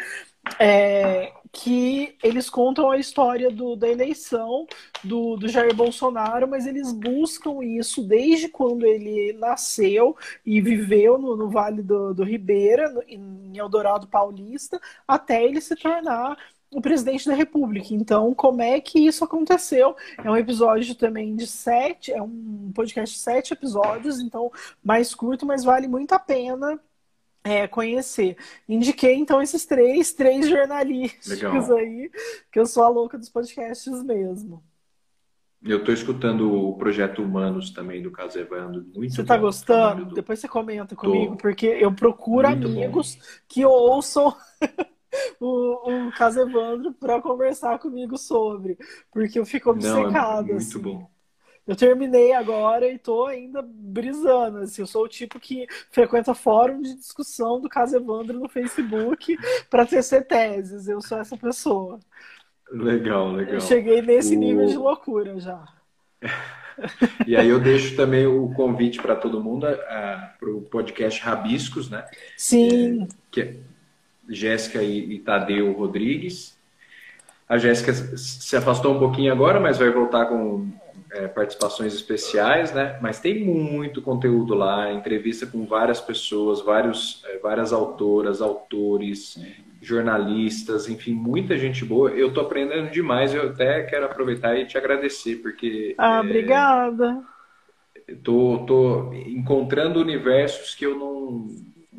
É, 0.60 1.34
que 1.52 2.18
eles 2.24 2.50
contam 2.50 2.90
a 2.90 2.98
história 2.98 3.50
do, 3.52 3.76
da 3.76 3.88
eleição 3.88 4.66
do, 5.04 5.36
do 5.36 5.48
Jair 5.48 5.76
Bolsonaro, 5.76 6.48
mas 6.48 6.66
eles 6.66 6.92
buscam 6.92 7.64
isso 7.64 8.04
desde 8.04 8.48
quando 8.48 8.86
ele 8.86 9.34
nasceu 9.34 10.16
e 10.46 10.62
viveu 10.62 11.18
no, 11.18 11.36
no 11.36 11.50
Vale 11.50 11.82
do, 11.82 12.14
do 12.14 12.24
Ribeira, 12.24 12.90
no, 12.90 13.04
em 13.08 13.58
Eldorado 13.58 14.08
Paulista, 14.08 14.80
até 15.08 15.44
ele 15.44 15.62
se 15.62 15.76
tornar 15.76 16.38
o 16.72 16.82
presidente 16.82 17.28
da 17.28 17.34
República. 17.34 17.94
Então, 17.94 18.34
como 18.34 18.62
é 18.62 18.80
que 18.80 19.00
isso 19.00 19.24
aconteceu? 19.24 19.96
É 20.24 20.30
um 20.30 20.38
episódio 20.38 20.94
também 20.96 21.36
de 21.36 21.48
sete, 21.48 22.12
é 22.12 22.22
um 22.22 22.72
podcast 22.74 23.16
de 23.16 23.22
sete 23.22 23.54
episódios, 23.54 24.20
então 24.20 24.52
mais 24.84 25.16
curto, 25.16 25.46
mas 25.46 25.64
vale 25.64 25.88
muito 25.88 26.14
a 26.14 26.20
pena 26.20 26.80
é, 27.44 27.68
conhecer. 27.68 28.38
Indiquei 28.68 29.16
então 29.16 29.42
esses 29.42 29.66
três, 29.66 30.14
três 30.14 30.48
jornalísticos 30.48 31.28
Legal. 31.30 31.78
aí, 31.78 32.12
que 32.52 32.60
eu 32.60 32.66
sou 32.66 32.84
a 32.84 32.90
louca 32.90 33.18
dos 33.18 33.30
podcasts 33.30 34.04
mesmo. 34.04 34.64
Eu 35.62 35.80
estou 35.80 35.94
escutando 35.94 36.54
o 36.54 36.78
projeto 36.78 37.22
Humanos 37.22 37.72
também 37.72 38.02
do 38.02 38.12
Caso 38.12 38.40
Evandro. 38.40 38.86
Muito 38.96 39.14
você 39.14 39.22
está 39.22 39.38
gostando? 39.38 40.06
Do... 40.06 40.16
Depois 40.16 40.40
você 40.40 40.48
comenta 40.48 40.96
comigo, 40.96 41.32
tô. 41.32 41.38
porque 41.38 41.66
eu 41.66 41.92
procuro 41.92 42.48
muito 42.50 42.68
amigos 42.68 43.16
bom. 43.16 43.22
que 43.46 43.66
ouçam 43.66 44.34
o, 45.40 46.08
o 46.08 46.12
Caso 46.12 46.42
Evandro 46.42 46.94
para 46.94 47.22
conversar 47.22 47.80
comigo 47.80 48.18
sobre, 48.18 48.78
porque 49.12 49.40
eu 49.40 49.46
fico 49.46 49.72
obcecada. 49.72 50.10
Não, 50.12 50.40
é 50.40 50.44
muito 50.44 50.58
assim. 50.58 50.80
bom. 50.80 51.10
Eu 51.70 51.76
terminei 51.76 52.34
agora 52.34 52.88
e 52.88 52.98
tô 52.98 53.28
ainda 53.28 53.62
brisando. 53.64 54.58
Assim, 54.58 54.82
eu 54.82 54.88
sou 54.88 55.04
o 55.04 55.08
tipo 55.08 55.40
que 55.40 55.68
frequenta 55.92 56.34
fórum 56.34 56.82
de 56.82 56.96
discussão 56.96 57.62
do 57.62 57.70
caso 57.70 57.96
Evandro 57.96 58.40
no 58.40 58.50
Facebook 58.50 59.38
para 59.70 59.86
tecer 59.86 60.26
teses. 60.26 60.88
Eu 60.88 61.00
sou 61.00 61.20
essa 61.20 61.38
pessoa. 61.38 62.00
Legal, 62.72 63.32
legal. 63.32 63.54
Eu 63.54 63.62
cheguei 63.62 64.02
nesse 64.02 64.36
o... 64.36 64.40
nível 64.40 64.66
de 64.66 64.78
loucura 64.78 65.40
já. 65.40 65.64
e 67.28 67.36
aí 67.36 67.48
eu 67.48 67.60
deixo 67.60 67.96
também 67.96 68.26
o 68.26 68.52
convite 68.56 69.00
para 69.00 69.16
todo 69.16 69.44
mundo 69.44 69.68
para 70.40 70.50
o 70.50 70.62
podcast 70.62 71.22
Rabiscos, 71.22 71.88
né? 71.88 72.04
Sim. 72.36 73.04
É, 73.04 73.08
que 73.30 73.42
é 73.42 73.56
Jéssica 74.30 74.82
e, 74.82 75.16
e 75.16 75.20
Tadeu 75.20 75.72
Rodrigues. 75.74 76.58
A 77.48 77.58
Jéssica 77.58 77.94
se 77.94 78.56
afastou 78.56 78.96
um 78.96 79.00
pouquinho 79.00 79.34
agora, 79.34 79.60
mas 79.60 79.78
vai 79.78 79.90
voltar 79.90 80.28
com 80.28 80.70
é, 81.12 81.28
participações 81.28 81.94
especiais, 81.94 82.72
né? 82.72 83.00
Mas 83.02 83.20
tem 83.20 83.44
muito 83.44 84.02
conteúdo 84.02 84.54
lá, 84.54 84.92
entrevista 84.94 85.48
com 85.48 85.66
várias 85.66 86.00
pessoas, 86.00 86.62
vários, 86.62 87.24
é, 87.28 87.40
várias 87.40 87.74
autoras, 87.74 88.42
autores, 88.42 89.40
jornalistas, 89.82 90.88
enfim, 90.88 91.14
muita 91.14 91.58
gente 91.58 91.84
boa. 91.84 92.12
Eu 92.12 92.32
tô 92.34 92.42
aprendendo 92.42 92.92
demais, 92.92 93.34
eu 93.34 93.50
até 93.50 93.84
quero 93.84 94.06
aproveitar 94.06 94.56
e 94.58 94.66
te 94.66 94.78
agradecer, 94.78 95.38
porque. 95.38 95.96
Ah, 95.98 96.18
é, 96.18 96.20
obrigada. 96.20 97.24
Tô, 98.24 98.64
tô 98.66 99.14
encontrando 99.14 100.00
universos 100.00 100.74
que 100.74 100.86
eu 100.86 100.98
não, 100.98 101.48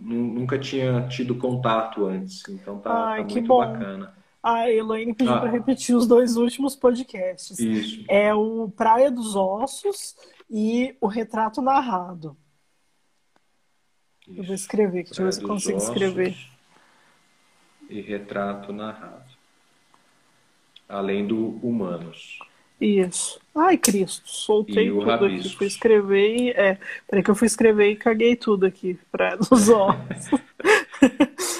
nunca 0.00 0.58
tinha 0.58 1.06
tido 1.08 1.34
contato 1.36 2.06
antes. 2.06 2.42
Então 2.48 2.78
tá, 2.78 3.10
Ai, 3.10 3.24
tá 3.24 3.34
muito 3.34 3.46
bom. 3.46 3.58
bacana. 3.58 4.14
A 4.42 4.70
Elaine 4.70 5.14
pediu 5.14 5.34
ah. 5.34 5.40
para 5.40 5.50
repetir 5.50 5.94
os 5.94 6.06
dois 6.06 6.36
últimos 6.36 6.74
podcasts. 6.74 7.58
Isso. 7.58 8.04
É 8.08 8.34
o 8.34 8.70
Praia 8.70 9.10
dos 9.10 9.36
Ossos 9.36 10.16
e 10.48 10.96
o 11.00 11.06
Retrato 11.06 11.60
Narrado. 11.60 12.36
Isso. 14.26 14.40
Eu 14.40 14.44
vou 14.44 14.54
escrever, 14.54 15.04
deixa 15.04 15.20
eu 15.20 15.26
ver 15.26 15.32
se 15.32 15.42
consigo 15.42 15.78
escrever. 15.78 16.36
E 17.88 18.00
Retrato 18.00 18.72
Narrado. 18.72 19.30
Além 20.88 21.26
do 21.26 21.58
Humanos. 21.62 22.38
Isso. 22.80 23.38
Ai, 23.54 23.76
Cristo, 23.76 24.22
soltei 24.24 24.90
tudo 24.90 25.26
aqui. 25.26 25.56
Fui 25.56 25.66
escrever 25.66 26.36
e. 26.36 26.50
É, 26.50 26.78
peraí 27.06 27.22
que 27.22 27.30
eu 27.30 27.34
fui 27.34 27.46
escrever 27.46 27.90
e 27.90 27.96
caguei 27.96 28.34
tudo 28.36 28.64
aqui. 28.64 28.98
Praia 29.12 29.36
dos 29.38 29.68
Ossos. 29.68 30.40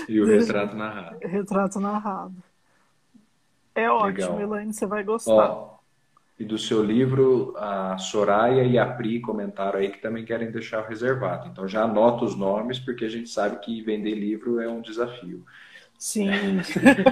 E 0.09 0.21
o 0.21 0.27
retrato 0.27 0.75
narrado. 0.77 1.19
Retrato 1.21 1.81
narrado. 1.81 2.35
É 3.75 3.91
ótimo, 3.91 4.37
Legal. 4.37 4.41
Elaine, 4.41 4.73
você 4.73 4.87
vai 4.87 5.05
gostar. 5.05 5.33
Ó, 5.33 5.81
e 6.41 6.45
do 6.45 6.57
seu 6.57 6.83
livro, 6.83 7.55
a 7.59 7.99
Soraya 7.99 8.65
e 8.65 8.79
a 8.79 8.87
Pri 8.87 9.21
comentaram 9.21 9.79
aí 9.79 9.91
que 9.91 10.01
também 10.01 10.25
querem 10.25 10.51
deixar 10.51 10.89
reservado. 10.89 11.47
Então 11.49 11.69
já 11.69 11.83
anota 11.83 12.25
os 12.25 12.35
nomes, 12.35 12.79
porque 12.79 13.05
a 13.05 13.11
gente 13.11 13.29
sabe 13.29 13.61
que 13.61 13.83
vender 13.83 14.15
livro 14.15 14.59
é 14.59 14.67
um 14.67 14.81
desafio. 14.81 15.45
Sim. 16.01 16.31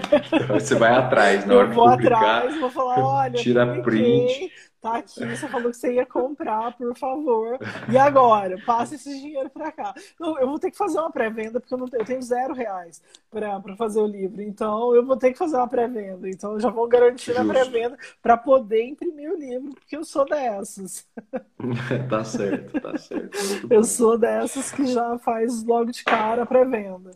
você 0.49 0.75
vai 0.75 0.95
atrás 0.95 1.45
na 1.45 1.57
hora 1.57 1.69
Eu 1.69 1.75
vou 1.75 1.87
atrás, 1.87 2.59
vou 2.59 2.71
falar, 2.71 2.99
olha, 3.05 3.39
tira 3.39 3.83
print. 3.83 4.51
Tá 4.81 4.99
aqui, 4.99 5.27
você 5.27 5.49
falou 5.49 5.71
que 5.71 5.77
você 5.77 5.95
ia 5.95 6.07
comprar, 6.07 6.75
por 6.79 6.97
favor. 6.97 7.59
E 7.93 7.99
agora? 7.99 8.57
Passa 8.65 8.95
esse 8.95 9.11
dinheiro 9.11 9.51
para 9.51 9.73
cá. 9.73 9.93
Não, 10.19 10.39
eu 10.39 10.47
vou 10.47 10.59
ter 10.59 10.71
que 10.71 10.77
fazer 10.77 10.99
uma 11.01 11.11
pré-venda, 11.11 11.61
porque 11.61 11.75
eu, 11.75 11.79
não 11.79 11.89
tenho, 11.89 12.01
eu 12.01 12.07
tenho 12.07 12.23
zero 12.23 12.55
reais 12.55 13.03
para 13.29 13.61
fazer 13.77 14.01
o 14.01 14.07
livro. 14.07 14.41
Então, 14.41 14.95
eu 14.95 15.05
vou 15.05 15.17
ter 15.17 15.33
que 15.33 15.39
fazer 15.39 15.57
uma 15.57 15.69
pré-venda. 15.69 16.31
Então, 16.31 16.53
eu 16.53 16.61
já 16.61 16.71
vou 16.71 16.87
garantir 16.87 17.35
Justo. 17.35 17.43
a 17.43 17.45
pré-venda 17.45 17.99
para 18.23 18.37
poder 18.37 18.85
imprimir 18.85 19.33
o 19.33 19.37
livro, 19.37 19.75
porque 19.75 19.97
eu 19.97 20.05
sou 20.05 20.25
dessas. 20.25 21.07
tá 22.09 22.25
certo, 22.25 22.81
tá 22.81 22.97
certo. 22.97 23.37
eu 23.69 23.83
sou 23.83 24.17
dessas 24.17 24.71
que 24.71 24.87
já 24.87 25.19
faz 25.19 25.63
logo 25.65 25.91
de 25.91 26.05
cara 26.05 26.45
a 26.45 26.47
pré-venda. 26.47 27.11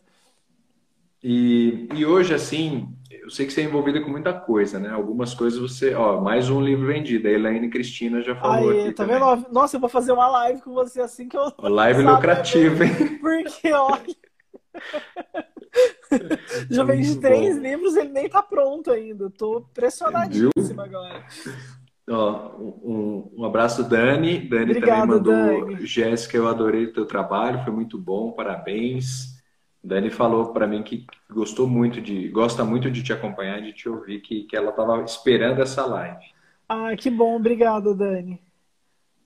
E, 1.22 1.88
e 1.94 2.04
hoje, 2.04 2.34
assim, 2.34 2.88
eu 3.10 3.30
sei 3.30 3.46
que 3.46 3.52
você 3.52 3.60
é 3.60 3.64
envolvida 3.64 4.00
com 4.00 4.10
muita 4.10 4.32
coisa, 4.32 4.80
né? 4.80 4.90
Algumas 4.90 5.32
coisas 5.32 5.60
você. 5.60 5.94
Ó, 5.94 6.20
mais 6.20 6.50
um 6.50 6.60
livro 6.60 6.88
vendido. 6.88 7.28
A 7.28 7.30
Elaine 7.30 7.70
Cristina 7.70 8.20
já 8.20 8.34
falou. 8.34 8.70
Aí, 8.70 8.80
aqui 8.80 8.92
tá 8.92 9.04
também. 9.04 9.20
vendo? 9.20 9.46
Nossa, 9.52 9.76
eu 9.76 9.80
vou 9.80 9.88
fazer 9.88 10.10
uma 10.10 10.28
live 10.28 10.60
com 10.62 10.72
você 10.72 11.00
assim 11.00 11.28
que 11.28 11.36
eu. 11.36 11.52
Live 11.58 12.02
lucrativa, 12.02 12.84
hein? 12.84 13.18
Porque, 13.22 13.72
olha. 13.72 14.02
já 16.68 16.82
vendi 16.82 17.16
três 17.20 17.56
livros, 17.56 17.94
ele 17.94 18.08
nem 18.08 18.28
tá 18.28 18.42
pronto 18.42 18.90
ainda. 18.90 19.30
tô 19.30 19.64
pressionadíssima 19.72 20.84
agora. 20.84 21.24
Ó, 22.10 22.56
um, 22.58 23.32
um, 23.38 23.44
abraço, 23.44 23.84
Dani. 23.84 24.40
Dani 24.40 24.72
Obrigado, 24.72 25.22
também 25.22 25.60
mandou. 25.60 25.76
Jéssica, 25.86 26.36
eu 26.36 26.48
adorei 26.48 26.86
o 26.86 26.92
teu 26.92 27.06
trabalho, 27.06 27.62
foi 27.62 27.72
muito 27.72 27.96
bom, 27.96 28.32
parabéns. 28.32 29.32
Dani 29.83 30.11
falou 30.11 30.53
para 30.53 30.66
mim 30.66 30.83
que 30.83 31.07
gostou 31.28 31.66
muito 31.66 32.01
de, 32.01 32.28
gosta 32.28 32.64
muito 32.64 32.91
de 32.91 33.03
te 33.03 33.12
acompanhar, 33.12 33.61
de 33.61 33.72
te 33.72 33.89
ouvir, 33.89 34.20
que, 34.20 34.45
que 34.45 34.57
ela 34.57 34.70
estava 34.70 35.03
esperando 35.03 35.61
essa 35.61 35.85
live. 35.85 36.24
Ah, 36.68 36.95
que 36.97 37.11
bom, 37.11 37.37
obrigado, 37.37 37.95
Dani. 37.95 38.41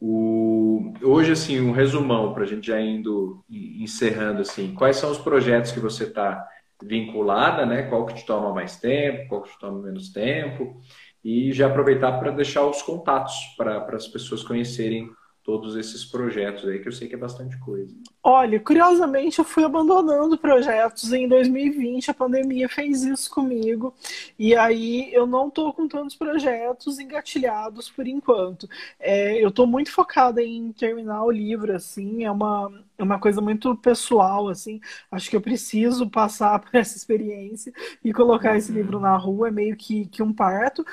O, 0.00 0.92
hoje, 1.02 1.32
assim, 1.32 1.60
um 1.60 1.72
resumão 1.72 2.32
para 2.32 2.44
a 2.44 2.46
gente 2.46 2.66
já 2.66 2.80
indo 2.80 3.44
encerrando, 3.50 4.40
assim, 4.40 4.74
quais 4.74 4.96
são 4.96 5.10
os 5.10 5.18
projetos 5.18 5.72
que 5.72 5.80
você 5.80 6.04
está 6.04 6.46
vinculada, 6.82 7.64
né? 7.64 7.82
Qual 7.84 8.04
que 8.06 8.14
te 8.14 8.26
toma 8.26 8.52
mais 8.52 8.76
tempo, 8.78 9.28
qual 9.28 9.42
que 9.42 9.50
te 9.50 9.58
toma 9.58 9.82
menos 9.82 10.10
tempo, 10.10 10.80
e 11.24 11.52
já 11.52 11.66
aproveitar 11.66 12.18
para 12.18 12.30
deixar 12.30 12.66
os 12.66 12.82
contatos 12.82 13.34
para 13.56 13.84
as 13.94 14.06
pessoas 14.06 14.42
conhecerem 14.42 15.10
todos 15.46 15.76
esses 15.76 16.04
projetos 16.04 16.68
aí, 16.68 16.80
que 16.80 16.88
eu 16.88 16.92
sei 16.92 17.06
que 17.06 17.14
é 17.14 17.18
bastante 17.18 17.56
coisa. 17.60 17.94
Olha, 18.20 18.58
curiosamente 18.58 19.38
eu 19.38 19.44
fui 19.44 19.62
abandonando 19.62 20.36
projetos 20.36 21.12
em 21.12 21.28
2020, 21.28 22.10
a 22.10 22.14
pandemia 22.14 22.68
fez 22.68 23.04
isso 23.04 23.30
comigo, 23.30 23.94
e 24.36 24.56
aí 24.56 25.08
eu 25.14 25.24
não 25.24 25.46
estou 25.46 25.72
com 25.72 25.86
tantos 25.86 26.16
projetos 26.16 26.98
engatilhados 26.98 27.88
por 27.88 28.08
enquanto. 28.08 28.68
É, 28.98 29.40
eu 29.40 29.50
estou 29.50 29.68
muito 29.68 29.92
focada 29.92 30.42
em 30.42 30.72
terminar 30.72 31.22
o 31.22 31.30
livro, 31.30 31.72
assim, 31.72 32.24
é 32.24 32.30
uma, 32.30 32.84
é 32.98 33.04
uma 33.04 33.20
coisa 33.20 33.40
muito 33.40 33.76
pessoal, 33.76 34.48
assim, 34.48 34.80
acho 35.12 35.30
que 35.30 35.36
eu 35.36 35.40
preciso 35.40 36.10
passar 36.10 36.58
por 36.58 36.74
essa 36.74 36.96
experiência 36.96 37.72
e 38.02 38.12
colocar 38.12 38.56
esse 38.56 38.72
livro 38.72 38.98
na 38.98 39.16
rua, 39.16 39.46
é 39.46 39.52
meio 39.52 39.76
que, 39.76 40.06
que 40.06 40.24
um 40.24 40.32
parto. 40.32 40.84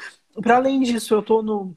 Para 0.41 0.57
além 0.57 0.81
disso, 0.81 1.15
eu 1.15 1.21
estou 1.21 1.41
no 1.41 1.75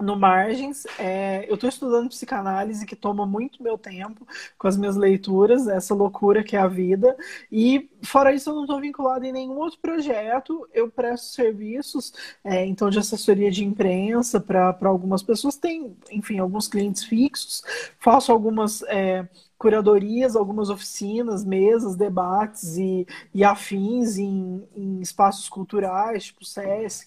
no 0.00 0.16
Margens. 0.18 0.86
É, 0.98 1.44
eu 1.48 1.54
estou 1.54 1.68
estudando 1.68 2.08
psicanálise, 2.08 2.86
que 2.86 2.96
toma 2.96 3.26
muito 3.26 3.62
meu 3.62 3.76
tempo 3.78 4.26
com 4.58 4.68
as 4.68 4.76
minhas 4.76 4.96
leituras, 4.96 5.68
essa 5.68 5.94
loucura 5.94 6.42
que 6.42 6.56
é 6.56 6.58
a 6.60 6.66
vida. 6.68 7.16
E, 7.50 7.88
fora 8.02 8.32
isso, 8.32 8.50
eu 8.50 8.54
não 8.54 8.62
estou 8.62 8.80
vinculada 8.80 9.26
em 9.26 9.32
nenhum 9.32 9.58
outro 9.58 9.78
projeto. 9.80 10.68
Eu 10.72 10.90
presto 10.90 11.26
serviços, 11.34 12.12
é, 12.44 12.64
então, 12.66 12.90
de 12.90 12.98
assessoria 12.98 13.50
de 13.50 13.64
imprensa 13.64 14.40
para 14.40 14.76
algumas 14.82 15.22
pessoas. 15.22 15.56
Tem, 15.56 15.96
enfim, 16.10 16.38
alguns 16.38 16.68
clientes 16.68 17.04
fixos. 17.04 17.62
Faço 17.98 18.32
algumas. 18.32 18.82
É, 18.84 19.28
curadorias, 19.60 20.34
algumas 20.36 20.70
oficinas, 20.70 21.44
mesas, 21.44 21.94
debates 21.94 22.78
e, 22.78 23.06
e 23.34 23.44
afins 23.44 24.16
em, 24.16 24.66
em 24.74 25.00
espaços 25.02 25.50
culturais, 25.50 26.24
tipo 26.24 26.46
SESC, 26.46 27.06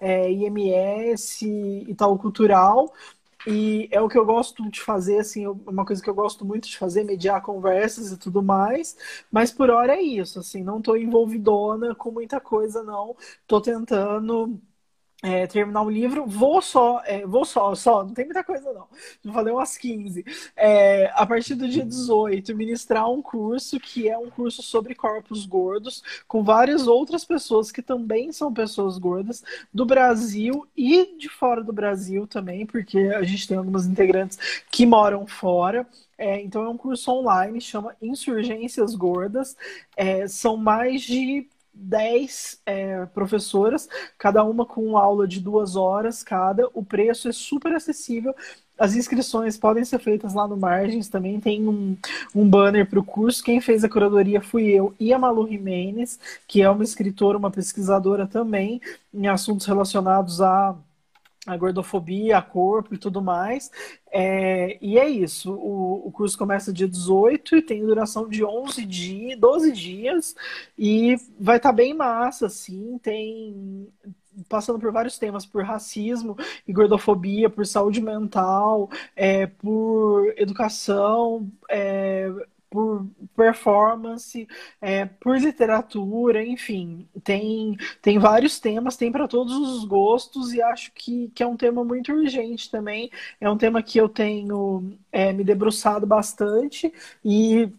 é, 0.00 0.28
IMS, 0.32 1.46
Itaú 1.88 2.18
Cultural. 2.18 2.92
E 3.46 3.88
é 3.92 4.00
o 4.00 4.08
que 4.08 4.18
eu 4.18 4.24
gosto 4.26 4.68
de 4.70 4.80
fazer, 4.80 5.18
assim, 5.20 5.46
uma 5.46 5.84
coisa 5.84 6.02
que 6.02 6.10
eu 6.10 6.14
gosto 6.14 6.44
muito 6.44 6.68
de 6.68 6.76
fazer, 6.78 7.04
mediar 7.04 7.40
conversas 7.42 8.10
e 8.12 8.16
tudo 8.18 8.42
mais. 8.42 8.96
Mas 9.30 9.52
por 9.52 9.70
hora 9.70 9.94
é 9.94 10.02
isso, 10.02 10.40
assim, 10.40 10.62
não 10.62 10.78
estou 10.78 10.96
envolvidona 10.96 11.94
com 11.94 12.10
muita 12.10 12.40
coisa, 12.40 12.82
não. 12.82 13.16
Estou 13.42 13.60
tentando 13.60 14.60
é, 15.22 15.46
terminar 15.46 15.82
o 15.82 15.90
livro, 15.90 16.26
vou 16.26 16.60
só, 16.60 17.00
é, 17.06 17.24
vou 17.24 17.44
só, 17.44 17.72
só, 17.76 18.02
não 18.02 18.12
tem 18.12 18.24
muita 18.24 18.42
coisa 18.42 18.72
não. 18.72 18.88
Vou 19.22 19.32
fazer 19.32 19.52
umas 19.52 19.78
15. 19.78 20.24
É, 20.56 21.12
a 21.14 21.24
partir 21.24 21.54
do 21.54 21.68
dia 21.68 21.84
18, 21.84 22.56
ministrar 22.56 23.08
um 23.08 23.22
curso 23.22 23.78
que 23.78 24.08
é 24.08 24.18
um 24.18 24.28
curso 24.28 24.62
sobre 24.62 24.96
corpos 24.96 25.46
gordos, 25.46 26.02
com 26.26 26.42
várias 26.42 26.88
outras 26.88 27.24
pessoas 27.24 27.70
que 27.70 27.80
também 27.80 28.32
são 28.32 28.52
pessoas 28.52 28.98
gordas, 28.98 29.44
do 29.72 29.86
Brasil 29.86 30.66
e 30.76 31.16
de 31.16 31.28
fora 31.28 31.62
do 31.62 31.72
Brasil 31.72 32.26
também, 32.26 32.66
porque 32.66 32.98
a 32.98 33.22
gente 33.22 33.46
tem 33.46 33.56
algumas 33.56 33.86
integrantes 33.86 34.64
que 34.72 34.84
moram 34.84 35.24
fora. 35.24 35.86
É, 36.18 36.40
então 36.40 36.62
é 36.64 36.68
um 36.68 36.76
curso 36.76 37.10
online, 37.12 37.60
chama 37.60 37.96
Insurgências 38.02 38.94
Gordas. 38.94 39.56
É, 39.96 40.26
são 40.26 40.56
mais 40.56 41.02
de 41.02 41.48
10 41.74 42.60
é, 42.66 43.06
professoras, 43.06 43.88
cada 44.18 44.44
uma 44.44 44.66
com 44.66 44.96
aula 44.96 45.26
de 45.26 45.40
duas 45.40 45.76
horas 45.76 46.22
cada. 46.22 46.68
O 46.74 46.84
preço 46.84 47.28
é 47.28 47.32
super 47.32 47.74
acessível. 47.74 48.34
As 48.78 48.96
inscrições 48.96 49.56
podem 49.56 49.84
ser 49.84 49.98
feitas 49.98 50.34
lá 50.34 50.48
no 50.48 50.56
Margens, 50.56 51.08
também 51.08 51.38
tem 51.38 51.68
um, 51.68 51.96
um 52.34 52.48
banner 52.48 52.88
para 52.88 52.98
o 52.98 53.04
curso. 53.04 53.42
Quem 53.42 53.60
fez 53.60 53.84
a 53.84 53.88
curadoria 53.88 54.40
fui 54.40 54.64
eu 54.64 54.94
e 54.98 55.12
a 55.12 55.18
Malu 55.18 55.48
Jimenez, 55.48 56.18
que 56.48 56.62
é 56.62 56.68
uma 56.68 56.82
escritora, 56.82 57.38
uma 57.38 57.50
pesquisadora 57.50 58.26
também 58.26 58.80
em 59.14 59.28
assuntos 59.28 59.66
relacionados 59.66 60.40
a 60.40 60.74
a 61.46 61.56
gordofobia, 61.56 62.38
a 62.38 62.42
corpo 62.42 62.94
e 62.94 62.98
tudo 62.98 63.20
mais. 63.20 63.70
É, 64.10 64.78
e 64.80 64.98
é 64.98 65.08
isso. 65.08 65.52
O, 65.52 66.06
o, 66.06 66.12
curso 66.12 66.38
começa 66.38 66.72
dia 66.72 66.88
18 66.88 67.56
e 67.56 67.62
tem 67.62 67.84
duração 67.84 68.28
de 68.28 68.44
11 68.44 68.84
dias, 68.86 69.38
12 69.38 69.72
dias. 69.72 70.36
E 70.78 71.16
vai 71.38 71.56
estar 71.56 71.70
tá 71.70 71.74
bem 71.74 71.94
massa, 71.94 72.46
assim. 72.46 72.98
Tem. 73.02 73.88
Passando 74.48 74.78
por 74.78 74.90
vários 74.92 75.18
temas, 75.18 75.44
por 75.44 75.62
racismo 75.62 76.36
e 76.66 76.72
gordofobia, 76.72 77.50
por 77.50 77.66
saúde 77.66 78.00
mental, 78.00 78.88
é, 79.14 79.46
por 79.46 80.32
educação, 80.38 81.50
é, 81.68 82.30
por 82.72 83.06
performance, 83.36 84.48
é, 84.80 85.04
por 85.04 85.38
literatura, 85.38 86.42
enfim, 86.42 87.06
tem, 87.22 87.76
tem 88.00 88.18
vários 88.18 88.58
temas, 88.58 88.96
tem 88.96 89.12
para 89.12 89.28
todos 89.28 89.54
os 89.54 89.84
gostos 89.84 90.54
e 90.54 90.62
acho 90.62 90.90
que, 90.94 91.28
que 91.34 91.42
é 91.42 91.46
um 91.46 91.56
tema 91.56 91.84
muito 91.84 92.10
urgente 92.12 92.70
também. 92.70 93.10
É 93.38 93.50
um 93.50 93.58
tema 93.58 93.82
que 93.82 93.98
eu 94.00 94.08
tenho 94.08 94.96
é, 95.12 95.32
me 95.32 95.44
debruçado 95.44 96.06
bastante 96.06 96.90
e, 97.22 97.70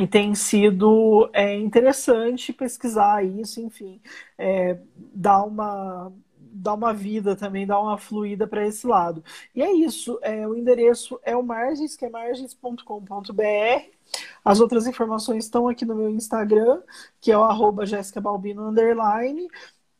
e 0.00 0.06
tem 0.06 0.34
sido 0.34 1.30
é, 1.32 1.54
interessante 1.56 2.52
pesquisar 2.52 3.24
isso, 3.24 3.60
enfim, 3.60 4.00
é, 4.38 4.78
dar 5.14 5.44
uma 5.44 6.12
dar 6.56 6.74
uma 6.74 6.92
vida 6.94 7.36
também, 7.36 7.66
dar 7.66 7.80
uma 7.80 7.98
fluida 7.98 8.46
para 8.46 8.66
esse 8.66 8.86
lado. 8.86 9.22
E 9.54 9.62
é 9.62 9.70
isso. 9.72 10.18
É, 10.22 10.46
o 10.48 10.54
endereço 10.54 11.20
é 11.22 11.36
o 11.36 11.42
margens, 11.42 11.96
que 11.96 12.04
é 12.06 12.08
margens.com.br. 12.10 13.95
As 14.44 14.60
outras 14.60 14.86
informações 14.86 15.44
estão 15.44 15.68
aqui 15.68 15.84
no 15.84 15.94
meu 15.94 16.10
Instagram, 16.10 16.82
que 17.20 17.32
é 17.32 17.38
o 17.38 17.44
arroba. 17.44 17.84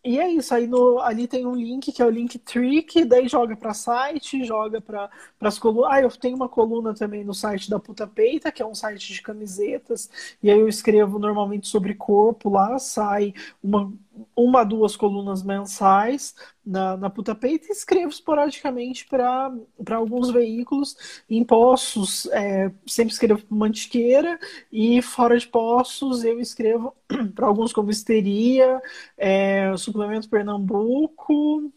E 0.04 0.20
é 0.20 0.28
isso, 0.30 0.54
aí 0.54 0.68
no, 0.68 1.00
ali 1.00 1.26
tem 1.26 1.44
um 1.44 1.54
link 1.56 1.90
que 1.90 2.00
é 2.00 2.06
o 2.06 2.10
link 2.10 2.38
Trick, 2.38 3.04
daí 3.04 3.26
joga 3.28 3.56
para 3.56 3.74
site, 3.74 4.44
joga 4.44 4.80
para 4.80 5.10
as 5.40 5.58
colunas. 5.58 5.90
Ah, 5.92 6.00
eu 6.00 6.08
tenho 6.10 6.36
uma 6.36 6.48
coluna 6.48 6.94
também 6.94 7.24
no 7.24 7.34
site 7.34 7.68
da 7.68 7.80
Puta 7.80 8.06
Peita, 8.06 8.52
que 8.52 8.62
é 8.62 8.66
um 8.66 8.74
site 8.74 9.12
de 9.12 9.20
camisetas, 9.20 10.08
e 10.40 10.48
aí 10.48 10.60
eu 10.60 10.68
escrevo 10.68 11.18
normalmente 11.18 11.66
sobre 11.66 11.92
corpo 11.94 12.48
lá, 12.48 12.78
sai 12.78 13.34
uma 13.60 13.92
uma, 14.34 14.64
duas 14.64 14.96
colunas 14.96 15.42
mensais 15.42 16.34
na, 16.64 16.96
na 16.96 17.10
Puta 17.10 17.34
Peita 17.34 17.66
e 17.68 17.72
escrevo 17.72 18.08
esporadicamente 18.08 19.06
para 19.06 19.52
alguns 19.90 20.30
veículos. 20.30 21.22
Em 21.28 21.44
Poços, 21.44 22.26
é, 22.32 22.70
sempre 22.86 23.12
escrevo 23.12 23.42
para 23.44 23.56
Mantiqueira 23.56 24.38
e 24.72 25.00
fora 25.02 25.38
de 25.38 25.46
Poços 25.46 26.24
eu 26.24 26.40
escrevo 26.40 26.94
para 27.34 27.46
alguns 27.46 27.72
como 27.72 27.90
Histeria, 27.90 28.80
é, 29.16 29.76
Suplemento 29.76 30.28
Pernambuco, 30.28 31.72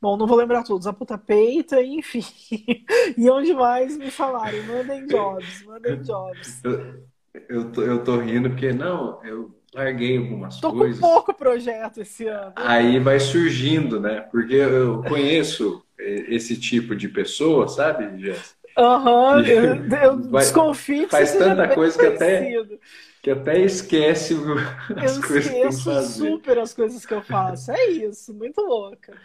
Bom, 0.00 0.16
não 0.16 0.26
vou 0.26 0.36
lembrar 0.36 0.62
todos, 0.62 0.86
a 0.86 0.92
puta 0.92 1.16
peita, 1.16 1.82
enfim. 1.82 2.22
e 3.16 3.30
onde 3.30 3.54
mais 3.54 3.96
me 3.96 4.10
falarem, 4.10 4.62
mandem 4.66 5.06
jobs, 5.06 5.64
mandem 5.64 6.02
jobs. 6.02 6.62
Eu, 6.62 7.02
eu, 7.48 7.72
tô, 7.72 7.82
eu 7.82 8.04
tô 8.04 8.18
rindo 8.18 8.50
porque, 8.50 8.72
não, 8.72 9.24
eu 9.24 9.56
larguei 9.76 10.16
algumas 10.16 10.60
tô 10.60 10.72
coisas. 10.72 11.00
Tô 11.00 11.06
com 11.06 11.12
pouco 11.14 11.34
projeto 11.34 12.00
esse 12.00 12.26
ano. 12.26 12.52
Aí 12.56 12.98
vai 12.98 13.20
surgindo, 13.20 14.00
né? 14.00 14.20
Porque 14.22 14.54
eu 14.54 15.02
conheço 15.02 15.82
esse 15.98 16.58
tipo 16.58 16.94
de 16.96 17.08
pessoa, 17.08 17.68
sabe, 17.68 18.20
Jéssica? 18.20 18.56
Aham, 18.78 19.38
uhum, 19.38 19.46
eu, 19.46 19.86
eu 20.02 20.16
vai, 20.30 20.44
desconfio 20.44 21.04
que 21.06 21.10
Faz 21.12 21.32
tanta 21.32 21.68
coisa 21.74 21.98
que 21.98 22.06
até, 22.06 22.52
que 23.22 23.30
até 23.30 23.60
esquece 23.60 24.34
as 24.96 25.16
eu 25.16 25.22
coisas 25.22 25.48
que 25.48 25.60
que 25.60 25.72
fazer. 25.72 26.28
super 26.28 26.58
as 26.58 26.74
coisas 26.74 27.06
que 27.06 27.14
eu 27.14 27.22
faço. 27.22 27.70
É 27.72 27.86
isso, 27.90 28.34
muito 28.34 28.60
louca. 28.60 29.18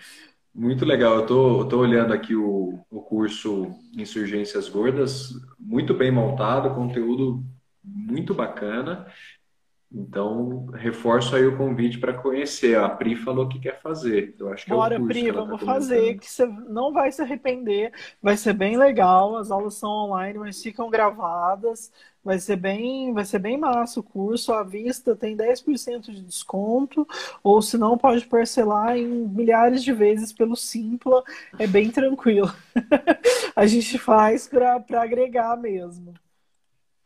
Muito 0.53 0.85
legal. 0.85 1.15
Eu 1.15 1.25
tô, 1.25 1.65
tô 1.65 1.79
olhando 1.79 2.13
aqui 2.13 2.35
o, 2.35 2.79
o 2.89 3.01
curso 3.01 3.73
Insurgências 3.97 4.67
Gordas, 4.67 5.29
muito 5.59 5.93
bem 5.93 6.11
montado, 6.11 6.73
conteúdo 6.75 7.43
muito 7.83 8.33
bacana. 8.33 9.07
Então, 9.93 10.67
reforço 10.67 11.35
aí 11.35 11.45
o 11.45 11.57
convite 11.57 11.99
para 11.99 12.13
conhecer. 12.13 12.77
A 12.77 12.87
Pri 12.87 13.13
falou 13.13 13.49
que 13.49 13.59
quer 13.59 13.81
fazer. 13.81 14.33
Eu 14.39 14.47
acho 14.47 14.63
que 14.63 14.71
Bora, 14.71 14.95
é 14.95 14.97
o 14.97 15.01
curso 15.01 15.19
Pri, 15.19 15.29
ela 15.29 15.43
vamos 15.43 15.59
tá 15.59 15.65
fazer, 15.65 16.17
que 16.17 16.29
você 16.29 16.45
não 16.45 16.93
vai 16.93 17.11
se 17.11 17.21
arrepender. 17.21 17.91
Vai 18.21 18.37
ser 18.37 18.53
bem 18.53 18.77
legal. 18.77 19.35
As 19.35 19.51
aulas 19.51 19.73
são 19.73 19.89
online, 19.89 20.39
mas 20.39 20.63
ficam 20.63 20.89
gravadas. 20.89 21.91
Vai 22.23 22.39
ser 22.39 22.55
bem, 22.55 23.13
vai 23.13 23.25
ser 23.25 23.39
bem 23.39 23.57
massa 23.57 23.99
o 23.99 24.03
curso. 24.03 24.53
À 24.53 24.63
vista 24.63 25.13
tem 25.13 25.35
10% 25.35 26.09
de 26.09 26.21
desconto, 26.21 27.05
ou 27.43 27.61
se 27.61 27.77
não, 27.77 27.97
pode 27.97 28.25
parcelar 28.27 28.95
em 28.95 29.05
milhares 29.05 29.83
de 29.83 29.91
vezes 29.91 30.31
pelo 30.31 30.55
Simpla. 30.55 31.21
É 31.59 31.67
bem 31.67 31.91
tranquilo. 31.91 32.49
A 33.53 33.67
gente 33.67 33.97
faz 33.97 34.47
para 34.47 34.81
agregar 35.01 35.57
mesmo. 35.57 36.13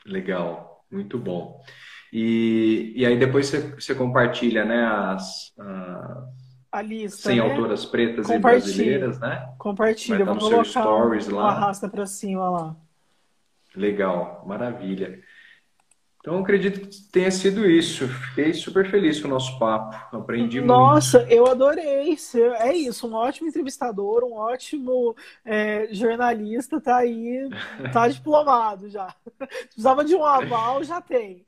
Legal, 0.06 0.86
muito 0.92 1.18
bom. 1.18 1.64
E, 2.18 2.94
e 2.96 3.06
aí 3.06 3.20
depois 3.20 3.48
você, 3.48 3.60
você 3.60 3.94
compartilha, 3.94 4.64
né, 4.64 4.86
as, 4.86 5.52
as 5.60 6.24
a 6.72 6.82
lista, 6.82 7.24
100 7.24 7.36
né? 7.36 7.42
autoras 7.42 7.86
pretas 7.86 8.30
e 8.30 8.40
brasileiras, 8.40 9.20
né? 9.20 9.46
Compartilha, 9.58 10.24
Vai 10.24 10.34
no 10.36 10.40
seu 10.40 10.50
colocar 10.50 10.64
stories 10.64 11.28
lá. 11.28 11.50
arrasta 11.50 11.90
para 11.90 12.06
cima 12.06 12.50
lá. 12.50 12.76
Legal, 13.76 14.46
maravilha. 14.48 15.20
Então, 16.26 16.40
acredito 16.40 16.82
que 16.90 17.04
tenha 17.12 17.30
sido 17.30 17.70
isso. 17.70 18.08
Fiquei 18.08 18.52
super 18.54 18.90
feliz 18.90 19.20
com 19.22 19.28
o 19.28 19.32
nosso 19.32 19.60
papo. 19.60 19.96
Aprendi 20.18 20.60
Nossa, 20.60 21.20
muito. 21.20 21.30
eu 21.30 21.46
adorei. 21.48 22.18
É 22.60 22.74
isso, 22.76 23.08
um 23.08 23.14
ótimo 23.14 23.48
entrevistador, 23.48 24.24
um 24.24 24.34
ótimo 24.34 25.16
é, 25.44 25.88
jornalista, 25.94 26.80
tá 26.82 26.98
aí, 26.98 27.54
tá 27.92 28.08
diplomado 28.08 28.90
já. 28.90 29.14
Precisava 29.68 30.04
de 30.06 30.16
um 30.16 30.24
aval, 30.24 30.84
já 30.84 31.02
tem. 31.02 31.44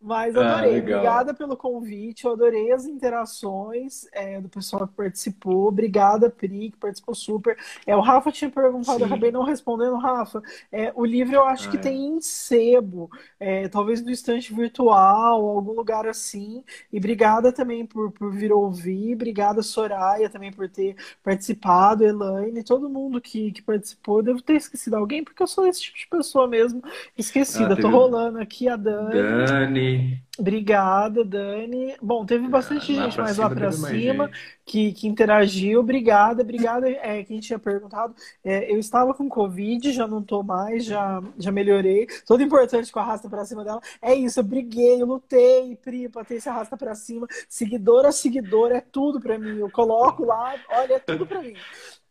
Mas 0.00 0.36
Ah, 0.36 0.40
adorei. 0.40 0.72
legal. 0.72 0.80
Obrigada 0.80 1.34
pelo 1.34 1.56
convite, 1.56 2.24
eu 2.24 2.32
adorei 2.32 2.72
as 2.72 2.86
interações 2.86 4.06
é, 4.12 4.40
do 4.40 4.48
pessoal 4.48 4.86
que 4.88 4.94
participou. 4.94 5.68
Obrigada, 5.68 6.30
Pri, 6.30 6.70
que 6.70 6.76
participou 6.78 7.14
super. 7.14 7.56
É, 7.86 7.94
o 7.96 8.00
Rafa 8.00 8.32
tinha 8.32 8.50
perguntado, 8.50 9.02
eu 9.04 9.06
Sim. 9.06 9.12
acabei 9.12 9.30
não 9.30 9.42
respondendo, 9.44 9.96
Rafa. 9.98 10.42
É, 10.70 10.92
o 10.94 11.04
livro 11.04 11.34
eu 11.34 11.44
acho 11.44 11.68
Ah, 11.68 11.70
que 11.70 11.78
é. 11.78 11.78
tem 11.78 12.06
em 12.06 12.20
sebo, 12.20 13.10
é, 13.38 13.68
talvez 13.68 14.02
no 14.02 14.10
estante 14.22 14.54
virtual, 14.54 15.44
algum 15.48 15.72
lugar 15.72 16.06
assim. 16.06 16.64
E 16.92 16.98
obrigada 16.98 17.52
também 17.52 17.84
por, 17.84 18.10
por 18.12 18.32
vir 18.32 18.52
ouvir. 18.52 19.14
Obrigada, 19.14 19.62
Soraya, 19.62 20.30
também 20.30 20.52
por 20.52 20.68
ter 20.68 20.96
participado, 21.22 22.04
Elaine, 22.04 22.62
todo 22.64 22.88
mundo 22.88 23.20
que, 23.20 23.52
que 23.52 23.62
participou. 23.62 24.18
Eu 24.18 24.22
devo 24.24 24.42
ter 24.42 24.54
esquecido 24.54 24.96
alguém, 24.96 25.22
porque 25.24 25.42
eu 25.42 25.46
sou 25.46 25.66
esse 25.66 25.82
tipo 25.82 25.98
de 25.98 26.06
pessoa 26.06 26.46
mesmo, 26.48 26.82
esquecida. 27.16 27.74
Ah, 27.74 27.76
Tô 27.76 27.88
rolando 27.90 28.38
aqui 28.38 28.68
a 28.68 28.76
Dani. 28.76 29.12
Dani, 29.12 30.22
Obrigada, 30.38 31.22
Dani. 31.22 31.94
Bom, 32.00 32.24
teve 32.24 32.48
bastante 32.48 32.94
gente 32.94 33.18
mais 33.18 33.36
lá 33.36 33.50
cima 33.50 33.60
mais 33.60 33.74
cima 33.76 34.30
que, 34.64 34.92
que 34.92 35.06
interagiu. 35.06 35.80
Obrigada, 35.80 36.42
obrigada. 36.42 36.88
É, 36.88 37.22
quem 37.22 37.38
tinha 37.38 37.58
perguntado, 37.58 38.14
é, 38.42 38.72
eu 38.72 38.78
estava 38.78 39.12
com 39.12 39.28
Covid, 39.28 39.92
já 39.92 40.06
não 40.06 40.22
tô 40.22 40.42
mais, 40.42 40.86
já, 40.86 41.22
já 41.36 41.52
melhorei. 41.52 42.06
Tudo 42.26 42.42
importante 42.42 42.90
com 42.90 42.98
a 42.98 43.02
arrasta 43.02 43.28
pra 43.28 43.44
cima 43.44 43.62
dela. 43.62 43.80
É 44.00 44.14
isso, 44.14 44.40
eu 44.40 44.44
briguei, 44.44 45.02
eu 45.02 45.06
lutei, 45.06 45.76
Pri, 45.76 46.08
pra 46.08 46.24
ter 46.24 46.36
esse 46.36 46.48
arrasta 46.48 46.78
pra 46.78 46.94
cima. 46.94 47.26
Seguidor 47.46 48.06
a 48.06 48.12
seguidor, 48.12 48.72
é 48.72 48.80
tudo 48.80 49.20
pra 49.20 49.38
mim. 49.38 49.58
Eu 49.58 49.70
coloco 49.70 50.24
lá, 50.24 50.54
olha, 50.70 50.94
é 50.94 50.98
tudo 50.98 51.26
pra 51.26 51.42
mim. 51.42 51.54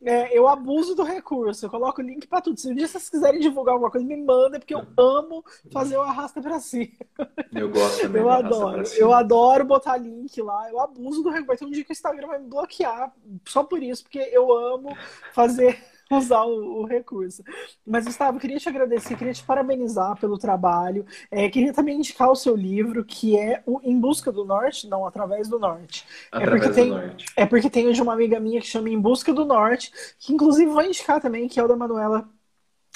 É, 0.04 0.36
eu 0.36 0.47
abuso 0.47 0.95
do 0.95 1.04
recurso, 1.04 1.66
eu 1.66 1.70
coloco 1.70 2.02
o 2.02 2.04
link 2.04 2.28
pra 2.28 2.41
tudo. 2.41 2.60
Se 2.60 2.72
um 2.72 2.76
dia 2.76 2.88
vocês 2.88 3.08
quiserem 3.08 3.39
divulgar 3.39 3.74
alguma 3.74 3.91
coisa, 3.91 4.06
me 4.06 4.18
manda, 4.18 4.60
porque 4.60 4.74
eu 4.74 4.86
amo 4.97 5.43
fazer 5.72 5.95
o 5.95 6.02
arrasta 6.02 6.41
pra 6.41 6.60
cima. 6.60 6.91
Eu 7.54 7.70
gosto 7.70 8.02
também 8.02 8.22
Eu 8.22 8.30
adoro, 8.30 8.84
eu 8.95 9.14
adoro 9.14 9.66
botar 9.66 9.97
link 9.97 10.41
lá, 10.41 10.70
eu 10.72 10.80
abuso 10.80 11.22
do 11.22 11.30
recurso. 11.30 11.47
Vai 11.47 11.58
ter 11.58 11.66
um 11.66 11.72
dia 11.72 11.84
que 11.84 11.91
o 11.91 11.93
Instagram 11.93 12.28
vai 12.28 12.39
me 12.39 12.47
bloquear 12.47 13.14
só 13.45 13.64
por 13.64 13.84
isso, 13.84 14.04
porque 14.04 14.20
eu 14.20 14.52
amo 14.52 14.95
fazer, 15.34 15.78
usar 16.18 16.43
o, 16.43 16.82
o 16.82 16.86
recurso. 16.86 17.43
Mas, 17.86 18.05
Gustavo, 18.05 18.39
queria 18.39 18.57
te 18.57 18.70
agradecer, 18.70 19.16
queria 19.18 19.34
te 19.34 19.43
parabenizar 19.43 20.20
pelo 20.20 20.38
trabalho, 20.38 21.05
é, 21.30 21.49
queria 21.49 21.74
também 21.74 21.97
indicar 21.97 22.30
o 22.30 22.36
seu 22.36 22.55
livro, 22.55 23.03
que 23.03 23.38
é 23.38 23.62
o 23.66 23.80
Em 23.84 23.99
Busca 23.99 24.32
do 24.32 24.45
Norte, 24.45 24.88
não, 24.88 25.05
Através 25.05 25.47
do 25.47 25.59
Norte. 25.59 26.05
Através 26.32 26.68
do 26.70 26.74
tem- 26.74 26.89
Norte. 26.89 27.26
É 27.36 27.45
porque 27.45 27.70
tem 27.70 27.91
de 27.91 28.01
uma 28.01 28.14
amiga 28.14 28.39
minha 28.39 28.59
que 28.62 28.68
chama 28.68 28.89
Em 28.89 28.99
Busca 28.99 29.34
do 29.34 29.45
Norte, 29.45 29.91
que 30.20 30.34
inclusive 30.34 30.70
vou 30.72 30.82
indicar 30.84 31.22
também, 31.22 31.47
que 31.47 31.59
é 31.59 31.64
o 31.64 31.68
da 31.68 31.76
Manuela 31.76 32.30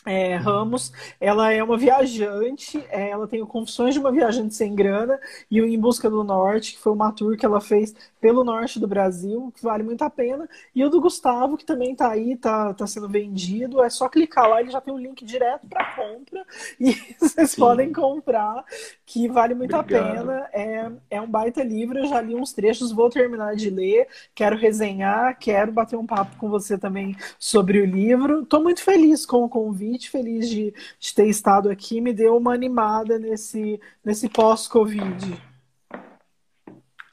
é, 0.05 0.35
Ramos. 0.35 0.91
Ela 1.19 1.51
é 1.51 1.63
uma 1.63 1.77
viajante, 1.77 2.83
é, 2.89 3.09
ela 3.09 3.27
tem 3.27 3.41
o 3.41 3.47
Confissões 3.47 3.93
de 3.93 3.99
uma 3.99 4.11
Viajante 4.11 4.53
Sem 4.53 4.75
Grana 4.75 5.19
e 5.49 5.61
o 5.61 5.65
Em 5.65 5.79
Busca 5.79 6.09
do 6.09 6.23
Norte, 6.23 6.73
que 6.73 6.79
foi 6.79 6.93
uma 6.93 7.11
tour 7.11 7.35
que 7.37 7.45
ela 7.45 7.59
fez 7.59 7.95
pelo 8.25 8.43
norte 8.43 8.79
do 8.79 8.87
Brasil, 8.87 9.53
que 9.55 9.61
vale 9.61 9.83
muito 9.83 10.01
a 10.01 10.09
pena. 10.09 10.49
E 10.73 10.83
o 10.83 10.89
do 10.89 10.99
Gustavo, 10.99 11.55
que 11.55 11.63
também 11.63 11.95
tá 11.95 12.09
aí, 12.09 12.35
tá, 12.35 12.73
tá 12.73 12.87
sendo 12.87 13.07
vendido. 13.07 13.83
É 13.83 13.89
só 13.89 14.09
clicar 14.09 14.49
lá, 14.49 14.61
ele 14.61 14.71
já 14.71 14.81
tem 14.81 14.91
um 14.91 14.97
link 14.97 15.23
direto 15.23 15.67
para 15.67 15.95
compra 15.95 16.43
e 16.79 16.95
vocês 17.19 17.51
Sim. 17.51 17.61
podem 17.61 17.93
comprar, 17.93 18.65
que 19.05 19.27
vale 19.27 19.53
muito 19.53 19.75
Obrigado. 19.75 20.07
a 20.07 20.15
pena. 20.15 20.49
É, 20.51 20.91
é 21.11 21.21
um 21.21 21.27
baita 21.27 21.63
livro, 21.63 21.99
eu 21.99 22.07
já 22.07 22.19
li 22.19 22.33
uns 22.33 22.51
trechos, 22.51 22.91
vou 22.91 23.11
terminar 23.11 23.55
de 23.55 23.69
ler, 23.69 24.07
quero 24.33 24.57
resenhar, 24.57 25.37
quero 25.37 25.71
bater 25.71 25.95
um 25.95 26.05
papo 26.07 26.35
com 26.37 26.49
você 26.49 26.79
também 26.79 27.15
sobre 27.37 27.79
o 27.79 27.85
livro. 27.85 28.41
Estou 28.41 28.63
muito 28.63 28.81
feliz 28.81 29.23
com 29.23 29.43
o 29.43 29.49
convite, 29.49 29.94
feliz 30.03 30.49
de, 30.49 30.73
de 30.99 31.13
ter 31.15 31.27
estado 31.27 31.69
aqui, 31.69 32.01
me 32.01 32.13
deu 32.13 32.37
uma 32.37 32.53
animada 32.53 33.17
nesse, 33.19 33.79
nesse 34.03 34.29
pós-Covid. 34.29 35.41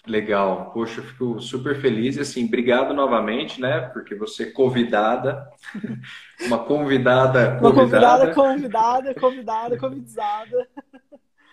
Legal. 0.07 0.73
Poxa, 0.73 1.01
eu 1.01 1.05
fico 1.05 1.41
super 1.41 1.81
feliz 1.81 2.17
e 2.17 2.21
assim, 2.21 2.45
obrigado 2.47 2.93
novamente, 2.93 3.61
né? 3.61 3.83
Porque 3.93 4.17
você 4.17 4.45
é 4.45 4.51
convidada, 4.51 5.49
uma 6.47 6.65
convidada 6.65 7.57
Uma 7.61 7.73
convidada 7.73 8.35
convidada, 8.35 8.35
convidada, 8.35 9.15
convidada, 9.15 9.77
convidada. 9.79 10.69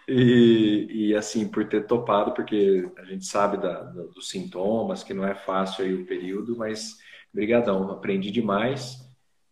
e, 0.08 1.10
e 1.12 1.16
assim, 1.16 1.48
por 1.48 1.66
ter 1.70 1.86
topado, 1.86 2.34
porque 2.34 2.90
a 2.98 3.04
gente 3.06 3.24
sabe 3.26 3.58
da- 3.58 3.84
da- 3.84 4.04
dos 4.08 4.30
sintomas, 4.30 5.04
que 5.04 5.14
não 5.14 5.24
é 5.26 5.36
fácil 5.36 5.86
aí 5.86 5.94
o 5.94 6.06
período, 6.08 6.58
mas 6.58 6.98
brigadão, 7.32 7.92
aprendi 7.92 8.32
demais. 8.32 8.98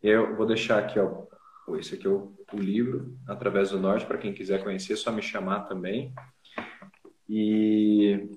Eu 0.02 0.36
vou 0.36 0.48
deixar 0.48 0.80
aqui, 0.80 1.00
ó, 1.00 1.27
esse 1.76 1.96
aqui 1.96 2.08
é 2.08 2.10
o, 2.10 2.34
o 2.54 2.58
livro, 2.58 3.18
Através 3.28 3.72
do 3.72 3.80
Norte, 3.80 4.06
para 4.06 4.18
quem 4.18 4.34
quiser 4.34 4.64
conhecer, 4.64 4.94
é 4.94 4.96
só 4.96 5.12
me 5.12 5.22
chamar 5.22 5.62
também. 5.62 6.14
E 7.30 8.30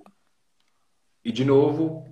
E 1.24 1.30
de 1.30 1.44
novo, 1.44 2.04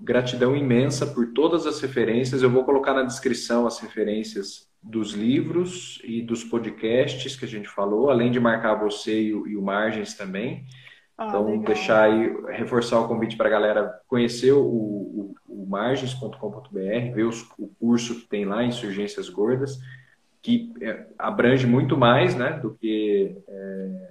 gratidão 0.00 0.54
imensa 0.56 1.06
por 1.06 1.32
todas 1.32 1.66
as 1.66 1.80
referências. 1.80 2.42
Eu 2.42 2.50
vou 2.50 2.64
colocar 2.64 2.92
na 2.94 3.02
descrição 3.04 3.66
as 3.66 3.78
referências 3.78 4.68
dos 4.82 5.12
livros 5.12 6.00
e 6.04 6.22
dos 6.22 6.42
podcasts 6.42 7.36
que 7.36 7.44
a 7.44 7.48
gente 7.48 7.68
falou, 7.68 8.10
além 8.10 8.30
de 8.30 8.40
marcar 8.40 8.74
você 8.74 9.22
e 9.22 9.34
o, 9.34 9.46
e 9.46 9.56
o 9.56 9.62
Margens 9.62 10.14
também. 10.14 10.64
Ah, 11.16 11.28
Então, 11.28 11.44
legal. 11.46 11.64
deixar 11.64 12.02
aí, 12.04 12.34
reforçar 12.56 12.98
o 13.00 13.06
convite 13.08 13.36
para 13.36 13.46
a 13.48 13.50
galera 13.50 14.00
conhecer 14.08 14.52
o, 14.52 14.62
o, 14.64 15.34
o 15.46 15.66
margens.com.br, 15.66 17.14
ver 17.14 17.24
os- 17.24 17.46
o 17.58 17.68
curso 17.78 18.20
que 18.20 18.26
tem 18.28 18.44
lá, 18.46 18.64
Insurgências 18.64 19.28
Gordas, 19.28 19.78
que 20.42 20.72
é, 20.80 21.06
abrange 21.18 21.66
muito 21.66 21.96
mais 21.96 22.34
né, 22.34 22.52
do 22.52 22.74
que 22.74 23.36
é, 23.46 24.10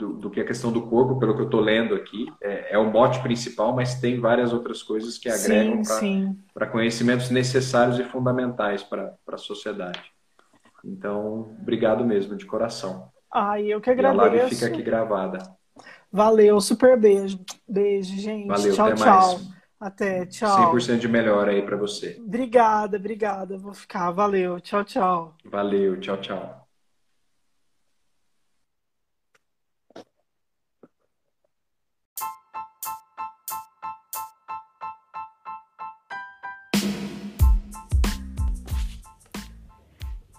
do, 0.00 0.14
do, 0.14 0.30
que 0.30 0.40
a 0.40 0.44
questão 0.44 0.72
do 0.72 0.82
corpo, 0.82 1.18
pelo 1.18 1.34
que 1.34 1.42
eu 1.42 1.46
estou 1.46 1.60
lendo 1.60 1.94
aqui. 1.94 2.26
É, 2.42 2.74
é, 2.74 2.78
o 2.78 2.90
mote 2.90 3.20
principal, 3.20 3.74
mas 3.74 4.00
tem 4.00 4.18
várias 4.18 4.52
outras 4.52 4.82
coisas 4.82 5.18
que 5.18 5.28
agregam 5.28 5.82
para 6.54 6.66
conhecimentos 6.66 7.30
necessários 7.30 7.98
e 7.98 8.04
fundamentais 8.04 8.82
para 8.82 9.14
a 9.26 9.36
sociedade. 9.36 10.00
Então, 10.84 11.54
obrigado 11.60 12.04
mesmo, 12.04 12.36
de 12.36 12.46
coração. 12.46 13.08
Ai, 13.32 13.66
eu 13.66 13.80
que 13.80 13.90
agradeço. 13.90 14.24
E 14.24 14.28
a 14.28 14.32
live 14.32 14.54
fica 14.54 14.66
aqui 14.66 14.82
gravada. 14.82 15.38
Valeu, 16.10 16.60
super 16.60 16.98
beijo. 16.98 17.38
Beijo, 17.68 18.16
gente. 18.16 18.48
Valeu, 18.48 18.74
tchau, 18.74 18.86
até 18.86 18.96
tchau. 18.96 19.38
Mais. 19.38 19.59
Até, 19.80 20.26
tchau. 20.26 20.74
100% 20.74 20.98
de 20.98 21.08
melhor 21.08 21.48
aí 21.48 21.62
para 21.62 21.74
você. 21.74 22.20
Obrigada, 22.20 22.98
obrigada. 22.98 23.56
Vou 23.56 23.72
ficar. 23.72 24.10
Valeu. 24.10 24.60
Tchau, 24.60 24.84
tchau. 24.84 25.34
Valeu, 25.42 25.98
tchau, 25.98 26.18
tchau. 26.18 26.68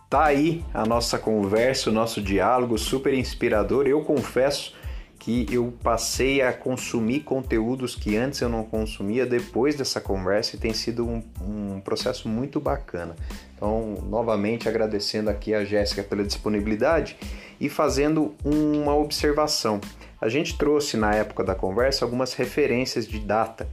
Tá 0.08 0.26
aí 0.26 0.64
a 0.74 0.86
nossa 0.86 1.18
conversa, 1.18 1.90
o 1.90 1.94
nosso 1.94 2.22
diálogo 2.22 2.78
super 2.78 3.14
inspirador. 3.14 3.88
Eu 3.88 4.04
confesso 4.04 4.76
que 5.22 5.46
eu 5.52 5.72
passei 5.84 6.42
a 6.42 6.52
consumir 6.52 7.20
conteúdos 7.20 7.94
que 7.94 8.18
antes 8.18 8.42
eu 8.42 8.50
não 8.50 8.64
consumia 8.64 9.24
depois 9.24 9.76
dessa 9.76 10.02
conversa 10.02 10.56
e 10.56 10.60
tem 10.60 10.74
sido 10.74 11.08
um, 11.08 11.24
um 11.40 11.80
processo 11.80 12.28
muito 12.28 12.60
bacana. 12.60 13.16
Então, 13.56 14.04
novamente 14.10 14.68
agradecendo 14.68 15.30
aqui 15.30 15.54
a 15.54 15.64
Jéssica 15.64 16.02
pela 16.02 16.24
disponibilidade 16.24 17.16
e 17.60 17.70
fazendo 17.70 18.34
uma 18.44 18.96
observação. 18.96 19.80
A 20.20 20.28
gente 20.28 20.58
trouxe 20.58 20.98
na 20.98 21.14
época 21.14 21.44
da 21.44 21.54
conversa 21.54 22.04
algumas 22.04 22.34
referências 22.34 23.08
de 23.08 23.20
data, 23.20 23.70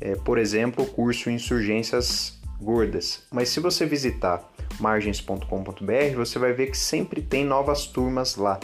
é, 0.00 0.14
por 0.14 0.38
exemplo, 0.38 0.82
o 0.82 0.86
curso 0.86 1.28
Insurgências 1.28 2.38
Gordas. 2.58 3.22
Mas 3.30 3.50
se 3.50 3.60
você 3.60 3.84
visitar 3.84 4.50
margens.com.br, 4.80 6.16
você 6.16 6.38
vai 6.38 6.54
ver 6.54 6.70
que 6.70 6.78
sempre 6.78 7.20
tem 7.20 7.44
novas 7.44 7.84
turmas 7.84 8.36
lá. 8.36 8.58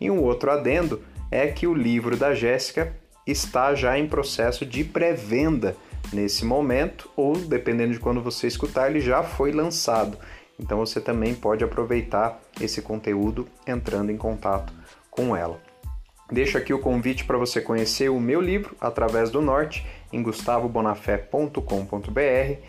E 0.00 0.10
um 0.10 0.20
outro 0.20 0.50
adendo 0.50 1.00
é 1.30 1.48
que 1.48 1.66
o 1.66 1.74
livro 1.74 2.16
da 2.16 2.34
Jéssica 2.34 2.96
está 3.26 3.74
já 3.74 3.98
em 3.98 4.08
processo 4.08 4.64
de 4.64 4.84
pré-venda 4.84 5.76
nesse 6.12 6.44
momento, 6.44 7.10
ou 7.16 7.36
dependendo 7.36 7.92
de 7.92 7.98
quando 7.98 8.22
você 8.22 8.46
escutar, 8.46 8.88
ele 8.88 9.00
já 9.00 9.22
foi 9.22 9.52
lançado. 9.52 10.16
Então 10.58 10.78
você 10.78 11.00
também 11.00 11.34
pode 11.34 11.64
aproveitar 11.64 12.40
esse 12.60 12.80
conteúdo 12.80 13.46
entrando 13.66 14.10
em 14.10 14.16
contato 14.16 14.72
com 15.10 15.36
ela. 15.36 15.60
Deixo 16.30 16.58
aqui 16.58 16.72
o 16.72 16.78
convite 16.78 17.24
para 17.24 17.38
você 17.38 17.60
conhecer 17.60 18.08
o 18.08 18.18
meu 18.18 18.40
livro 18.40 18.74
Através 18.80 19.30
do 19.30 19.40
Norte 19.40 19.86
em 20.12 20.22
gustavobonafé.com.br 20.22 22.60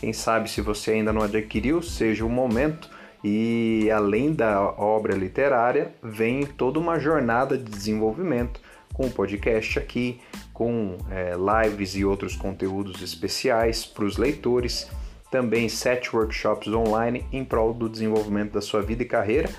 quem 0.00 0.12
sabe 0.12 0.50
se 0.50 0.60
você 0.60 0.92
ainda 0.92 1.12
não 1.12 1.22
adquiriu, 1.22 1.82
seja 1.82 2.24
o 2.24 2.28
momento. 2.28 2.90
E 3.28 3.90
além 3.90 4.32
da 4.32 4.62
obra 4.62 5.12
literária, 5.12 5.92
vem 6.00 6.46
toda 6.46 6.78
uma 6.78 6.96
jornada 7.00 7.58
de 7.58 7.64
desenvolvimento 7.64 8.60
com 8.94 9.06
o 9.06 9.10
podcast 9.10 9.80
aqui, 9.80 10.20
com 10.54 10.96
é, 11.10 11.32
lives 11.34 11.96
e 11.96 12.04
outros 12.04 12.36
conteúdos 12.36 13.02
especiais 13.02 13.84
para 13.84 14.04
os 14.04 14.16
leitores, 14.16 14.88
também 15.28 15.68
sete 15.68 16.14
workshops 16.14 16.72
online 16.72 17.26
em 17.32 17.44
prol 17.44 17.74
do 17.74 17.88
desenvolvimento 17.88 18.52
da 18.52 18.60
sua 18.60 18.80
vida 18.80 19.02
e 19.02 19.06
carreira, 19.06 19.50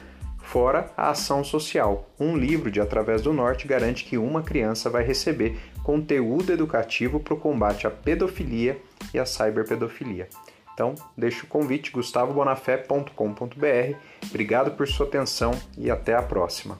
fora 0.41 0.89
a 0.95 1.09
ação 1.09 1.43
social. 1.43 2.09
Um 2.17 2.37
livro 2.37 2.71
de 2.71 2.79
Através 2.79 3.21
do 3.21 3.33
Norte 3.33 3.67
garante 3.67 4.05
que 4.05 4.17
uma 4.17 4.41
criança 4.41 4.89
vai 4.89 5.03
receber 5.03 5.59
conteúdo 5.83 6.53
educativo 6.53 7.19
para 7.19 7.33
o 7.33 7.37
combate 7.37 7.85
à 7.85 7.91
pedofilia 7.91 8.77
e 9.13 9.19
à 9.19 9.25
cyberpedofilia. 9.25 10.29
Então, 10.77 10.93
deixo 11.17 11.47
o 11.47 11.49
convite 11.49 11.89
gustavobonafé.com.br. 11.89 13.97
Obrigado 14.29 14.77
por 14.77 14.87
sua 14.87 15.07
atenção 15.07 15.59
e 15.75 15.89
até 15.89 16.13
a 16.13 16.21
próxima. 16.21 16.77